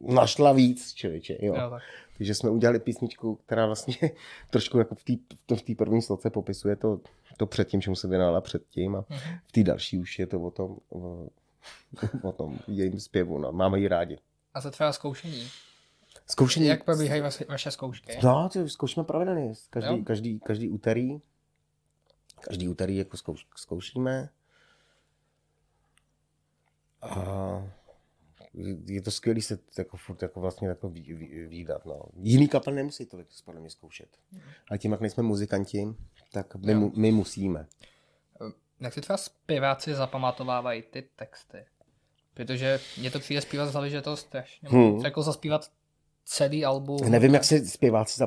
našla 0.00 0.52
víc, 0.52 0.92
člověče, 0.94 1.38
jo. 1.40 1.54
Jo, 1.54 1.70
tak. 1.70 1.82
Takže 2.18 2.34
jsme 2.34 2.50
udělali 2.50 2.78
písničku, 2.80 3.34
která 3.46 3.66
vlastně 3.66 3.94
trošku 4.50 4.78
jako 4.78 4.94
v 4.94 5.04
té 5.04 5.72
v 5.72 5.74
první 5.76 6.02
sloce 6.02 6.30
popisuje 6.30 6.76
to, 6.76 7.00
to 7.36 7.46
předtím, 7.46 7.80
čemu 7.80 7.96
se 7.96 8.08
věnovala 8.08 8.40
předtím 8.40 8.96
a 8.96 9.04
Mhm. 9.10 9.18
v 9.46 9.52
té 9.52 9.62
další 9.62 9.98
už 9.98 10.18
je 10.18 10.26
to 10.26 10.40
o 10.40 10.50
tom, 10.50 10.76
o, 10.90 11.26
o 12.22 12.32
tom 12.32 12.58
jejím 12.68 13.00
zpěvu, 13.00 13.38
no. 13.38 13.52
máme 13.52 13.80
ji 13.80 13.88
rádi. 13.88 14.18
A 14.54 14.60
za 14.60 14.70
třeba 14.70 14.92
zkoušení. 14.92 15.48
Zkoušení. 16.30 16.66
Jak 16.66 16.84
probíhají 16.84 17.20
vaše, 17.20 17.44
vaše 17.48 17.70
zkoušky? 17.70 18.18
No, 18.24 18.48
to 18.52 18.68
zkoušíme 18.68 19.04
pravidelně. 19.04 19.52
Každý, 19.70 19.90
Jo? 19.98 20.04
každý, 20.04 20.40
každý 20.40 20.68
úterý. 20.68 21.20
Každý 22.40 22.68
úterý 22.68 22.96
jako 22.96 23.16
zkouš, 23.16 23.46
zkoušíme. 23.56 24.28
A 27.02 27.68
je- 28.86 29.02
to 29.02 29.10
skvělé 29.10 29.40
se 29.42 29.58
jako 29.78 29.96
furt 29.96 30.22
jako 30.22 30.40
vlastně 30.40 30.68
jako 30.68 30.88
výdat. 31.48 31.84
No. 31.86 32.02
Jiný 32.16 32.48
kapel 32.48 32.74
nemusí 32.74 33.06
tolik 33.06 33.26
podle 33.44 33.60
mě 33.60 33.70
zkoušet. 33.70 34.08
A 34.70 34.76
tím, 34.76 34.92
jak 34.92 35.00
nejsme 35.00 35.22
muzikanti, 35.22 35.86
tak 36.32 36.56
my, 36.56 36.72
Jo. 36.72 36.78
mu, 36.80 36.92
my 36.96 37.12
musíme. 37.12 37.66
Jak 38.80 38.94
si 38.94 39.00
třeba 39.00 39.16
zpěváci 39.16 39.94
zapamatovávají 39.94 40.82
ty 40.82 41.02
texty? 41.16 41.64
Protože 42.34 42.80
mě 42.98 43.10
to 43.10 43.20
přijde 43.20 43.40
zpívat 43.40 43.68
z 43.68 43.72
hlavy, 43.72 43.90
že 43.90 43.96
je 43.96 44.02
to 44.02 44.16
strašně 44.16 44.68
Hmm. 44.68 44.98
Jako 45.04 45.22
zaspívat 45.22 45.70
celý 46.28 46.64
album. 46.64 47.10
Nevím, 47.10 47.34
jak 47.34 47.44
si 47.44 47.66
zpěváci 47.66 48.24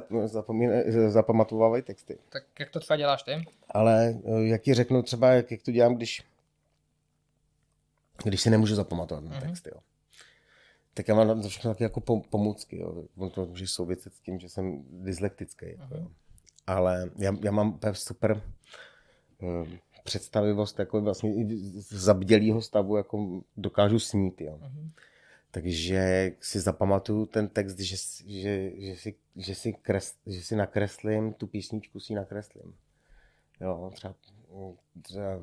zapamatovávají 1.08 1.84
texty. 1.84 2.18
Tak 2.30 2.44
jak 2.60 2.70
to 2.70 2.80
třeba 2.80 2.98
děláš 2.98 3.24
ty? 3.24 3.46
Ale 3.70 4.16
eh, 4.26 4.42
jak 4.48 4.62
ti 4.62 4.74
řeknu 4.74 5.02
třeba, 5.04 5.30
jak, 5.30 5.52
jak 5.52 5.62
to 5.62 5.72
dělám, 5.72 5.96
když, 5.96 6.24
když 8.24 8.42
si 8.42 8.50
nemůžu 8.50 8.76
zapamatovat 8.76 9.24
na 9.24 9.30
Mhm. 9.32 9.42
text, 9.42 9.68
jo. 9.68 9.80
Tak 10.94 11.08
já 11.08 11.16
mám 11.16 11.28
na 11.28 11.36
to 11.42 11.50
všechno 11.50 11.72
taky 11.72 11.84
jako 11.84 12.00
pom- 12.00 12.22
pomůcky, 12.30 12.78
jo. 12.80 13.04
On 13.18 13.30
to 13.30 13.46
může 13.46 13.68
souviset 13.68 14.14
s 14.14 14.20
tím, 14.20 14.40
že 14.40 14.50
jsem 14.50 14.84
dyslektický, 14.90 15.66
jako, 15.70 15.96
jo. 15.98 16.08
Ale 16.68 17.10
já, 17.18 17.34
já 17.44 17.52
mám 17.52 17.80
super, 17.94 18.42
eh, 19.44 19.68
představivost 20.04 20.80
jako 20.80 21.02
vlastně 21.02 21.46
z 21.76 21.94
zabdělého 21.94 22.62
stavu 22.62 22.98
jako 22.98 23.42
dokážu 23.58 24.00
snít, 24.00 24.42
jo. 24.42 24.60
Mm-hmm. 24.62 24.90
Takže 25.52 26.32
si 26.42 26.60
zapamatuju 26.60 27.26
ten 27.26 27.48
text, 27.48 27.80
že, 27.80 27.96
že, 28.26 28.72
že, 28.82 28.96
si, 28.96 29.16
že, 29.36 29.56
si 29.56 29.74
kres, 29.74 30.16
že 30.28 30.42
si 30.42 30.56
nakreslím, 30.56 31.34
tu 31.34 31.48
písničku 31.48 32.00
si 32.00 32.14
nakreslím. 32.14 32.76
Jo, 33.62 33.92
třeba, 33.94 34.16
třeba 35.02 35.40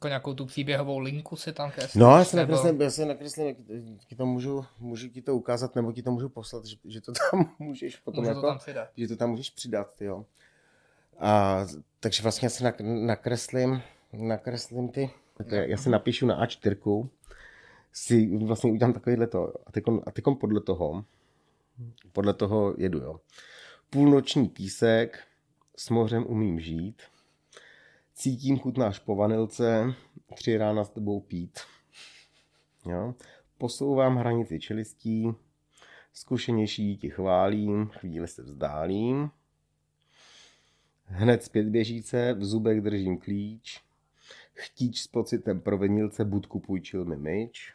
jako 0.00 0.08
nějakou 0.08 0.34
tu 0.34 0.46
příběhovou 0.46 0.98
linku 0.98 1.36
si 1.36 1.52
tam 1.52 1.70
kreslíš? 1.70 1.94
No, 1.94 2.18
já 2.18 2.24
si 2.24 2.36
nebo... 2.36 2.52
nakreslím, 2.52 2.80
já 2.82 2.90
si 2.90 3.04
nakreslím, 3.04 3.56
ti 4.06 4.16
to 4.16 4.26
můžu, 4.26 4.64
můžu 4.78 5.08
ti 5.08 5.22
to 5.22 5.36
ukázat, 5.36 5.76
nebo 5.76 5.92
ti 5.92 6.02
to 6.02 6.10
můžu 6.10 6.28
poslat, 6.28 6.64
že, 6.64 6.76
že 6.84 7.00
to 7.00 7.12
tam 7.12 7.54
můžeš 7.58 7.96
potom 7.96 8.24
Můžu 8.24 8.28
jako, 8.30 8.40
to 8.40 8.46
tam 8.46 8.58
přidat. 8.58 8.88
že 8.96 9.08
to 9.08 9.16
tam 9.16 9.30
můžeš 9.30 9.50
přidat, 9.50 9.94
jo. 10.00 10.26
A, 11.18 11.66
takže 12.00 12.22
vlastně 12.22 12.50
si 12.50 12.64
nakreslím, 12.82 13.82
nakreslím 14.12 14.88
ty, 14.88 15.10
já 15.48 15.76
si 15.76 15.90
napíšu 15.90 16.26
na 16.26 16.46
A4, 16.46 17.08
si 17.92 18.36
vlastně 18.36 18.72
udělám 18.72 18.92
takovýhle 18.92 19.26
to, 19.26 19.52
a 20.06 20.10
teďkon 20.12 20.36
podle 20.40 20.60
toho, 20.60 21.04
podle 22.12 22.34
toho 22.34 22.74
jedu, 22.78 22.98
jo. 22.98 23.20
Půlnoční 23.90 24.48
písek, 24.48 25.18
s 25.76 25.90
mořem 25.90 26.26
umím 26.26 26.60
žít, 26.60 27.02
cítím 28.14 28.58
chuť 28.58 28.76
náš 28.76 28.98
po 28.98 29.16
vanilce, 29.16 29.94
tři 30.34 30.56
rána 30.56 30.84
s 30.84 30.90
tebou 30.90 31.20
pít. 31.20 31.58
Jo. 32.86 33.14
Posouvám 33.58 34.16
hranici 34.16 34.60
čelistí, 34.60 35.32
zkušenější 36.12 36.96
ti 36.96 37.10
chválím, 37.10 37.86
chvíli 37.86 38.28
se 38.28 38.42
vzdálím. 38.42 39.30
Hned 41.04 41.42
zpět 41.42 41.66
běžíce, 41.66 42.34
v 42.34 42.44
zubech 42.44 42.80
držím 42.80 43.18
klíč, 43.18 43.80
chtíč 44.54 45.00
s 45.00 45.06
pocitem 45.06 45.60
provenilce 45.60 46.24
budku 46.24 46.60
půjčil 46.60 47.04
mi 47.04 47.16
myč. 47.16 47.74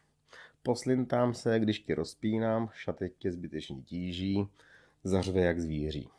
Poslintám 0.63 1.33
se, 1.33 1.59
když 1.59 1.79
tě 1.79 1.95
rozpínám, 1.95 2.69
šatek 2.73 3.13
tě 3.17 3.31
zbytečně 3.31 3.81
tíží, 3.81 4.47
zařve 5.03 5.41
jak 5.41 5.61
zvíří. 5.61 6.09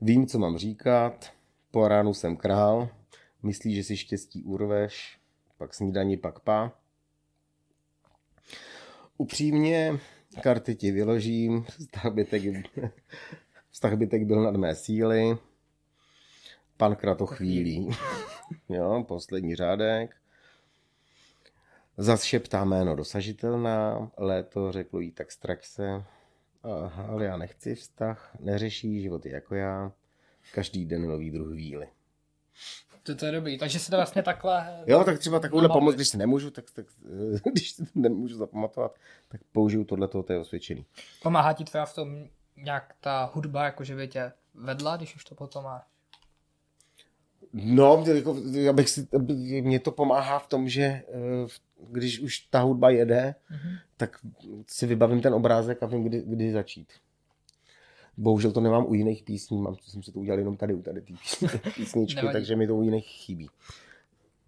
Vím, 0.00 0.26
co 0.26 0.38
mám 0.38 0.58
říkat, 0.58 1.32
po 1.70 1.88
ránu 1.88 2.14
jsem 2.14 2.36
král, 2.36 2.88
myslíš, 3.42 3.76
že 3.76 3.84
si 3.84 3.96
štěstí 3.96 4.42
urveš, 4.42 5.18
pak 5.58 5.74
snídaní, 5.74 6.16
pak 6.16 6.40
pá. 6.40 6.72
Upřímně, 9.16 9.98
karty 10.42 10.74
ti 10.74 10.90
vyložím, 10.90 11.64
vztah 11.64 12.12
bytek, 12.12 12.42
vztah 13.70 13.96
bytek 13.96 14.24
byl 14.24 14.42
nad 14.42 14.56
mé 14.56 14.74
síly, 14.74 15.38
pan 16.76 16.96
krato 16.96 17.26
chvílí. 17.26 17.88
Jo, 18.68 19.04
poslední 19.08 19.54
řádek. 19.54 20.16
Zas 21.96 22.22
šeptá 22.22 22.64
jméno 22.64 22.96
dosažitelná, 22.96 24.10
léto 24.16 24.72
řeklo 24.72 25.00
jí 25.00 25.12
tak 25.12 25.32
strach 25.32 25.64
se, 25.64 26.04
ale 27.08 27.24
já 27.24 27.36
nechci 27.36 27.74
vztah, 27.74 28.36
neřeší 28.40 29.02
životy 29.02 29.30
jako 29.30 29.54
já, 29.54 29.92
každý 30.54 30.86
den 30.86 31.08
nový 31.08 31.30
druh 31.30 31.54
víly. 31.54 31.88
To, 33.02 33.14
to 33.14 33.26
je 33.26 33.32
dobrý, 33.32 33.58
takže 33.58 33.78
si 33.78 33.90
to 33.90 33.96
vlastně 33.96 34.22
takhle... 34.22 34.82
Jo, 34.86 35.04
tak 35.04 35.18
třeba 35.18 35.40
takovouhle 35.40 35.68
pomoc, 35.68 35.94
když 35.94 36.08
si 36.08 36.16
nemůžu, 36.16 36.50
tak, 36.50 36.64
tak 36.70 36.86
když 37.52 37.72
to 37.72 37.82
nemůžu 37.94 38.36
zapamatovat, 38.36 38.98
tak 39.28 39.40
použiju 39.52 39.84
tohle, 39.84 40.08
to 40.08 40.24
je 40.28 40.38
osvědčený. 40.38 40.86
Pomáhá 41.22 41.52
ti 41.52 41.64
třeba 41.64 41.86
v 41.86 41.94
tom 41.94 42.28
nějak 42.56 42.94
ta 43.00 43.30
hudba, 43.34 43.64
jakože 43.64 43.96
by 43.96 44.08
tě 44.08 44.32
vedla, 44.54 44.96
když 44.96 45.16
už 45.16 45.24
to 45.24 45.34
potom 45.34 45.64
máš? 45.64 45.82
No, 47.52 48.04
jako, 48.14 48.36
abych 48.70 48.88
si, 48.88 49.08
mě 49.62 49.80
to 49.80 49.92
pomáhá 49.92 50.38
v 50.38 50.48
tom, 50.48 50.68
že 50.68 50.82
eh, 50.82 51.04
když 51.90 52.20
už 52.20 52.38
ta 52.38 52.60
hudba 52.60 52.90
jede, 52.90 53.34
mm-hmm. 53.50 53.78
tak 53.96 54.18
si 54.66 54.86
vybavím 54.86 55.20
ten 55.20 55.34
obrázek 55.34 55.82
a 55.82 55.86
vím, 55.86 56.04
kdy, 56.04 56.22
kdy 56.26 56.52
začít. 56.52 56.92
Bohužel 58.16 58.52
to 58.52 58.60
nemám 58.60 58.86
u 58.86 58.94
jiných 58.94 59.22
písní, 59.22 59.60
mám, 59.60 59.76
jsem 59.82 60.02
si 60.02 60.12
to 60.12 60.18
udělal 60.18 60.38
jenom 60.38 60.56
tady 60.56 60.74
u 60.74 60.82
tady 60.82 61.00
té 61.00 61.14
písničky, 61.76 62.26
takže 62.32 62.56
mi 62.56 62.66
to 62.66 62.76
u 62.76 62.82
jiných 62.82 63.06
chybí. 63.06 63.48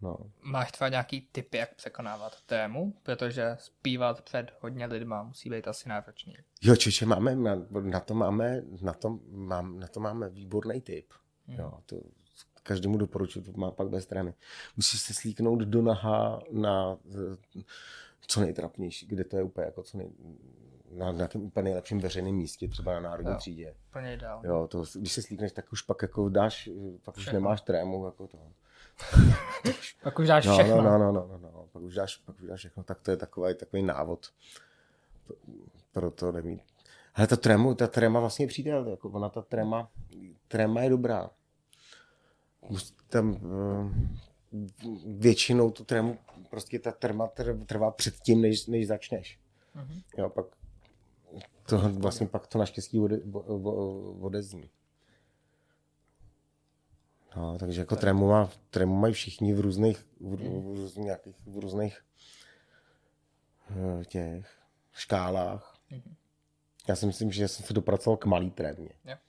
No. 0.02 0.16
Máš 0.42 0.72
třeba 0.72 0.88
nějaký 0.88 1.28
typy, 1.32 1.56
jak 1.56 1.74
překonávat 1.74 2.40
tému? 2.46 2.94
Protože 3.02 3.56
zpívat 3.58 4.22
před 4.22 4.52
hodně 4.60 4.86
lidma 4.86 5.22
musí 5.22 5.50
být 5.50 5.68
asi 5.68 5.88
náročný. 5.88 6.34
Jo, 6.62 6.76
čeče, 6.76 7.06
máme, 7.06 7.36
na, 7.36 7.56
na, 7.80 8.00
to 8.00 8.14
máme, 8.14 8.62
na 8.82 8.92
to, 8.92 9.18
mám, 9.30 9.80
na 9.80 9.88
to 9.88 10.00
máme 10.00 10.28
výborný 10.28 10.80
tip. 10.80 11.12
Hmm. 11.46 11.58
Jo, 11.58 11.72
to 11.86 11.96
každému 12.62 12.98
doporučuji, 12.98 13.40
to 13.40 13.52
má 13.54 13.70
pak 13.70 13.88
bez 13.88 14.06
trémy. 14.06 14.34
Musíš 14.76 15.00
se 15.00 15.14
slíknout 15.14 15.58
do 15.60 15.82
naha 15.82 16.42
na 16.52 16.98
co 18.26 18.40
nejtrapnější, 18.40 19.06
kde 19.06 19.24
to 19.24 19.36
je 19.36 19.42
úplně 19.42 19.64
jako 19.64 19.82
co 19.82 19.98
nej, 19.98 20.10
na 20.90 21.12
nějakém 21.12 21.42
úplně 21.42 21.64
nejlepším 21.64 22.00
veřejném 22.00 22.34
místě, 22.34 22.68
třeba 22.68 22.94
na 22.94 23.00
národní 23.00 23.32
jo, 23.32 23.38
třídě. 23.38 23.74
Úplně. 23.90 24.18
Jo, 24.42 24.68
to, 24.70 24.84
když 24.94 25.12
se 25.12 25.22
slíkneš, 25.22 25.52
tak 25.52 25.72
už 25.72 25.82
pak 25.82 26.02
jako 26.02 26.28
dáš, 26.28 26.70
pak 27.04 27.16
už 27.16 27.32
nemáš 27.32 27.60
trému, 27.60 28.04
jako 28.04 28.26
to. 28.26 28.38
pak 30.02 30.18
už 30.18 30.28
dáš 30.28 30.46
no, 30.46 30.52
všechno. 30.52 30.76
No, 30.82 30.98
no, 30.98 31.12
no, 31.12 31.12
no, 31.12 31.38
no, 31.38 31.68
pak 31.72 31.82
už 31.82 31.94
dáš, 31.94 32.16
pak 32.16 32.40
už 32.40 32.46
dáš 32.48 32.58
všechno, 32.58 32.82
tak 32.82 33.00
to 33.00 33.10
je 33.10 33.16
takový, 33.16 33.54
takový 33.54 33.82
návod 33.82 34.26
pro 35.92 36.10
to 36.10 36.32
nemít. 36.32 36.62
Ale 37.14 37.26
ta 37.26 37.36
trému, 37.36 37.74
ta 37.74 37.86
tréma 37.86 38.20
vlastně 38.20 38.46
přijde, 38.46 38.70
jako 38.90 39.08
ona 39.08 39.28
ta 39.28 39.42
tréma, 39.42 39.90
tréma 40.48 40.82
je 40.82 40.90
dobrá. 40.90 41.30
Tam 43.08 43.36
eh, 43.36 44.10
většinou 45.06 45.70
tu 45.70 45.84
trému, 45.84 46.18
prostě 46.50 46.78
ta 46.78 46.92
tréma 46.92 47.30
trvá 47.66 47.90
předtím, 47.90 48.42
než, 48.42 48.66
než 48.66 48.86
začneš. 48.86 49.38
Mm-hmm. 49.76 50.02
Jo, 50.18 50.28
pak 50.28 50.46
to 51.66 51.78
vlastně 51.78 52.26
pak 52.26 52.46
to 52.46 52.58
naštěstí 52.58 53.00
ode, 53.00 53.18
odezní. 54.20 54.70
No, 57.36 57.58
takže 57.58 57.80
jako 57.80 57.96
trému, 57.96 58.28
má, 58.28 58.50
trému 58.70 58.94
mají 58.94 59.14
všichni 59.14 59.54
v 59.54 59.60
různých, 59.60 60.06
v, 60.20 60.36
v, 60.36 60.76
různých, 60.76 61.04
nějakých, 61.04 61.36
v 61.46 61.58
různých 61.58 62.04
eh, 63.70 64.04
těch 64.04 64.58
škálách. 64.92 65.80
Mm-hmm. 65.90 66.14
Já 66.88 66.96
si 66.96 67.06
myslím, 67.06 67.32
že 67.32 67.48
jsem 67.48 67.66
se 67.66 67.72
dopracoval 67.72 68.16
k 68.16 68.26
malý 68.26 68.50
trémě. 68.50 68.90
Yeah. 69.04 69.20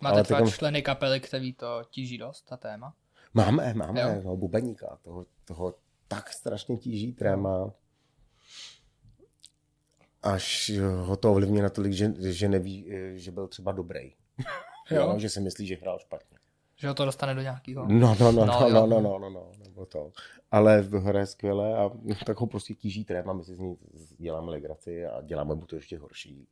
Máte 0.00 0.22
třeba 0.22 0.40
teďkom... 0.40 0.52
členy 0.52 0.82
kapely, 0.82 1.20
který 1.20 1.52
to 1.52 1.82
tíží 1.90 2.18
dost, 2.18 2.42
ta 2.42 2.56
téma? 2.56 2.94
Máme, 3.34 3.74
máme, 3.74 4.22
no, 4.24 4.36
bubeníka, 4.36 4.98
toho, 5.02 5.26
toho 5.44 5.74
tak 6.08 6.32
strašně 6.32 6.76
tíží 6.76 7.12
tréma 7.12 7.72
až 10.26 10.72
ho 11.04 11.16
to 11.16 11.32
ovlivní 11.32 11.60
natolik, 11.60 11.92
že, 11.92 12.14
že 12.18 12.48
neví, 12.48 12.92
že 13.14 13.30
byl 13.30 13.48
třeba 13.48 13.72
dobrý. 13.72 14.12
Jo? 14.90 15.02
jo? 15.02 15.18
Že 15.18 15.28
si 15.28 15.40
myslí, 15.40 15.66
že 15.66 15.76
hrál 15.76 15.98
špatně. 15.98 16.38
Že 16.76 16.88
ho 16.88 16.94
to 16.94 17.04
dostane 17.04 17.34
do 17.34 17.40
nějakého... 17.40 17.86
No, 17.88 18.16
no, 18.20 18.32
no, 18.32 18.44
no, 18.46 18.46
no, 18.46 18.70
no, 18.70 18.86
no, 18.86 19.00
no, 19.00 19.18
no, 19.18 19.30
no, 19.30 19.52
nebo 19.64 19.86
to. 19.86 20.12
Ale 20.50 20.80
hraje 20.80 21.26
skvěle 21.26 21.78
a 21.78 21.90
tak 22.26 22.40
ho 22.40 22.46
prostě 22.46 22.74
tíží 22.74 23.04
tréma, 23.04 23.32
my 23.32 23.44
si 23.44 23.54
z 23.54 23.58
ní 23.58 23.76
děláme 24.18 24.50
legraci 24.50 25.06
a 25.06 25.22
děláme 25.22 25.54
mu 25.54 25.66
to 25.66 25.76
ještě 25.76 25.98
horší. 25.98 26.48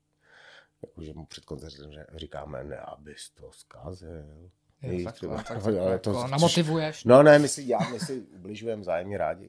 Jakože 0.89 1.13
mu 1.15 1.27
před 1.27 1.45
koncertem 1.45 1.91
říkáme, 2.15 2.65
ne, 2.65 2.77
abys 2.77 3.31
to 3.31 3.53
zkazil. 3.53 4.51
Jo, 4.83 5.05
tak, 5.05 5.15
třeba, 5.15 5.37
tak, 5.37 5.49
tak, 5.49 5.63
tak, 5.63 5.75
jako 5.75 5.99
to, 5.99 6.27
namotivuješ. 6.27 7.05
No 7.05 7.23
ne, 7.23 7.39
my 7.39 7.49
si, 7.49 7.63
já, 7.67 7.79
my 7.79 8.01
si 8.01 8.21
ubližujeme 8.21 8.83
vzájemně 8.83 9.19
rádi. 9.19 9.49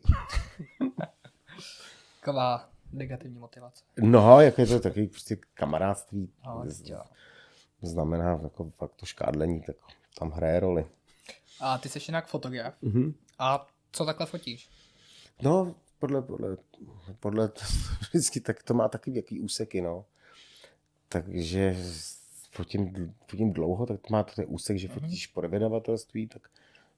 Taková 2.19 2.69
negativní 2.91 3.39
motivace. 3.39 3.83
No, 4.01 4.41
jak 4.41 4.57
je 4.57 4.65
to 4.65 4.79
takový 4.79 5.07
prostě 5.07 5.37
kamarádství. 5.53 6.31
No, 6.45 6.65
znamená 7.81 8.39
jako 8.43 8.69
fakt 8.69 8.95
to 8.95 9.05
škádlení, 9.05 9.61
tak 9.61 9.75
tam 10.19 10.31
hraje 10.31 10.59
roli. 10.59 10.85
A 11.59 11.77
ty 11.77 11.89
jsi 11.89 11.99
jinak 12.07 12.27
fotograf. 12.27 12.73
Mm-hmm. 12.83 13.13
A 13.39 13.67
co 13.91 14.05
takhle 14.05 14.25
fotíš? 14.25 14.69
No, 15.41 15.75
podle, 15.99 16.21
podle, 16.21 16.57
podle 17.19 17.51
vždycky 17.99 18.39
tak 18.39 18.63
to 18.63 18.73
má 18.73 18.87
taky 18.87 19.15
jaký 19.15 19.41
úseky, 19.41 19.81
no. 19.81 20.05
Takže 21.15 21.75
fotím, 22.51 23.13
fotím 23.27 23.53
dlouho, 23.53 23.85
tak 23.85 24.01
to 24.01 24.07
má 24.11 24.23
ten 24.23 24.45
úsek, 24.47 24.77
že 24.77 24.87
mhm. 24.87 24.99
fotíš 24.99 25.29
mm-hmm. 25.29 25.33
po 25.33 25.47
vydavatelství, 25.47 26.27
tak 26.27 26.49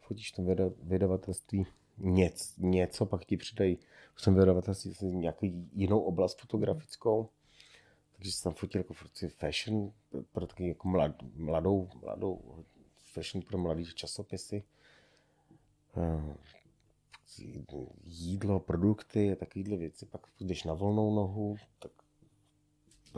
fotíš 0.01 0.31
to 0.31 0.41
vydavatelství 0.83 1.65
něco, 1.97 2.53
něco, 2.57 3.05
pak 3.05 3.25
ti 3.25 3.37
přidají 3.37 3.77
v 4.15 4.21
tom 4.21 4.35
vydavatelství 4.35 4.95
nějakou 5.01 5.47
jinou 5.73 5.99
oblast 5.99 6.41
fotografickou. 6.41 7.29
Takže 8.15 8.31
jsem 8.31 8.43
tam 8.43 8.53
fotil 8.53 8.79
jako 8.79 8.93
fashion 9.27 9.91
pro 10.31 10.47
taky 10.47 10.67
jako 10.67 10.87
mlad, 10.87 11.11
mladou, 11.35 11.89
mladou 12.01 12.63
fashion 13.13 13.43
pro 13.43 13.57
mladý 13.57 13.85
časopisy. 13.85 14.63
Eh, 15.97 16.35
jídlo, 18.05 18.59
produkty 18.59 19.31
a 19.31 19.35
takovéhle 19.35 19.77
věci. 19.77 20.05
Pak 20.05 20.21
když 20.37 20.63
na 20.63 20.73
volnou 20.73 21.15
nohu, 21.15 21.55
tak, 21.79 21.91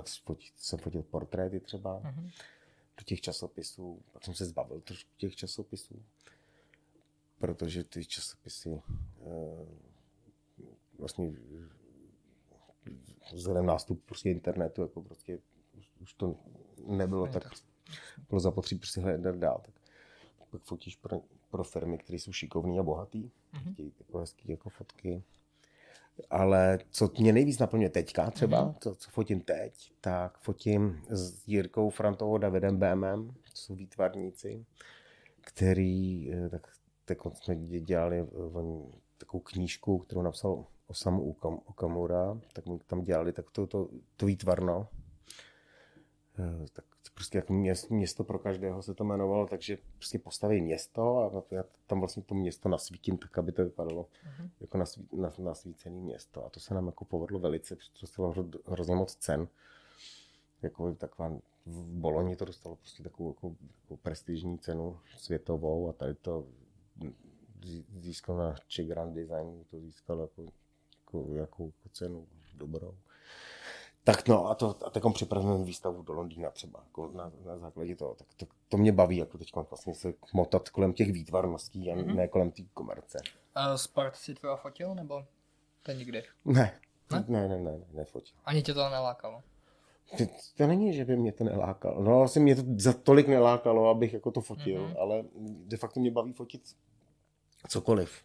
tak 0.01 0.37
jsem 0.55 0.79
fotil 0.79 1.03
portréty 1.03 1.59
třeba. 1.59 2.01
Mm-hmm. 2.01 2.31
do 2.97 3.03
těch 3.05 3.21
časopisů, 3.21 4.01
pak 4.11 4.25
jsem 4.25 4.33
se 4.33 4.45
zbavil 4.45 4.81
trošku 4.81 5.09
těch 5.17 5.35
časopisů, 5.35 6.03
protože 7.39 7.83
ty 7.83 8.05
časopisy 8.05 8.69
uh, 8.69 8.81
vlastně 10.99 11.33
vzhledem 13.33 13.65
nástup 13.65 14.03
prostě 14.05 14.29
internetu, 14.29 14.81
jako 14.81 15.01
prostě 15.01 15.39
už, 15.77 15.91
už 16.01 16.13
to 16.13 16.35
nebylo 16.87 17.27
tak, 17.27 17.43
bylo 18.29 18.39
zapotřebí 18.39 18.79
prostě 18.79 19.01
hledat 19.01 19.35
dál. 19.35 19.61
Tak 19.65 19.73
pak 20.51 20.61
fotíš 20.61 20.95
pro, 20.95 21.21
pro 21.49 21.63
firmy, 21.63 21.97
které 21.97 22.19
jsou 22.19 22.31
šikovní 22.31 22.79
a 22.79 22.83
bohatý, 22.83 23.31
mm-hmm. 23.53 23.73
chtějí 23.73 23.93
jako 23.99 24.17
hezký 24.17 24.51
jako 24.51 24.69
fotky. 24.69 25.23
Ale 26.29 26.79
co 26.91 27.11
mě 27.19 27.33
nejvíc 27.33 27.59
naplňuje 27.59 27.89
teďka 27.89 28.31
třeba, 28.31 28.65
mm-hmm. 28.65 28.73
to, 28.73 28.95
co 28.95 29.09
fotím 29.11 29.41
teď, 29.41 29.91
tak 30.01 30.37
fotím 30.37 31.01
s 31.09 31.47
Jirkou 31.47 31.89
Frantovou 31.89 32.37
Davidem 32.37 32.77
BMM, 32.77 33.27
to 33.27 33.51
jsou 33.53 33.75
výtvarníci, 33.75 34.65
který, 35.41 36.31
eh, 36.33 36.49
tak, 36.49 36.67
tak 37.05 37.17
jsme 37.33 37.55
dělali 37.55 38.21
on, 38.53 38.91
takovou 39.17 39.41
knížku, 39.41 39.97
kterou 39.97 40.21
napsal 40.21 40.65
Osamu 40.87 41.35
Okamura, 41.65 42.39
tak 42.53 42.65
my 42.65 42.79
tam 42.87 43.03
dělali 43.03 43.31
tak 43.31 43.51
to, 43.51 43.67
to, 43.67 43.89
to 44.17 44.25
výtvarno. 44.25 44.87
Eh, 46.39 46.65
tak 46.73 46.85
prostě 47.19 47.37
jako 47.37 47.53
město, 47.53 47.93
město 47.93 48.23
pro 48.23 48.39
každého 48.39 48.81
se 48.81 48.93
to 48.93 49.03
jmenovalo, 49.03 49.47
takže 49.47 49.77
prostě 49.95 50.19
postaví 50.19 50.61
město 50.61 51.17
a 51.17 51.55
já 51.55 51.63
tam 51.87 51.99
vlastně 51.99 52.23
to 52.23 52.35
město 52.35 52.69
nasvítím 52.69 53.17
tak, 53.17 53.37
aby 53.37 53.51
to 53.51 53.63
vypadalo 53.63 54.03
uh-huh. 54.03 54.49
jako 54.59 54.77
nasví, 54.77 55.07
nas, 55.13 55.37
nasvícené 55.37 55.95
město. 55.95 56.45
A 56.45 56.49
to 56.49 56.59
se 56.59 56.73
nám 56.73 56.85
jako 56.85 57.05
povedlo 57.05 57.39
velice, 57.39 57.75
protože 57.75 57.91
to 57.91 57.97
dostalo 58.01 58.35
hrozně 58.65 58.95
moc 58.95 59.15
cen. 59.15 59.47
Jako 60.61 60.93
taková, 60.95 61.29
v 61.65 61.83
Boloni 61.83 62.35
to 62.35 62.45
dostalo 62.45 62.75
prostě 62.75 63.03
takovou 63.03 63.29
jako, 63.29 63.55
jako 63.83 63.97
prestižní 63.97 64.59
cenu 64.59 64.99
světovou 65.17 65.89
a 65.89 65.93
tady 65.93 66.13
to 66.13 66.47
získal 67.97 68.37
na 68.37 68.55
Czech 68.67 68.87
Grand 68.87 69.15
Design, 69.15 69.65
to 69.71 69.79
získalo 69.79 70.21
jako, 70.21 70.45
jako, 71.33 71.33
jako 71.33 71.71
cenu 71.91 72.27
dobrou. 72.53 72.95
Tak 74.03 74.27
no 74.27 74.49
a, 74.49 74.55
to, 74.55 74.75
a 74.85 74.89
teď 74.89 75.03
připravujeme 75.13 75.63
výstavu 75.63 76.01
do 76.01 76.13
Londýna 76.13 76.49
třeba, 76.49 76.79
jako 76.83 77.11
na, 77.13 77.31
na 77.45 77.57
základě 77.57 77.95
toho. 77.95 78.15
Tak 78.15 78.27
to, 78.37 78.45
to 78.67 78.77
mě 78.77 78.91
baví, 78.91 79.17
jako 79.17 79.37
teď 79.37 79.51
vlastně 79.69 79.95
se 79.95 80.13
motat 80.33 80.69
kolem 80.69 80.93
těch 80.93 81.11
výtvarností 81.11 81.91
a 81.91 81.95
mm-hmm. 81.95 82.15
ne 82.15 82.27
kolem 82.27 82.51
té 82.51 82.63
komerce. 82.73 83.17
A 83.55 83.77
Spart 83.77 84.15
si 84.15 84.33
třeba 84.33 84.55
fotil, 84.55 84.95
nebo 84.95 85.25
to 85.83 85.91
nikdy? 85.91 86.23
Ne, 86.45 86.79
ne, 87.11 87.25
ne, 87.27 87.47
ne, 87.47 87.57
ne 87.57 87.79
nefotil. 87.91 88.37
Ani 88.45 88.61
tě 88.61 88.73
to 88.73 88.89
nelákalo? 88.89 89.43
To, 90.17 90.23
to 90.57 90.67
není, 90.67 90.93
že 90.93 91.05
by 91.05 91.17
mě 91.17 91.31
to 91.31 91.43
nelákalo. 91.43 92.03
No 92.03 92.17
vlastně 92.17 92.41
mě 92.41 92.55
to 92.55 92.63
za 92.77 92.93
tolik 92.93 93.27
nelákalo, 93.27 93.89
abych 93.89 94.13
jako 94.13 94.31
to 94.31 94.41
fotil, 94.41 94.87
mm-hmm. 94.87 95.01
ale 95.01 95.23
de 95.67 95.77
facto 95.77 95.99
mě 95.99 96.11
baví 96.11 96.33
fotit 96.33 96.61
cokoliv 97.67 98.23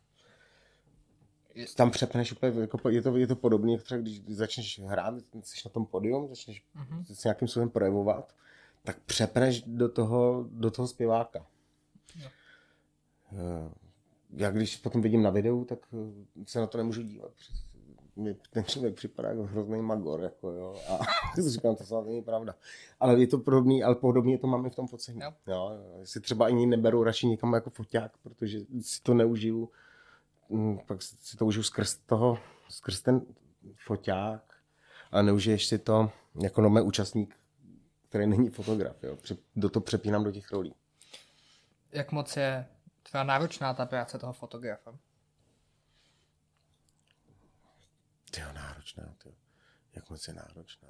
tam 1.76 1.90
přepneš 1.90 2.32
úplně, 2.32 2.60
jako, 2.60 2.88
je, 2.88 3.02
to, 3.02 3.16
je 3.16 3.26
to 3.26 3.36
podobné, 3.36 3.72
jak 3.72 3.82
třeba 3.82 4.00
když 4.00 4.22
začneš 4.28 4.80
hrát, 4.84 5.14
jsi 5.42 5.62
na 5.64 5.70
tom 5.70 5.86
podium, 5.86 6.28
začneš 6.28 6.62
mm-hmm. 6.76 7.14
se 7.14 7.28
nějakým 7.28 7.48
způsobem 7.48 7.70
projevovat, 7.70 8.34
tak 8.82 9.00
přepneš 9.06 9.62
do 9.62 9.88
toho, 9.88 10.46
do 10.50 10.70
toho 10.70 10.88
zpěváka. 10.88 11.46
No. 13.32 13.72
Já 14.36 14.50
když 14.50 14.76
potom 14.76 15.02
vidím 15.02 15.22
na 15.22 15.30
videu, 15.30 15.64
tak 15.64 15.78
eh, 15.92 16.44
se 16.46 16.60
na 16.60 16.66
to 16.66 16.78
nemůžu 16.78 17.02
dívat. 17.02 17.30
Mi 18.16 18.36
ten 18.50 18.64
člověk 18.64 18.94
připadá 18.94 19.28
jako 19.28 19.42
hrozný 19.42 19.82
magor, 19.82 20.20
jako 20.20 20.50
jo. 20.50 20.76
A 20.88 20.98
říkám, 21.40 21.76
to 21.76 21.84
snad 21.84 22.06
není 22.06 22.22
pravda. 22.22 22.54
Ale 23.00 23.20
je 23.20 23.26
to 23.26 23.38
podobný, 23.38 23.84
ale 23.84 23.94
podobně 23.94 24.38
to 24.38 24.46
máme 24.46 24.70
v 24.70 24.74
tom 24.74 24.86
focení. 24.86 25.20
Jo. 25.20 25.32
Jo, 25.46 25.70
si 26.04 26.20
třeba 26.20 26.46
ani 26.46 26.66
neberu 26.66 27.04
radši 27.04 27.26
někam 27.26 27.52
jako 27.52 27.70
foťák, 27.70 28.12
protože 28.22 28.60
si 28.80 29.02
to 29.02 29.14
neužiju 29.14 29.70
pak 30.86 31.02
si 31.02 31.36
to 31.36 31.46
užiju 31.46 31.62
skrz 31.62 31.94
toho, 31.94 32.38
skrz 32.68 33.00
ten 33.00 33.20
foťák 33.86 34.54
a 35.12 35.22
neužiješ 35.22 35.66
si 35.66 35.78
to 35.78 36.12
jako 36.42 36.60
nové 36.60 36.82
účastník, 36.82 37.36
který 38.08 38.26
není 38.26 38.50
fotograf. 38.50 39.02
Jo. 39.02 39.18
Do 39.56 39.68
to 39.68 39.80
přepínám 39.80 40.24
do 40.24 40.32
těch 40.32 40.52
rolí. 40.52 40.74
Jak 41.92 42.12
moc 42.12 42.36
je 42.36 42.66
tvá 43.10 43.22
náročná 43.22 43.74
ta 43.74 43.86
práce 43.86 44.18
toho 44.18 44.32
fotografa? 44.32 44.98
Jo, 48.38 48.46
náročná, 48.54 49.14
tyjo. 49.22 49.34
Jak 49.94 50.10
moc 50.10 50.28
je 50.28 50.34
náročná. 50.34 50.88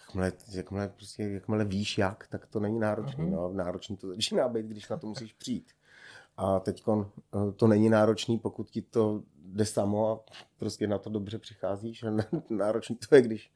Jakmile, 0.00 0.32
jakmile, 0.48 0.88
prostě, 0.88 1.22
jakmile 1.22 1.64
víš 1.64 1.98
jak, 1.98 2.26
tak 2.26 2.46
to 2.46 2.60
není 2.60 2.78
náročný. 2.78 3.24
Uh-huh. 3.24 3.30
No, 3.30 3.52
náročný 3.52 3.96
to 3.96 4.08
začíná 4.08 4.48
být, 4.48 4.66
když 4.66 4.88
na 4.88 4.96
to 4.96 5.06
musíš 5.06 5.32
přijít. 5.32 5.72
A 6.38 6.60
teď 6.60 6.84
eh, 6.88 7.52
to 7.56 7.66
není 7.66 7.88
náročný, 7.88 8.38
pokud 8.38 8.70
ti 8.70 8.82
to 8.82 9.22
jde 9.36 9.64
samo 9.64 10.10
a 10.10 10.24
prostě 10.58 10.86
na 10.86 10.98
to 10.98 11.10
dobře 11.10 11.38
přicházíš. 11.38 12.04
Náročný 12.50 12.96
to 12.96 13.14
je, 13.14 13.22
když 13.22 13.52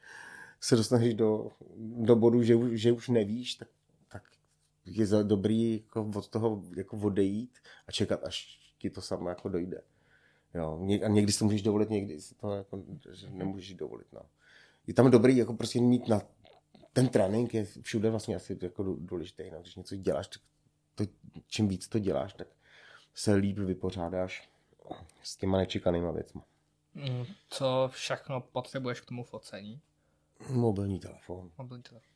se 0.61 0.76
dostaneš 0.76 1.14
do, 1.14 1.51
do 1.78 2.16
bodu, 2.16 2.43
že, 2.43 2.55
že 2.76 2.93
už 2.93 3.09
nevíš, 3.09 3.55
tak, 3.55 3.68
tak 4.12 4.22
je 4.85 5.07
dobrý 5.22 5.72
jako 5.72 6.11
od 6.14 6.28
toho 6.28 6.62
jako 6.76 6.97
odejít 6.97 7.59
a 7.87 7.93
čekat, 7.93 8.24
až 8.24 8.59
ti 8.78 8.91
to 8.91 9.01
samo 9.01 9.28
jako 9.28 9.49
dojde. 9.49 9.83
Jo, 10.55 10.78
a 11.05 11.09
někdy 11.09 11.33
si 11.33 11.39
to 11.39 11.45
můžeš 11.45 11.62
dovolit, 11.62 11.91
někdy 11.91 12.20
si 12.20 12.35
to 12.35 12.55
jako, 12.55 12.83
že 13.12 13.30
nemůžeš 13.30 13.74
dovolit. 13.74 14.07
No. 14.12 14.20
Je 14.87 14.95
tam 14.95 15.11
dobrý 15.11 15.37
jako 15.37 15.55
prostě 15.55 15.80
mít 15.80 16.09
na 16.09 16.22
ten 16.93 17.09
trénink 17.09 17.55
je 17.55 17.66
všude 17.83 18.11
vlastně 18.11 18.37
asi 18.37 18.59
jako 18.62 18.83
důležitý. 18.83 19.51
No. 19.51 19.61
Když 19.61 19.76
něco 19.76 19.97
děláš, 19.97 20.28
tak 20.28 20.43
to, 20.95 21.05
čím 21.47 21.68
víc 21.68 21.89
to 21.89 21.99
děláš, 21.99 22.33
tak 22.33 22.49
se 23.14 23.34
líp 23.34 23.58
vypořádáš 23.58 24.50
s 25.22 25.36
těma 25.36 25.58
nečekanýma 25.58 26.10
věcmi. 26.10 26.40
Mm, 26.94 27.24
co 27.48 27.90
všechno 27.92 28.40
potřebuješ 28.40 29.00
k 29.00 29.04
tomu 29.04 29.24
focení? 29.24 29.80
Mobilní 30.48 31.00
telefon. 31.00 31.50
Mobilní 31.58 31.82
telefon. 31.82 32.12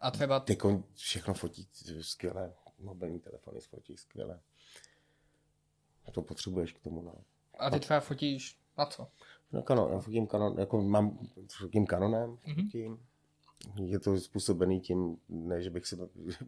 A 0.00 0.10
třeba... 0.10 0.40
Ty 0.40 0.58
všechno 0.94 1.34
fotí 1.34 1.68
skvěle. 2.00 2.54
Mobilní 2.78 3.20
telefony 3.20 3.60
fotí 3.60 3.96
skvěle. 3.96 4.40
To 6.12 6.22
potřebuješ 6.22 6.72
k 6.72 6.78
tomu. 6.78 7.02
No. 7.02 7.14
A 7.58 7.70
ty 7.70 7.80
třeba 7.80 8.00
fotíš 8.00 8.58
na 8.78 8.86
co? 8.86 9.08
Na 9.52 9.62
kanon, 9.62 9.92
já 9.92 9.98
fotím 9.98 10.26
kanon, 10.26 10.58
jako 10.58 10.82
mám, 10.82 11.18
fotím 11.58 11.86
kanonem, 11.86 12.36
mm-hmm. 12.36 12.64
fotím. 12.64 13.06
Je 13.84 13.98
to 13.98 14.20
způsobený 14.20 14.80
tím, 14.80 15.16
ne, 15.28 15.62
že 15.62 15.70
bych 15.70 15.86
si 15.86 15.96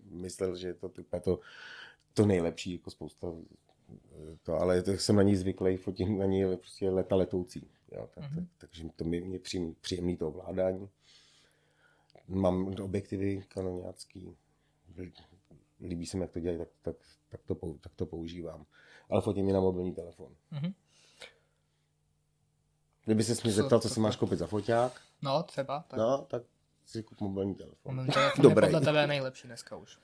myslel, 0.05 0.57
že 0.57 0.69
je 0.69 0.75
to, 0.75 0.89
to 1.21 1.41
to 2.15 2.27
nejlepší, 2.27 2.73
jako 2.73 2.91
spousta 2.91 3.33
to, 4.43 4.55
ale 4.55 4.83
to 4.83 4.91
jsem 4.91 5.17
na 5.17 5.23
ní 5.23 5.37
zvyklý, 5.37 5.77
fotím 5.77 6.19
na 6.19 6.27
ní 6.27 6.57
prostě 6.57 6.91
leta 6.91 7.17
letoucí. 7.17 7.71
Jo, 7.93 8.09
tak, 8.15 8.25
mm-hmm. 8.25 8.37
tak, 8.37 8.71
takže 8.71 8.85
to 8.97 9.05
mi, 9.05 9.21
mě 9.21 9.39
příjemný, 9.39 9.75
příjemný 9.81 10.17
to 10.17 10.29
ovládání. 10.29 10.89
Mám 12.29 12.75
objektivy 12.83 13.45
kanoniácký, 13.49 14.37
líbí 15.81 16.07
se 16.07 16.17
mi, 16.17 16.23
jak 16.23 16.31
to 16.31 16.41
dělají, 16.41 16.59
tak, 16.59 16.69
tak, 16.83 16.97
tak, 17.29 17.41
to, 17.47 17.75
tak 17.81 17.95
to 17.95 18.07
používám. 18.07 18.67
Ale 19.11 19.21
fotím 19.23 19.49
je 19.49 19.55
na 19.55 19.61
mobilní 19.61 19.93
telefon. 19.93 20.35
Mm-hmm. 20.53 20.75
Kdyby 23.05 23.25
se 23.25 23.35
mě 23.45 23.53
zeptal, 23.53 23.81
co 23.81 23.89
si 23.89 24.01
máš 24.01 24.17
koupit 24.17 24.39
za 24.39 24.47
foťák. 24.47 25.01
No, 25.23 25.43
třeba. 25.43 25.85
Tak. 25.89 25.99
No, 25.99 26.27
tak 26.31 26.43
si 26.87 27.03
kup 27.03 27.21
mobilní 27.21 27.55
telefon. 27.55 27.95
Mobilní 27.95 28.13
telefon 28.13 28.43
Dobrý. 28.43 28.67
je 28.67 28.71
podle 28.71 28.81
tebe 28.81 29.07
nejlepší 29.07 29.47
dneska 29.47 29.77
už. 29.77 29.99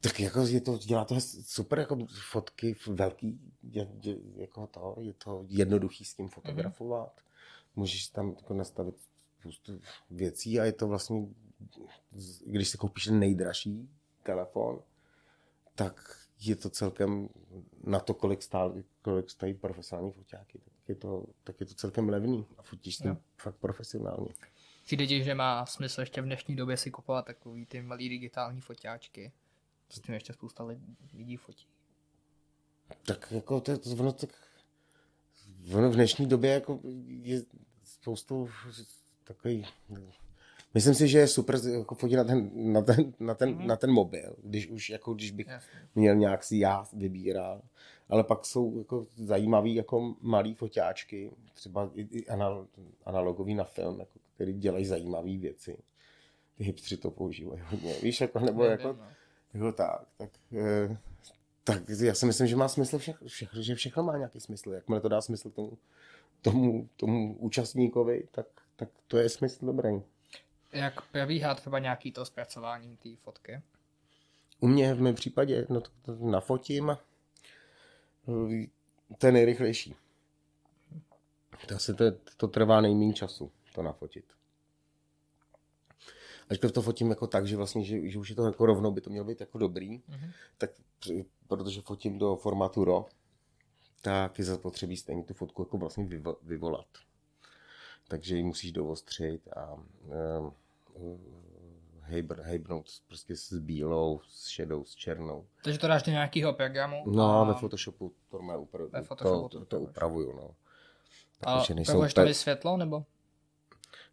Tak 0.00 0.20
jako 0.20 0.40
je 0.40 0.60
to, 0.60 0.78
dělá 0.78 1.04
to 1.04 1.20
super 1.42 1.78
jako 1.78 1.98
fotky 2.30 2.76
velký, 2.86 3.40
je, 3.62 3.88
je, 4.02 4.16
jako 4.36 4.66
to, 4.66 4.96
je 5.00 5.12
to 5.12 5.44
jednoduchý 5.48 6.04
s 6.04 6.14
tím 6.14 6.24
mhm. 6.24 6.32
fotografovat. 6.32 7.16
Mm-hmm. 7.16 7.76
Můžeš 7.76 8.08
tam 8.08 8.28
jako 8.36 8.54
nastavit 8.54 8.94
spoustu 9.40 9.80
věcí 10.10 10.60
a 10.60 10.64
je 10.64 10.72
to 10.72 10.88
vlastně, 10.88 11.26
když 12.46 12.68
si 12.68 12.78
koupíš 12.78 13.04
ten 13.04 13.18
nejdražší 13.18 13.88
telefon, 14.22 14.82
tak 15.74 16.16
je 16.40 16.56
to 16.56 16.70
celkem 16.70 17.28
na 17.84 18.00
to, 18.00 18.14
kolik, 18.14 18.42
stál, 18.42 18.74
kolik 19.02 19.30
stojí 19.30 19.54
profesionální 19.54 20.12
foťáky, 20.12 20.58
tak 20.58 20.88
je 20.88 20.94
to, 20.94 21.26
tak 21.44 21.60
je 21.60 21.66
to 21.66 21.74
celkem 21.74 22.08
levný 22.08 22.46
a 22.58 22.62
fotíš 22.62 22.96
tím 22.96 23.18
fakt 23.36 23.56
profesionálně. 23.56 24.28
Přijde 24.84 25.06
ti, 25.06 25.24
že 25.24 25.34
má 25.34 25.66
smysl 25.66 26.00
ještě 26.00 26.22
v 26.22 26.24
dnešní 26.24 26.56
době 26.56 26.76
si 26.76 26.90
kupovat 26.90 27.24
takový 27.24 27.66
ty 27.66 27.82
malý 27.82 28.08
digitální 28.08 28.60
foťáčky? 28.60 29.32
S 29.90 30.00
tím 30.00 30.14
ještě 30.14 30.32
spousta 30.32 30.64
lidí 31.14 31.36
fotí. 31.36 31.66
Tak 33.06 33.32
jako 33.32 33.60
to, 33.60 33.78
to 33.78 33.90
ono 33.90 34.12
tak 34.12 34.30
ono 35.74 35.90
v 35.90 35.94
dnešní 35.94 36.26
době 36.26 36.50
jako 36.50 36.80
je 37.06 37.42
spoustu 37.84 38.48
takový 39.24 39.66
Myslím 40.74 40.94
si, 40.94 41.08
že 41.08 41.18
je 41.18 41.26
super 41.26 41.56
jako 41.72 41.94
fotit 41.94 42.16
na 42.16 42.24
ten, 42.24 42.50
na 42.72 42.82
ten, 42.82 43.12
na 43.20 43.34
ten, 43.34 43.54
mm-hmm. 43.54 43.66
na 43.66 43.76
ten 43.76 43.90
mobil, 43.90 44.36
když 44.42 44.68
už 44.68 44.90
jako 44.90 45.14
když 45.14 45.30
bych 45.30 45.46
Jasně. 45.46 45.88
měl 45.94 46.16
nějak 46.16 46.44
si 46.44 46.56
já 46.56 46.86
vybíral. 46.92 47.62
Ale 48.08 48.24
pak 48.24 48.46
jsou 48.46 48.78
jako 48.78 49.06
zajímavý 49.16 49.74
jako 49.74 50.14
malý 50.20 50.54
foťáčky, 50.54 51.30
třeba 51.54 51.90
i, 51.94 52.02
i 52.02 52.26
anal, 52.26 52.66
analogový 53.04 53.54
na 53.54 53.64
film, 53.64 54.00
jako, 54.00 54.18
který 54.34 54.52
dělají 54.52 54.84
zajímavé 54.84 55.38
věci 55.38 55.78
ty 56.60 56.64
hipstři 56.64 56.96
to 56.96 57.10
používají 57.10 57.62
hodně, 57.64 57.94
víš, 58.02 58.20
jako, 58.20 58.38
nebo 58.40 58.64
jako, 58.64 58.88
no. 58.92 59.08
Jako 59.54 59.72
tak, 59.72 60.02
tak, 60.16 60.30
eh, 60.52 60.96
tak 61.64 61.82
já 61.88 62.14
si 62.14 62.26
myslím, 62.26 62.46
že 62.46 62.56
má 62.56 62.68
smysl 62.68 62.98
všechno, 62.98 63.28
všechno, 63.28 63.62
že 63.62 63.74
všechno 63.74 64.02
má 64.02 64.16
nějaký 64.16 64.40
smysl, 64.40 64.72
jakmile 64.72 65.00
to 65.00 65.08
dá 65.08 65.20
smysl 65.20 65.50
tomu, 65.50 65.78
tomu, 66.42 66.88
tomu 66.96 67.36
účastníkovi, 67.36 68.28
tak, 68.30 68.46
tak 68.76 68.88
to 69.06 69.18
je 69.18 69.28
smysl 69.28 69.66
dobrý. 69.66 70.02
Jak 70.72 71.02
probíhá 71.02 71.54
třeba 71.54 71.78
nějaký 71.78 72.12
to 72.12 72.24
zpracování 72.24 72.96
té 72.96 73.08
fotky? 73.16 73.62
U 74.60 74.68
mě 74.68 74.94
v 74.94 75.00
mém 75.00 75.14
případě 75.14 75.66
no, 75.68 75.80
to, 75.80 75.90
to 76.02 76.14
nafotím, 76.26 76.96
to 79.18 79.26
je 79.26 79.32
nejrychlejší. 79.32 79.94
To, 81.66 81.74
asi 81.74 81.94
to, 81.94 82.04
to 82.36 82.48
trvá 82.48 82.80
nejméně 82.80 83.12
času, 83.12 83.52
to 83.74 83.82
nafotit. 83.82 84.24
Ačkoliv 86.50 86.72
to 86.72 86.82
fotím 86.82 87.10
jako 87.10 87.26
tak, 87.26 87.46
že 87.46 87.56
vlastně, 87.56 87.84
že, 87.84 88.08
že 88.08 88.18
už 88.18 88.30
je 88.30 88.36
to 88.36 88.46
jako 88.46 88.66
rovnou, 88.66 88.90
by 88.90 89.00
to 89.00 89.10
mělo 89.10 89.26
být 89.26 89.40
jako 89.40 89.58
dobrý, 89.58 89.98
mm-hmm. 89.98 90.32
tak 90.58 90.70
protože 91.48 91.80
fotím 91.80 92.18
do 92.18 92.36
formátu 92.36 92.84
RAW, 92.84 93.04
tak 94.02 94.38
je 94.38 94.44
zapotřebí 94.44 94.96
stejně 94.96 95.24
tu 95.24 95.34
fotku 95.34 95.62
jako 95.62 95.78
vlastně 95.78 96.04
vyvo, 96.04 96.36
vyvolat. 96.42 96.86
Takže 98.08 98.36
ji 98.36 98.42
musíš 98.42 98.72
dovostřit 98.72 99.48
a 99.56 99.74
uh, 99.74 100.52
hejbr, 102.00 102.40
hejbnout 102.40 102.86
prostě 103.06 103.36
s 103.36 103.52
bílou, 103.58 104.20
s 104.28 104.46
šedou, 104.46 104.84
s 104.84 104.94
černou. 104.94 105.46
Takže 105.64 105.78
to 105.78 105.88
dáš 105.88 106.02
do 106.02 106.12
nějakého 106.12 106.52
programu? 106.52 107.02
No, 107.06 107.40
a... 107.40 107.44
ve 107.44 107.54
Photoshopu 107.54 108.12
to, 108.30 108.42
má 108.42 108.56
upra- 108.56 108.90
ve 108.90 109.02
Photoshopu 109.02 109.48
to, 109.48 109.58
to, 109.58 109.64
to, 109.64 109.80
upravuju, 109.80 110.32
no. 110.32 110.50
a 111.42 111.62
upravuješ 111.80 112.14
tady 112.14 112.34
světlo, 112.34 112.76
nebo? 112.76 113.04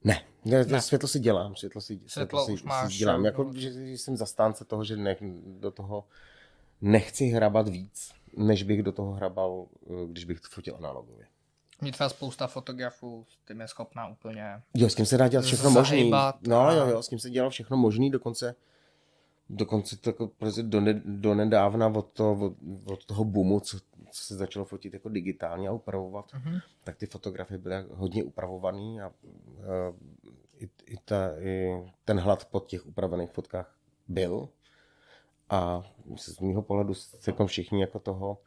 Ne, 0.03 0.23
ne, 0.45 0.65
ne. 0.65 0.81
světlo 0.81 1.09
si 1.09 1.19
dělám, 1.19 1.55
světlo 1.55 1.81
si, 1.81 1.93
světlo 1.93 2.09
světlo 2.09 2.45
si, 2.45 2.51
už 2.51 2.63
máš, 2.63 2.93
si 2.93 2.99
dělám. 2.99 3.25
Jako, 3.25 3.51
že, 3.55 3.71
že 3.73 3.97
jsem 3.97 4.17
zastánce 4.17 4.65
toho, 4.65 4.83
že 4.83 4.97
ne, 4.97 5.15
do 5.45 5.71
toho 5.71 6.05
nechci 6.81 7.25
hrabat 7.25 7.67
víc, 7.67 8.11
než 8.37 8.63
bych 8.63 8.83
do 8.83 8.91
toho 8.91 9.13
hrabal, 9.13 9.65
eh, 9.85 10.07
když 10.07 10.25
bych 10.25 10.39
fotil 10.49 10.75
analogově. 10.75 11.27
Mě 11.81 11.91
třeba 11.91 12.09
spousta 12.09 12.47
fotografů, 12.47 13.25
s 13.29 13.47
tím 13.47 13.61
je 13.61 13.67
schopná 13.67 14.07
úplně... 14.07 14.61
Jo, 14.73 14.89
s 14.89 14.95
tím 14.95 15.05
se 15.05 15.17
dá 15.17 15.27
dělat 15.27 15.45
všechno 15.45 15.69
možný. 15.69 16.11
No 16.47 16.71
jo, 16.71 16.87
jo, 16.87 17.03
s 17.03 17.07
tím 17.07 17.19
se 17.19 17.29
dělalo 17.29 17.49
všechno 17.49 17.77
možný, 17.77 18.11
dokonce 18.11 18.55
dokonce 19.49 19.97
to 19.97 20.09
jako 20.09 20.27
prostě 20.27 20.63
do, 20.63 20.81
ne, 20.81 21.01
do 21.05 21.33
nedávna 21.33 21.87
od, 21.87 22.07
to, 22.13 22.31
od, 22.31 22.53
od 22.85 23.05
toho 23.05 23.23
boomu, 23.23 23.59
co, 23.59 23.77
co 24.17 24.23
se 24.23 24.35
začalo 24.35 24.65
fotit 24.65 24.93
jako 24.93 25.09
digitálně 25.09 25.67
a 25.67 25.71
upravovat, 25.71 26.33
mm-hmm. 26.33 26.61
tak 26.83 26.97
ty 26.97 27.05
fotografie 27.05 27.57
byly 27.57 27.75
hodně 27.89 28.23
upravované 28.23 29.03
a, 29.03 29.05
a 29.05 29.11
i, 30.57 30.69
i, 30.85 30.97
ta, 31.05 31.39
i 31.39 31.83
ten 32.05 32.19
hlad 32.19 32.45
po 32.45 32.59
těch 32.59 32.87
upravených 32.87 33.31
fotkách 33.31 33.77
byl. 34.07 34.49
A 35.49 35.83
z 36.17 36.39
mého 36.39 36.61
pohledu 36.61 36.93
se 36.93 37.31
jako 37.31 37.47
všichni 37.47 37.81
jako 37.81 37.99
toho 37.99 38.37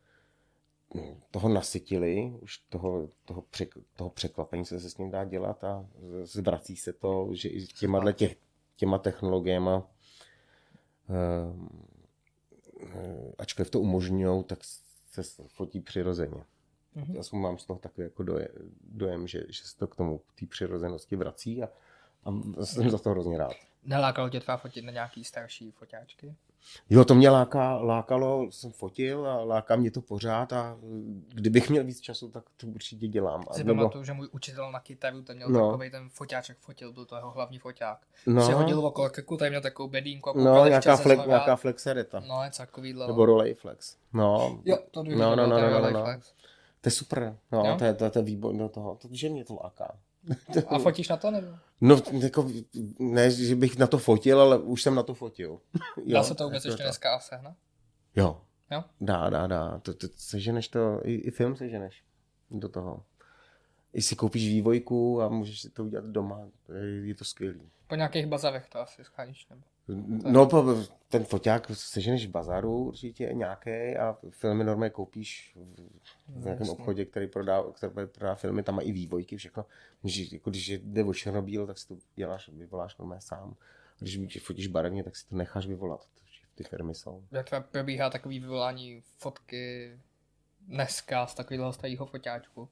toho 1.31 1.49
nasytili, 1.49 2.33
už 2.41 2.59
toho, 2.59 3.09
toho, 3.25 3.43
přek, 3.43 3.75
toho 3.97 4.11
překvapení 4.11 4.64
se, 4.64 4.81
se 4.81 4.91
s 4.91 4.99
ním 4.99 5.11
dá 5.11 5.25
dělat 5.25 5.64
a 5.64 5.87
zvrací 6.23 6.77
se 6.77 6.93
to, 6.93 7.29
že 7.33 7.49
i 7.49 7.66
těma, 7.66 8.12
těch, 8.12 8.37
těma 8.77 8.99
technologiemi, 8.99 9.71
uh, 9.71 9.85
uh, 12.83 13.33
ačkoliv 13.39 13.71
to 13.71 13.81
umožňují, 13.81 14.45
tak 14.45 14.59
se 15.11 15.22
fotí 15.48 15.80
přirozeně. 15.80 16.44
Mm-hmm. 16.96 17.16
Já 17.16 17.38
mám 17.38 17.58
z 17.58 17.64
toho 17.64 17.78
takový 17.78 18.04
jako 18.04 18.22
dojem, 18.22 18.48
dojem 18.80 19.26
že, 19.26 19.44
že 19.48 19.64
se 19.64 19.78
to 19.78 19.86
k 19.86 19.96
tomu, 19.96 20.20
té 20.40 20.46
přirozenosti 20.46 21.16
vrací 21.16 21.62
a, 21.62 21.68
a 22.24 22.64
jsem 22.64 22.90
za 22.90 22.98
to 22.98 23.11
hrozně 23.11 23.38
rád. 23.38 23.52
Nelákalo 23.84 24.28
tě 24.28 24.40
tvá 24.40 24.56
fotit 24.56 24.84
na 24.84 24.92
nějaký 24.92 25.24
starší 25.24 25.70
foťáčky? 25.70 26.34
Jo, 26.90 27.04
to 27.04 27.14
mě 27.14 27.30
láká, 27.30 27.76
lákalo, 27.76 28.46
jsem 28.50 28.72
fotil 28.72 29.26
a 29.26 29.44
láká 29.44 29.76
mě 29.76 29.90
to 29.90 30.00
pořád 30.00 30.52
a 30.52 30.78
kdybych 31.28 31.70
měl 31.70 31.84
víc 31.84 32.00
času, 32.00 32.28
tak 32.28 32.44
to 32.56 32.66
určitě 32.66 33.08
dělám. 33.08 33.44
Si 33.52 33.64
nebo... 33.64 33.78
pamatuju, 33.78 34.04
že 34.04 34.12
můj 34.12 34.28
učitel 34.32 34.72
na 34.72 34.80
kytaru, 34.80 35.22
ten 35.22 35.36
měl 35.36 35.48
no. 35.48 35.70
takový 35.70 35.90
ten 35.90 36.08
foťáček 36.08 36.58
fotil, 36.58 36.92
byl 36.92 37.04
to 37.04 37.16
jeho 37.16 37.30
hlavní 37.30 37.58
foťák. 37.58 37.98
No. 38.26 38.46
Si 38.46 38.52
hodil 38.52 38.86
okolo 38.86 39.11
krku, 39.11 39.36
tady 39.36 39.50
měl 39.50 39.61
takovou 39.61 39.88
bedínku. 39.88 40.32
No, 40.38 40.66
nějaká, 40.66 40.96
flex, 40.96 41.26
nějaká 41.26 41.56
flexereta. 41.56 42.22
No, 42.28 42.44
něco 42.44 42.62
takovýhle. 42.62 43.06
Nebo 43.06 43.26
Rolleiflex. 43.26 43.96
No. 44.12 44.61
Jo, 44.64 44.78
to 44.90 45.02
no, 45.02 45.16
no, 45.16 45.36
no, 45.36 45.46
no, 45.46 45.61
no, 45.61 45.80
no, 45.80 45.90
no. 45.90 46.04
To 46.80 46.86
je 46.86 46.90
super, 46.90 47.36
no, 47.52 47.76
to 47.78 47.84
je, 47.84 47.94
to, 47.94 48.04
je, 48.04 48.11
to 48.11 48.18
je 48.18 48.24
výborné 48.24 48.68
toho, 48.68 48.96
to, 48.96 49.08
že 49.12 49.28
mě 49.28 49.44
to 49.44 49.58
láká. 49.62 49.96
A 50.68 50.79
fotíš 50.79 51.09
na 51.09 51.16
to 51.16 51.31
nebo? 51.31 51.47
No, 51.81 52.03
jako, 52.12 52.51
ne, 52.99 53.31
že 53.31 53.57
bych 53.57 53.79
na 53.79 53.87
to 53.87 53.99
fotil, 53.99 54.41
ale 54.41 54.59
už 54.59 54.83
jsem 54.83 54.95
na 54.95 55.03
to 55.03 55.14
fotil. 55.14 55.61
jo, 55.97 56.14
Dá 56.14 56.23
se 56.23 56.35
to 56.35 56.45
vůbec 56.45 56.64
jako 56.64 56.73
ještě 56.73 56.83
dneska 56.83 57.18
sehnat? 57.18 57.57
Jo. 58.16 58.41
Jo? 58.71 58.85
Dá, 59.01 59.31
dá, 59.31 59.47
dá. 59.47 59.79
To, 59.79 59.95
to, 59.95 60.07
seženeš 60.16 60.68
to, 60.68 61.01
i, 61.05 61.14
i 61.14 61.31
film 61.31 61.57
seženeš 61.57 62.05
do 62.51 62.68
toho. 62.68 63.05
I 63.93 64.03
si 64.03 64.16
koupíš 64.16 64.49
vývojku 64.49 65.23
a 65.23 65.29
můžeš 65.29 65.61
si 65.61 65.71
to 65.71 65.85
udělat 65.85 66.05
doma. 66.05 66.49
Je 67.03 67.14
to 67.14 67.25
skvělý. 67.25 67.71
Po 67.87 67.95
nějakých 67.95 68.27
bazarech 68.27 68.68
to 68.68 68.79
asi 68.79 69.05
scháníš, 69.05 69.47
nebo? 69.49 69.62
No, 70.24 70.49
ten 71.09 71.24
foťák 71.24 71.70
seženeš 71.74 72.26
v 72.26 72.30
bazaru 72.30 72.78
určitě 72.78 73.30
nějaký 73.32 73.97
a 73.97 74.18
filmy 74.30 74.64
normálně 74.64 74.91
koupíš 74.91 75.57
v, 76.28 76.45
nějakém 76.45 76.66
no, 76.66 76.72
obchodě, 76.72 77.05
který 77.05 77.26
prodá, 77.26 77.62
který 77.72 77.93
prodá 78.07 78.34
filmy, 78.34 78.62
tam 78.62 78.74
má 78.74 78.82
i 78.82 78.93
vývojky, 78.93 79.36
všechno. 79.36 79.64
Můžeš, 80.03 80.32
jako 80.32 80.51
když 80.51 80.68
jde 80.68 81.05
o 81.05 81.14
černobíl, 81.14 81.66
tak 81.66 81.78
si 81.78 81.88
to 81.88 81.97
děláš, 82.16 82.49
vyvoláš 82.49 82.97
normálně 82.97 83.20
sám. 83.20 83.57
Když 83.99 84.43
fotíš 84.43 84.66
barevně, 84.66 85.05
tak 85.05 85.16
si 85.16 85.28
to 85.28 85.36
necháš 85.36 85.66
vyvolat. 85.66 86.07
Ty 86.55 86.64
firmy 86.64 86.95
jsou. 86.95 87.24
Jak 87.30 87.70
probíhá 87.70 88.11
takový 88.11 88.41
vyvolání 88.41 89.03
fotky 89.18 89.97
dneska 90.61 91.26
z 91.26 91.34
takového 91.34 91.72
starého 91.72 92.07
foťáčku? 92.07 92.68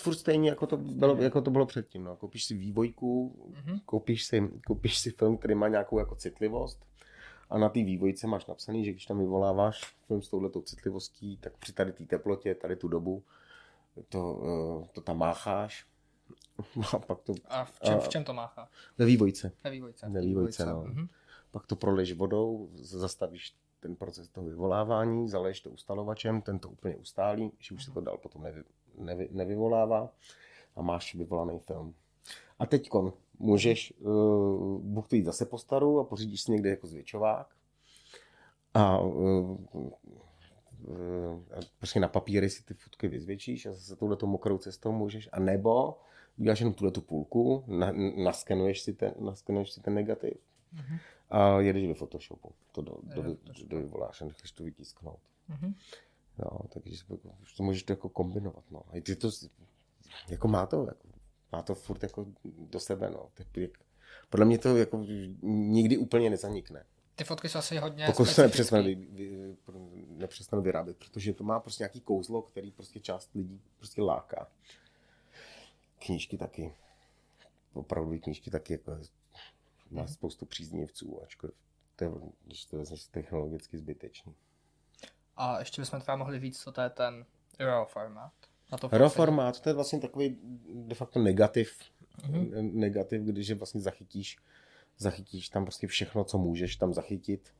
Furt 0.00 0.14
stejně, 0.14 0.48
jako 0.50 0.66
to 0.66 0.76
bylo, 0.76 1.16
jako 1.16 1.40
to 1.40 1.50
bylo 1.50 1.66
předtím. 1.66 2.04
No. 2.04 2.16
Koupíš 2.16 2.44
si 2.44 2.54
vývojku, 2.54 3.36
mm-hmm. 3.50 3.80
koupíš, 3.84 4.24
si, 4.24 4.50
koupíš 4.66 4.98
si 4.98 5.10
film, 5.10 5.36
který 5.36 5.54
má 5.54 5.68
nějakou 5.68 5.98
jako 5.98 6.14
citlivost 6.14 6.86
a 7.50 7.58
na 7.58 7.68
té 7.68 7.84
vývojce 7.84 8.26
máš 8.26 8.46
napsaný, 8.46 8.84
že 8.84 8.90
když 8.90 9.06
tam 9.06 9.18
vyvoláváš 9.18 9.94
film 10.06 10.22
s 10.22 10.28
touhletou 10.28 10.62
citlivostí, 10.62 11.36
tak 11.36 11.56
při 11.56 11.72
tady 11.72 11.92
té 11.92 12.04
teplotě, 12.04 12.54
tady 12.54 12.76
tu 12.76 12.88
dobu, 12.88 13.22
to, 14.08 14.42
eh, 14.84 14.88
to 14.92 15.00
tam 15.00 15.18
mácháš. 15.18 15.86
A, 16.92 16.98
pak 16.98 17.20
to, 17.20 17.34
a 17.48 17.64
v, 17.64 17.80
čem, 17.80 17.94
a, 17.94 17.98
v 17.98 18.08
čem 18.08 18.24
to 18.24 18.32
máchá? 18.32 18.68
Ve 18.98 19.04
vývojce. 19.04 19.52
Ve 19.64 19.70
vývojce. 19.70 20.08
Ve 20.08 20.20
vývojce, 20.20 20.66
no. 20.66 20.82
Mm-hmm. 20.82 21.08
Pak 21.50 21.66
to 21.66 21.76
proleješ 21.76 22.12
vodou, 22.12 22.68
zastavíš 22.74 23.54
ten 23.80 23.96
proces 23.96 24.28
toho 24.28 24.46
vyvolávání, 24.46 25.28
zaleješ 25.28 25.60
to 25.60 25.70
ustalovačem, 25.70 26.42
ten 26.42 26.58
to 26.58 26.68
úplně 26.68 26.96
ustálí, 26.96 27.52
že 27.58 27.74
už 27.74 27.84
se 27.84 27.90
to 27.90 28.00
dal 28.00 28.18
potom 28.18 28.42
nevy, 28.42 28.64
nevy, 28.98 29.28
nevyvolává 29.32 30.12
a 30.76 30.82
máš 30.82 31.14
vyvolaný 31.14 31.58
film. 31.58 31.94
A 32.58 32.66
teď 32.66 32.90
můžeš 33.38 33.92
uh, 33.98 34.80
buď 34.80 35.12
jít 35.12 35.24
zase 35.24 35.46
po 35.46 35.58
staru 35.58 36.00
a 36.00 36.04
pořídíš 36.04 36.42
si 36.42 36.52
někde 36.52 36.70
jako 36.70 36.86
zvětšovák 36.86 37.56
a 38.74 38.98
uh, 38.98 39.58
uh, 39.72 39.92
prostě 41.78 42.00
na 42.00 42.08
papíry 42.08 42.50
si 42.50 42.64
ty 42.64 42.74
fotky 42.74 43.08
vyzvětšíš 43.08 43.66
a 43.66 43.72
zase 43.72 43.96
touhle 43.96 44.16
mokrou 44.24 44.58
cestou 44.58 44.92
můžeš, 44.92 45.28
a 45.32 45.40
nebo 45.40 45.98
uděláš 46.38 46.60
jenom 46.60 46.74
tuhle 46.74 46.90
tu 46.90 47.00
půlku, 47.00 47.64
na, 47.66 47.92
naskenuješ, 48.24 48.80
si 48.80 48.92
ten, 48.92 49.14
naskenuješ 49.18 49.72
si 49.72 49.80
ten 49.80 49.94
negativ 49.94 50.34
mm-hmm. 50.74 50.98
a 51.30 51.60
jedeš 51.60 51.88
ve 51.88 51.94
Photoshopu. 51.94 52.52
To 52.72 52.82
do, 52.82 52.96
do, 53.02 53.22
do, 53.22 53.36
do 53.66 53.76
vyvoláš 53.76 54.22
a 54.22 54.24
necháš 54.24 54.52
to 54.52 54.64
vytisknout. 54.64 55.20
Mm-hmm. 55.50 55.74
No, 56.38 56.60
takže 56.68 57.04
to 57.56 57.62
můžeš 57.62 57.84
jako 57.88 58.08
kombinovat, 58.08 58.64
no. 58.70 58.82
A 58.88 59.00
ty 59.00 59.16
to, 59.16 59.30
jako 60.28 60.48
má 60.48 60.66
to, 60.66 60.86
jako, 60.86 61.08
má 61.52 61.62
to 61.62 61.74
furt 61.74 62.02
jako 62.02 62.26
do 62.44 62.80
sebe, 62.80 63.10
no. 63.10 63.30
Podle 64.30 64.46
mě 64.46 64.58
to 64.58 64.76
jako 64.76 65.04
nikdy 65.42 65.96
úplně 65.96 66.30
nezanikne. 66.30 66.84
Ty 67.14 67.24
fotky 67.24 67.48
jsou 67.48 67.58
asi 67.58 67.78
hodně 67.78 68.06
Pokud 68.06 68.24
se 68.24 68.42
nepřestane 70.08 70.62
vyrábět, 70.62 70.96
protože 70.96 71.34
to 71.34 71.44
má 71.44 71.60
prostě 71.60 71.82
nějaký 71.82 72.00
kouzlo, 72.00 72.42
který 72.42 72.70
prostě 72.70 73.00
část 73.00 73.34
lidí 73.34 73.60
prostě 73.78 74.02
láká. 74.02 74.48
Knížky 75.98 76.38
taky. 76.38 76.74
Opravdu 77.72 78.18
knížky 78.18 78.50
taky 78.50 78.72
jako 78.72 78.90
má 79.90 80.02
mhm. 80.02 80.08
spoustu 80.08 80.46
příznivců, 80.46 81.22
ačkoliv 81.22 81.54
to 81.96 82.04
je, 82.04 82.10
když 82.44 82.64
to 82.64 82.78
je 82.78 82.84
technologicky 83.10 83.78
zbytečný. 83.78 84.34
A 85.36 85.58
ještě 85.58 85.82
bychom 85.82 86.00
třeba 86.00 86.16
mohli 86.16 86.38
víc, 86.38 86.62
co 86.62 86.72
to 86.72 86.80
je 86.80 86.90
ten 86.90 87.26
RAW 87.58 87.88
formát. 87.88 88.32
Na 88.72 88.78
to 88.78 88.88
RAW 88.92 89.12
formát, 89.12 89.60
to 89.60 89.68
je 89.68 89.72
vlastně 89.72 90.00
takový 90.00 90.38
de 90.74 90.94
facto 90.94 91.18
negativ, 91.18 91.78
mm-hmm. 92.18 92.72
negativ, 92.72 93.22
když 93.22 93.48
je 93.48 93.54
vlastně 93.54 93.80
zachytíš, 93.80 94.38
zachytíš 94.98 95.48
tam 95.48 95.64
prostě 95.64 95.86
všechno, 95.86 96.24
co 96.24 96.38
můžeš 96.38 96.76
tam 96.76 96.94
zachytit 96.94 97.54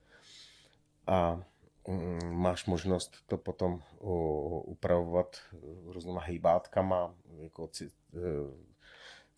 a 1.07 1.43
mm, 1.89 2.33
máš 2.33 2.67
možnost 2.67 3.17
to 3.27 3.37
potom 3.37 3.83
upravovat 4.65 5.37
různýma 5.85 6.21
hejbátkama, 6.21 7.15
jako 7.39 7.71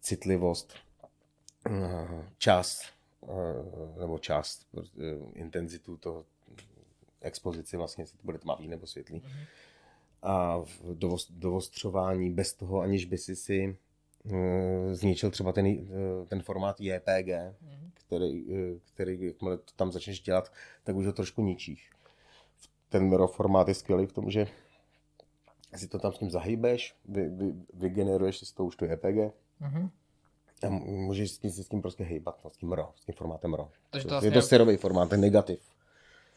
citlivost, 0.00 0.74
čas, 2.38 2.82
nebo 3.98 4.18
část, 4.18 4.66
intenzitu 5.32 5.96
toho 5.96 6.24
expozici 7.20 7.76
vlastně, 7.76 8.02
jestli 8.02 8.18
to 8.18 8.24
bude 8.24 8.38
tmavý 8.38 8.68
nebo 8.68 8.86
světlý. 8.86 9.20
Mm-hmm. 9.20 9.46
A 10.22 10.64
dovostřování 11.30 12.30
bez 12.30 12.54
toho, 12.54 12.80
aniž 12.80 13.04
by 13.04 13.18
si 13.18 13.36
si 13.36 13.76
zničil 14.92 15.30
třeba 15.30 15.52
ten, 15.52 15.88
ten 16.28 16.42
formát 16.42 16.80
JPG, 16.80 17.28
mm-hmm. 17.28 17.90
který, 17.94 18.46
který 18.94 19.26
jakmile 19.26 19.56
to 19.56 19.72
tam 19.76 19.92
začneš 19.92 20.20
dělat, 20.20 20.52
tak 20.84 20.96
už 20.96 21.06
ho 21.06 21.12
trošku 21.12 21.42
ničíš. 21.42 21.90
Ten 22.88 23.12
RAW 23.12 23.32
formát 23.32 23.68
je 23.68 23.74
skvělý 23.74 24.06
v 24.06 24.12
tom, 24.12 24.30
že 24.30 24.46
si 25.76 25.88
to 25.88 25.98
tam 25.98 26.12
s 26.12 26.20
ním 26.20 26.30
zahýbeš, 26.30 26.96
vy, 27.08 27.28
vy, 27.28 27.54
vygeneruješ 27.74 28.38
si 28.38 28.46
z 28.46 28.52
toho 28.52 28.66
už 28.66 28.76
to 28.76 28.84
JPG, 28.84 29.32
mm-hmm. 29.60 29.90
A 30.66 30.68
můžeš 30.70 31.30
s 31.30 31.38
tím, 31.38 31.50
s 31.50 31.68
tím 31.68 31.82
prostě 31.82 32.04
hejbat, 32.04 32.40
no, 32.44 32.50
s 32.50 32.56
tím 32.56 32.72
RAW, 32.72 32.88
s 32.96 33.04
tím 33.04 33.14
formátem 33.14 33.54
RAW. 33.54 33.68
Takže 33.90 34.08
to, 34.08 34.14
vlastně 34.14 34.28
je 34.28 34.32
to 34.32 34.42
syrový 34.42 34.76
formát, 34.76 35.10
ten 35.10 35.20
negativ. 35.20 35.60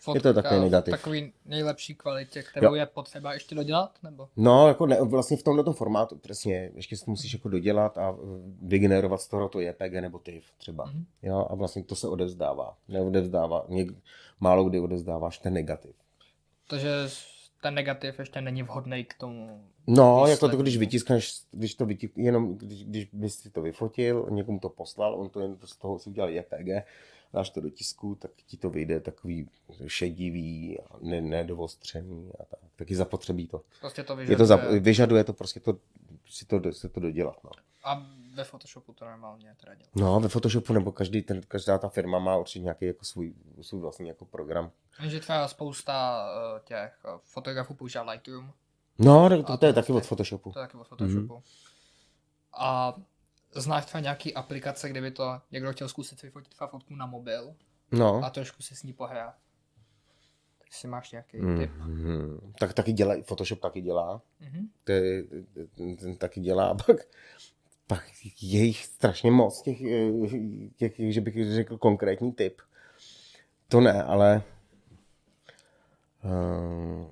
Fotka 0.03 0.29
je 0.29 0.33
to 0.33 0.41
takový 0.41 0.61
negativ. 0.61 0.91
Takový 0.91 1.33
nejlepší 1.45 1.95
kvalitě, 1.95 2.43
kterou 2.43 2.67
jo. 2.67 2.75
je 2.75 2.85
potřeba 2.85 3.33
ještě 3.33 3.55
dodělat? 3.55 3.91
Nebo? 4.03 4.29
No, 4.37 4.67
jako 4.67 4.85
ne, 4.85 5.01
vlastně 5.01 5.37
v 5.37 5.43
tomhle 5.43 5.73
formátu, 5.73 6.17
přesně, 6.17 6.71
ještě 6.75 6.97
si 6.97 7.05
to 7.05 7.11
musíš 7.11 7.33
jako 7.33 7.49
dodělat 7.49 7.97
a 7.97 8.15
vygenerovat 8.61 9.21
z 9.21 9.27
toho 9.27 9.49
to 9.49 9.59
JPG 9.59 9.93
nebo 10.01 10.19
TIFF 10.19 10.51
třeba. 10.57 10.85
Mm-hmm. 10.85 11.05
Jo, 11.21 11.47
a 11.49 11.55
vlastně 11.55 11.83
to 11.83 11.95
se 11.95 12.07
odevzdává. 12.07 12.77
Neodevzdává, 12.87 13.65
něk, 13.69 13.91
málo 14.39 14.63
kdy 14.63 14.79
odevzdáváš 14.79 15.37
ten 15.37 15.53
negativ. 15.53 15.95
Takže 16.67 16.89
ten 17.61 17.73
negativ 17.73 18.19
ještě 18.19 18.41
není 18.41 18.63
vhodný 18.63 19.05
k 19.05 19.13
tomu. 19.13 19.63
No, 19.87 20.27
jako 20.27 20.49
to, 20.49 20.57
když 20.57 20.77
vytiskneš, 20.77 21.33
když 21.51 21.75
to 21.75 21.85
vytisk, 21.85 22.13
jenom 22.17 22.57
když, 22.57 22.85
když 22.85 23.09
bys 23.13 23.39
si 23.39 23.49
to 23.49 23.61
vyfotil, 23.61 24.27
někomu 24.29 24.59
to 24.59 24.69
poslal, 24.69 25.15
on 25.15 25.29
to 25.29 25.39
jen 25.39 25.57
to 25.57 25.67
z 25.67 25.77
toho 25.77 25.99
si 25.99 26.09
udělal 26.09 26.29
JPG, 26.29 26.85
dáš 27.33 27.49
to 27.49 27.61
do 27.61 27.69
tisku, 27.69 28.15
tak 28.15 28.31
ti 28.45 28.57
to 28.57 28.69
vyjde 28.69 28.99
takový 28.99 29.49
šedivý, 29.87 30.77
ne, 31.01 31.21
nedovostřený 31.21 32.31
a 32.39 32.45
tak. 32.45 32.59
Taky 32.75 32.95
zapotřebí 32.95 33.47
to. 33.47 33.61
Prostě 33.79 34.03
to 34.03 34.15
vyžaduje. 34.15 34.33
Je 34.33 34.37
to 34.37 34.45
za, 34.45 34.55
vyžaduje 34.79 35.23
to 35.23 35.33
prostě 35.33 35.59
to, 35.59 35.77
si 36.29 36.45
to, 36.45 36.73
si 36.73 36.89
to 36.89 36.99
dodělat. 36.99 37.43
No. 37.43 37.49
A 37.83 38.05
ve 38.35 38.43
Photoshopu 38.43 38.93
to 38.93 39.05
normálně 39.05 39.55
teda 39.59 39.75
dělat. 39.75 39.89
No, 39.95 40.19
ve 40.19 40.29
Photoshopu 40.29 40.73
nebo 40.73 40.91
každý, 40.91 41.21
ten, 41.21 41.41
každá 41.47 41.77
ta 41.77 41.89
firma 41.89 42.19
má 42.19 42.37
určitě 42.37 42.59
nějaký 42.59 42.85
jako 42.85 43.05
svůj, 43.05 43.33
svůj 43.61 43.81
vlastní 43.81 44.07
jako 44.07 44.25
program. 44.25 44.71
Že 45.07 45.19
třeba 45.19 45.47
spousta 45.47 46.25
uh, 46.53 46.59
těch 46.59 46.99
uh, 47.05 47.19
fotografů 47.23 47.73
používá 47.73 48.11
Lightroom. 48.11 48.51
No, 48.99 49.29
to, 49.29 49.43
to, 49.43 49.57
to 49.57 49.65
je 49.65 49.73
taky 49.73 49.91
od 49.91 50.05
Photoshopu. 50.05 50.51
To 50.51 50.59
je 50.59 50.65
taky 50.65 50.77
od 50.77 50.87
Photoshopu. 50.87 51.33
Mm-hmm. 51.33 51.41
A 52.53 52.95
znáš 53.55 53.85
třeba 53.85 54.01
nějaký 54.01 54.33
aplikace, 54.33 54.89
kdyby 54.89 55.11
to 55.11 55.41
někdo 55.51 55.71
chtěl 55.71 55.89
zkusit 55.89 56.21
vyfotit 56.21 56.53
fotku 56.69 56.95
na 56.95 57.05
mobil 57.05 57.55
no. 57.91 58.23
a 58.23 58.29
trošku 58.29 58.63
si 58.63 58.75
s 58.75 58.83
ní 58.83 58.93
pohrát. 58.93 59.35
Tak 60.59 60.73
si 60.73 60.87
máš 60.87 61.11
nějaký 61.11 61.37
mm-hmm. 61.37 61.59
tip. 61.59 61.71
Tak 62.59 62.73
taky 62.73 62.93
dělá, 62.93 63.15
Photoshop 63.23 63.59
taky 63.59 63.81
dělá. 63.81 64.21
Mm-hmm. 64.41 64.67
Ty, 64.83 65.27
ten 65.99 66.17
taky 66.17 66.41
dělá 66.41 66.67
a 66.69 66.73
pak, 66.73 66.97
pak 67.87 68.03
je 68.41 68.63
jich 68.63 68.85
strašně 68.85 69.31
moc, 69.31 69.61
těch, 69.61 69.77
těch, 70.75 71.13
že 71.13 71.21
bych 71.21 71.53
řekl 71.53 71.77
konkrétní 71.77 72.31
tip. 72.31 72.61
To 73.67 73.81
ne, 73.81 74.03
ale 74.03 74.43
uh, 76.23 77.07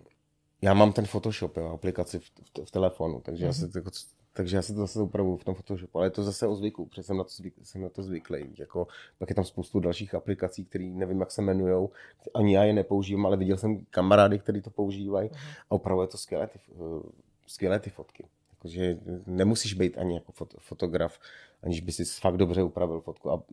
já 0.62 0.74
mám 0.74 0.94
ten 0.94 1.06
Photoshop, 1.06 1.58
jo, 1.58 1.70
aplikaci 1.70 2.20
v, 2.20 2.24
v, 2.24 2.66
v 2.66 2.72
telefonu, 2.72 3.22
takže 3.22 3.44
mm-hmm. 3.44 3.48
já 3.48 3.54
se 3.54 3.70
jako 3.76 3.92
takže 4.34 4.56
já 4.56 4.62
si 4.62 4.74
to 4.74 4.80
zase 4.80 5.02
upravuju 5.02 5.38
v 5.38 5.44
tom 5.44 5.56
Photoshopu, 5.56 5.98
ale 5.98 6.08
je 6.08 6.12
to 6.12 6.24
zase 6.24 6.48
o 6.48 6.56
zvyku, 6.56 6.86
protože 6.86 7.04
jsem 7.04 7.18
na 7.18 7.24
to, 7.24 7.30
zvyk, 7.30 7.54
jsem 7.64 7.82
na 7.82 7.90
to 7.90 8.04
zvyklý. 8.04 8.56
Jako, 8.60 8.88
pak 9.18 9.30
je 9.30 9.36
tam 9.36 9.46
spoustu 9.46 9.80
dalších 9.80 10.16
aplikací, 10.16 10.66
které 10.66 10.86
nevím, 10.86 11.20
jak 11.20 11.32
se 11.32 11.42
jmenují, 11.42 11.88
ani 12.34 12.56
já 12.56 12.64
je 12.64 12.74
nepoužívám, 12.74 13.26
ale 13.26 13.38
viděl 13.38 13.58
jsem 13.58 13.86
kamarády, 13.90 14.40
kteří 14.40 14.62
to 14.62 14.70
používají 14.70 15.30
uh-huh. 15.30 15.38
a 15.70 15.72
opravuje 15.72 16.08
to 16.08 16.18
skvělé 16.18 16.48
ty, 16.48 16.60
uh, 16.76 17.02
skvělé 17.48 17.80
ty 17.80 17.90
fotky. 17.90 18.26
Jakože 18.52 18.98
nemusíš 19.28 19.74
být 19.74 19.98
ani 19.98 20.16
jako 20.16 20.32
fot, 20.32 20.54
fotograf, 20.60 21.20
aniž 21.64 21.82
by 21.82 21.92
si 21.92 22.06
fakt 22.06 22.38
dobře 22.38 22.64
upravil 22.64 23.02
fotku 23.02 23.32
a 23.32 23.44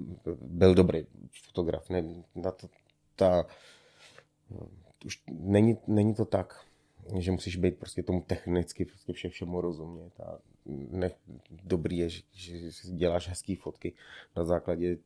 byl 0.41 0.75
dobrý 0.75 1.07
fotograf. 1.47 1.91
Ne, 1.91 2.05
na 2.35 2.51
to, 2.51 2.69
ta, 3.17 3.47
už 5.05 5.23
není, 5.29 5.79
není 5.87 6.15
to 6.15 6.25
tak 6.25 6.66
že 7.19 7.33
musíš 7.33 7.57
být 7.57 7.79
prostě 7.79 8.03
tomu 8.03 8.21
technicky 8.21 8.85
prostě 8.85 9.13
vše 9.13 9.29
všemu 9.29 9.61
rozumět 9.61 10.21
a 10.21 10.39
ne, 10.67 11.11
dobrý 11.51 11.97
je, 11.99 12.09
že, 12.09 12.23
že 12.33 12.71
děláš 12.93 13.29
hezký 13.29 13.57
fotky 13.57 13.95
na 14.37 14.45
základě 14.45 14.99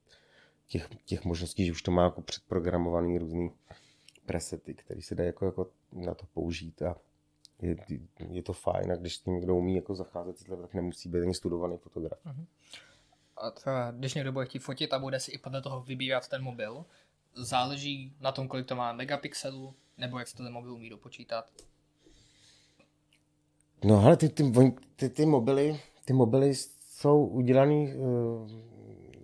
těch, 0.66 0.88
těch 1.04 1.24
možností, 1.24 1.66
že 1.66 1.72
už 1.72 1.82
to 1.82 1.90
má 1.90 2.04
jako 2.04 2.22
předprogramovaný 2.22 3.18
různý 3.18 3.50
presety, 4.26 4.74
které 4.74 5.02
se 5.02 5.14
dá 5.14 5.24
jako, 5.24 5.46
jako 5.46 5.70
na 5.92 6.14
to 6.14 6.26
použít 6.26 6.82
a 6.82 6.96
je, 7.62 7.76
je 8.28 8.42
to 8.42 8.52
fajn 8.52 8.92
a 8.92 8.96
když 8.96 9.18
tím 9.18 9.34
někdo 9.34 9.56
umí 9.56 9.76
jako 9.76 9.94
zacházet 9.94 10.36
tak 10.62 10.74
nemusí 10.74 11.08
být 11.08 11.22
ani 11.22 11.34
studovaný 11.34 11.76
fotograf. 11.76 12.18
Uh-huh. 12.26 12.46
A 13.36 13.50
třeba, 13.50 13.90
když 13.90 14.14
někdo 14.14 14.32
bude 14.32 14.46
chtít 14.46 14.58
fotit 14.58 14.92
a 14.92 14.98
bude 14.98 15.20
si 15.20 15.30
i 15.30 15.38
podle 15.38 15.62
toho 15.62 15.82
vybírat 15.82 16.28
ten 16.28 16.42
mobil, 16.42 16.84
záleží 17.34 18.14
na 18.20 18.32
tom, 18.32 18.48
kolik 18.48 18.66
to 18.66 18.76
má 18.76 18.92
megapixelů, 18.92 19.74
nebo 19.98 20.18
jak 20.18 20.28
se 20.28 20.36
to 20.36 20.42
ten 20.42 20.52
mobil 20.52 20.72
umí 20.72 20.90
dopočítat? 20.90 21.50
No 23.84 24.04
ale 24.04 24.16
ty, 24.16 24.28
ty, 24.28 24.52
ty, 24.96 25.08
ty, 25.08 25.26
mobily, 25.26 25.80
ty 26.04 26.12
mobily 26.12 26.54
jsou 26.54 27.26
udělaný, 27.26 27.94
uh, 27.94 28.48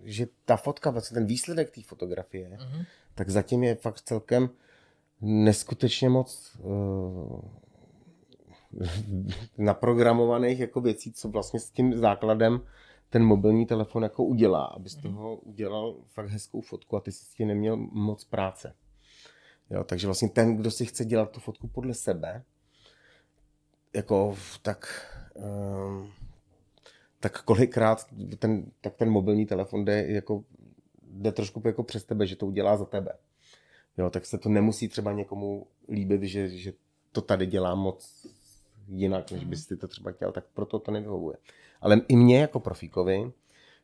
že 0.03 0.27
ta 0.45 0.57
fotka, 0.57 0.89
vlastně 0.89 1.15
ten 1.15 1.25
výsledek 1.25 1.69
té 1.69 1.81
fotografie, 1.81 2.49
uh-huh. 2.49 2.85
tak 3.15 3.29
zatím 3.29 3.63
je 3.63 3.75
fakt 3.75 4.01
celkem 4.01 4.49
neskutečně 5.21 6.09
moc 6.09 6.57
uh, 6.59 7.41
naprogramovaných 9.57 10.59
jako 10.59 10.81
věcí, 10.81 11.11
co 11.11 11.29
vlastně 11.29 11.59
s 11.59 11.69
tím 11.69 11.97
základem 11.97 12.61
ten 13.09 13.23
mobilní 13.23 13.65
telefon 13.65 14.03
jako 14.03 14.23
udělá, 14.23 14.65
aby 14.65 14.89
z 14.89 14.95
mhm. 14.95 15.03
toho 15.03 15.35
udělal 15.35 15.95
fakt 16.05 16.29
hezkou 16.29 16.61
fotku 16.61 16.97
a 16.97 16.99
ty 16.99 17.11
si 17.11 17.25
s 17.25 17.29
tím 17.29 17.47
neměl 17.47 17.77
moc 17.77 18.23
práce. 18.23 18.73
Jo, 19.69 19.83
takže 19.83 20.07
vlastně 20.07 20.29
ten, 20.29 20.57
kdo 20.57 20.71
si 20.71 20.85
chce 20.85 21.05
dělat 21.05 21.31
tu 21.31 21.39
fotku 21.39 21.67
podle 21.67 21.93
sebe, 21.93 22.43
jako 23.93 24.37
tak, 24.61 25.11
um, 25.33 26.11
tak 27.19 27.41
kolikrát 27.41 28.05
ten, 28.39 28.71
tak 28.81 28.95
ten 28.95 29.09
mobilní 29.09 29.45
telefon 29.45 29.85
jde, 29.85 30.07
jako, 30.07 30.43
jde 31.01 31.31
trošku 31.31 31.61
jako 31.65 31.83
přes 31.83 32.03
tebe, 32.03 32.27
že 32.27 32.35
to 32.35 32.47
udělá 32.47 32.77
za 32.77 32.85
tebe. 32.85 33.11
Jo, 33.97 34.09
tak 34.09 34.25
se 34.25 34.37
to 34.37 34.49
nemusí 34.49 34.87
třeba 34.87 35.11
někomu 35.11 35.67
líbit, 35.89 36.23
že, 36.23 36.49
že 36.49 36.73
to 37.11 37.21
tady 37.21 37.45
dělá 37.45 37.75
moc 37.75 38.27
jinak, 38.87 39.31
než 39.31 39.43
bys 39.43 39.67
ty 39.67 39.77
to 39.77 39.87
třeba 39.87 40.11
chtěl, 40.11 40.31
tak 40.31 40.45
proto 40.53 40.79
to 40.79 40.91
nevyhovuje. 40.91 41.37
Ale 41.81 42.01
i 42.07 42.15
mně 42.15 42.39
jako 42.39 42.59
profíkovi 42.59 43.31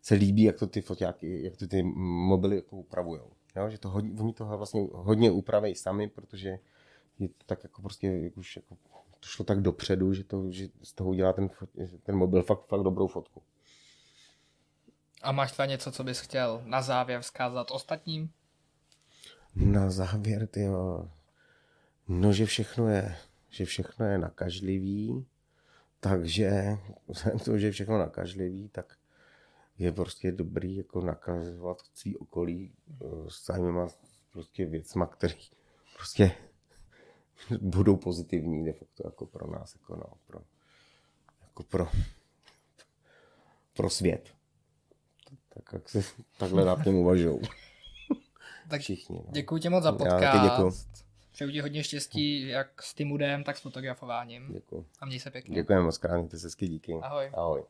se 0.02 0.16
líbí, 0.16 0.44
jak 0.44 0.60
to 0.60 0.68
ty 0.68 0.82
foťáky, 0.82 1.44
jak 1.44 1.58
to 1.58 1.68
ty 1.68 1.84
mobily 1.84 2.56
jako 2.56 2.76
upravujou. 2.76 3.32
Jo, 3.56 3.70
že 3.70 3.78
to 3.78 3.90
hodně, 3.90 4.12
oni 4.20 4.34
to 4.34 4.46
vlastně 4.46 4.88
hodně 4.92 5.32
upraví 5.32 5.76
sami, 5.76 6.08
protože 6.08 6.60
je 7.20 7.28
to 7.28 7.44
tak 7.46 7.64
jako 7.64 7.82
prostě 7.82 8.08
jak 8.08 8.38
už 8.38 8.56
jako 8.56 8.76
to 9.24 9.30
šlo 9.30 9.46
tak 9.46 9.62
dopředu, 9.62 10.14
že, 10.14 10.24
to, 10.24 10.52
že 10.52 10.68
z 10.82 10.94
toho 10.94 11.10
udělá 11.10 11.34
ten, 11.34 11.50
ten 12.04 12.16
mobil 12.16 12.44
fakt, 12.44 12.68
fakt 12.68 12.84
dobrou 12.84 13.08
fotku. 13.08 13.42
A 15.22 15.32
máš 15.32 15.52
třeba 15.52 15.66
něco, 15.66 15.92
co 15.92 16.04
bys 16.04 16.20
chtěl 16.20 16.62
na 16.66 16.82
závěr 16.82 17.22
vzkázat 17.22 17.72
ostatním? 17.72 18.32
Na 19.56 19.90
závěr, 19.90 20.48
ty 20.48 20.68
No, 22.08 22.34
že 22.34 22.46
všechno 22.46 22.88
je, 22.88 23.16
že 23.50 23.66
všechno 23.66 24.06
je 24.06 24.18
nakažlivý, 24.18 25.26
takže 26.00 26.78
to, 27.46 27.58
že 27.58 27.68
je 27.68 27.72
všechno 27.72 27.98
nakažlivý, 27.98 28.70
tak 28.70 28.98
je 29.78 29.92
prostě 29.92 30.32
dobrý 30.32 30.76
jako 30.76 31.02
nakazovat 31.02 31.78
svý 31.94 32.18
okolí 32.18 32.74
eh, 32.92 33.06
s 33.30 33.46
zájmema 33.46 33.88
prostě 34.32 34.66
věcma, 34.66 35.06
který 35.06 35.36
prostě 35.96 36.32
budou 37.62 37.98
pozitivní 37.98 38.66
de 38.66 38.74
facto 38.74 39.04
jako 39.06 39.26
pro 39.26 39.52
nás, 39.52 39.76
jako, 39.76 39.96
no, 39.96 40.06
pro, 40.28 40.40
jako 41.42 41.64
pro, 41.64 41.88
pro 43.74 43.90
svět. 43.90 44.34
Tak 45.50 45.74
jak 45.74 45.90
se 45.90 46.02
takhle 46.38 46.66
nad 46.66 46.84
tím 46.84 46.96
uvažují. 46.96 47.40
tak 48.70 48.82
Všichni. 48.82 49.16
No. 49.26 49.32
Děkuji 49.32 49.58
ti 49.58 49.70
moc 49.70 49.84
za 49.84 49.92
podcast. 49.92 51.06
Přeju 51.32 51.52
ti 51.52 51.60
hodně 51.60 51.84
štěstí, 51.84 52.48
jak 52.48 52.84
s 52.84 52.94
tím 52.94 53.20
tak 53.46 53.58
s 53.58 53.62
fotografováním. 53.62 54.54
Děkuji. 54.54 54.86
A 55.00 55.06
měj 55.06 55.20
se 55.20 55.32
pěkně. 55.32 55.56
Děkujeme 55.56 55.86
moc 55.86 55.98
krát, 55.98 56.18
mějte 56.18 56.40
se 56.40 56.50
díky. 56.60 56.94
Ahoj. 57.02 57.32
Ahoj. 57.34 57.64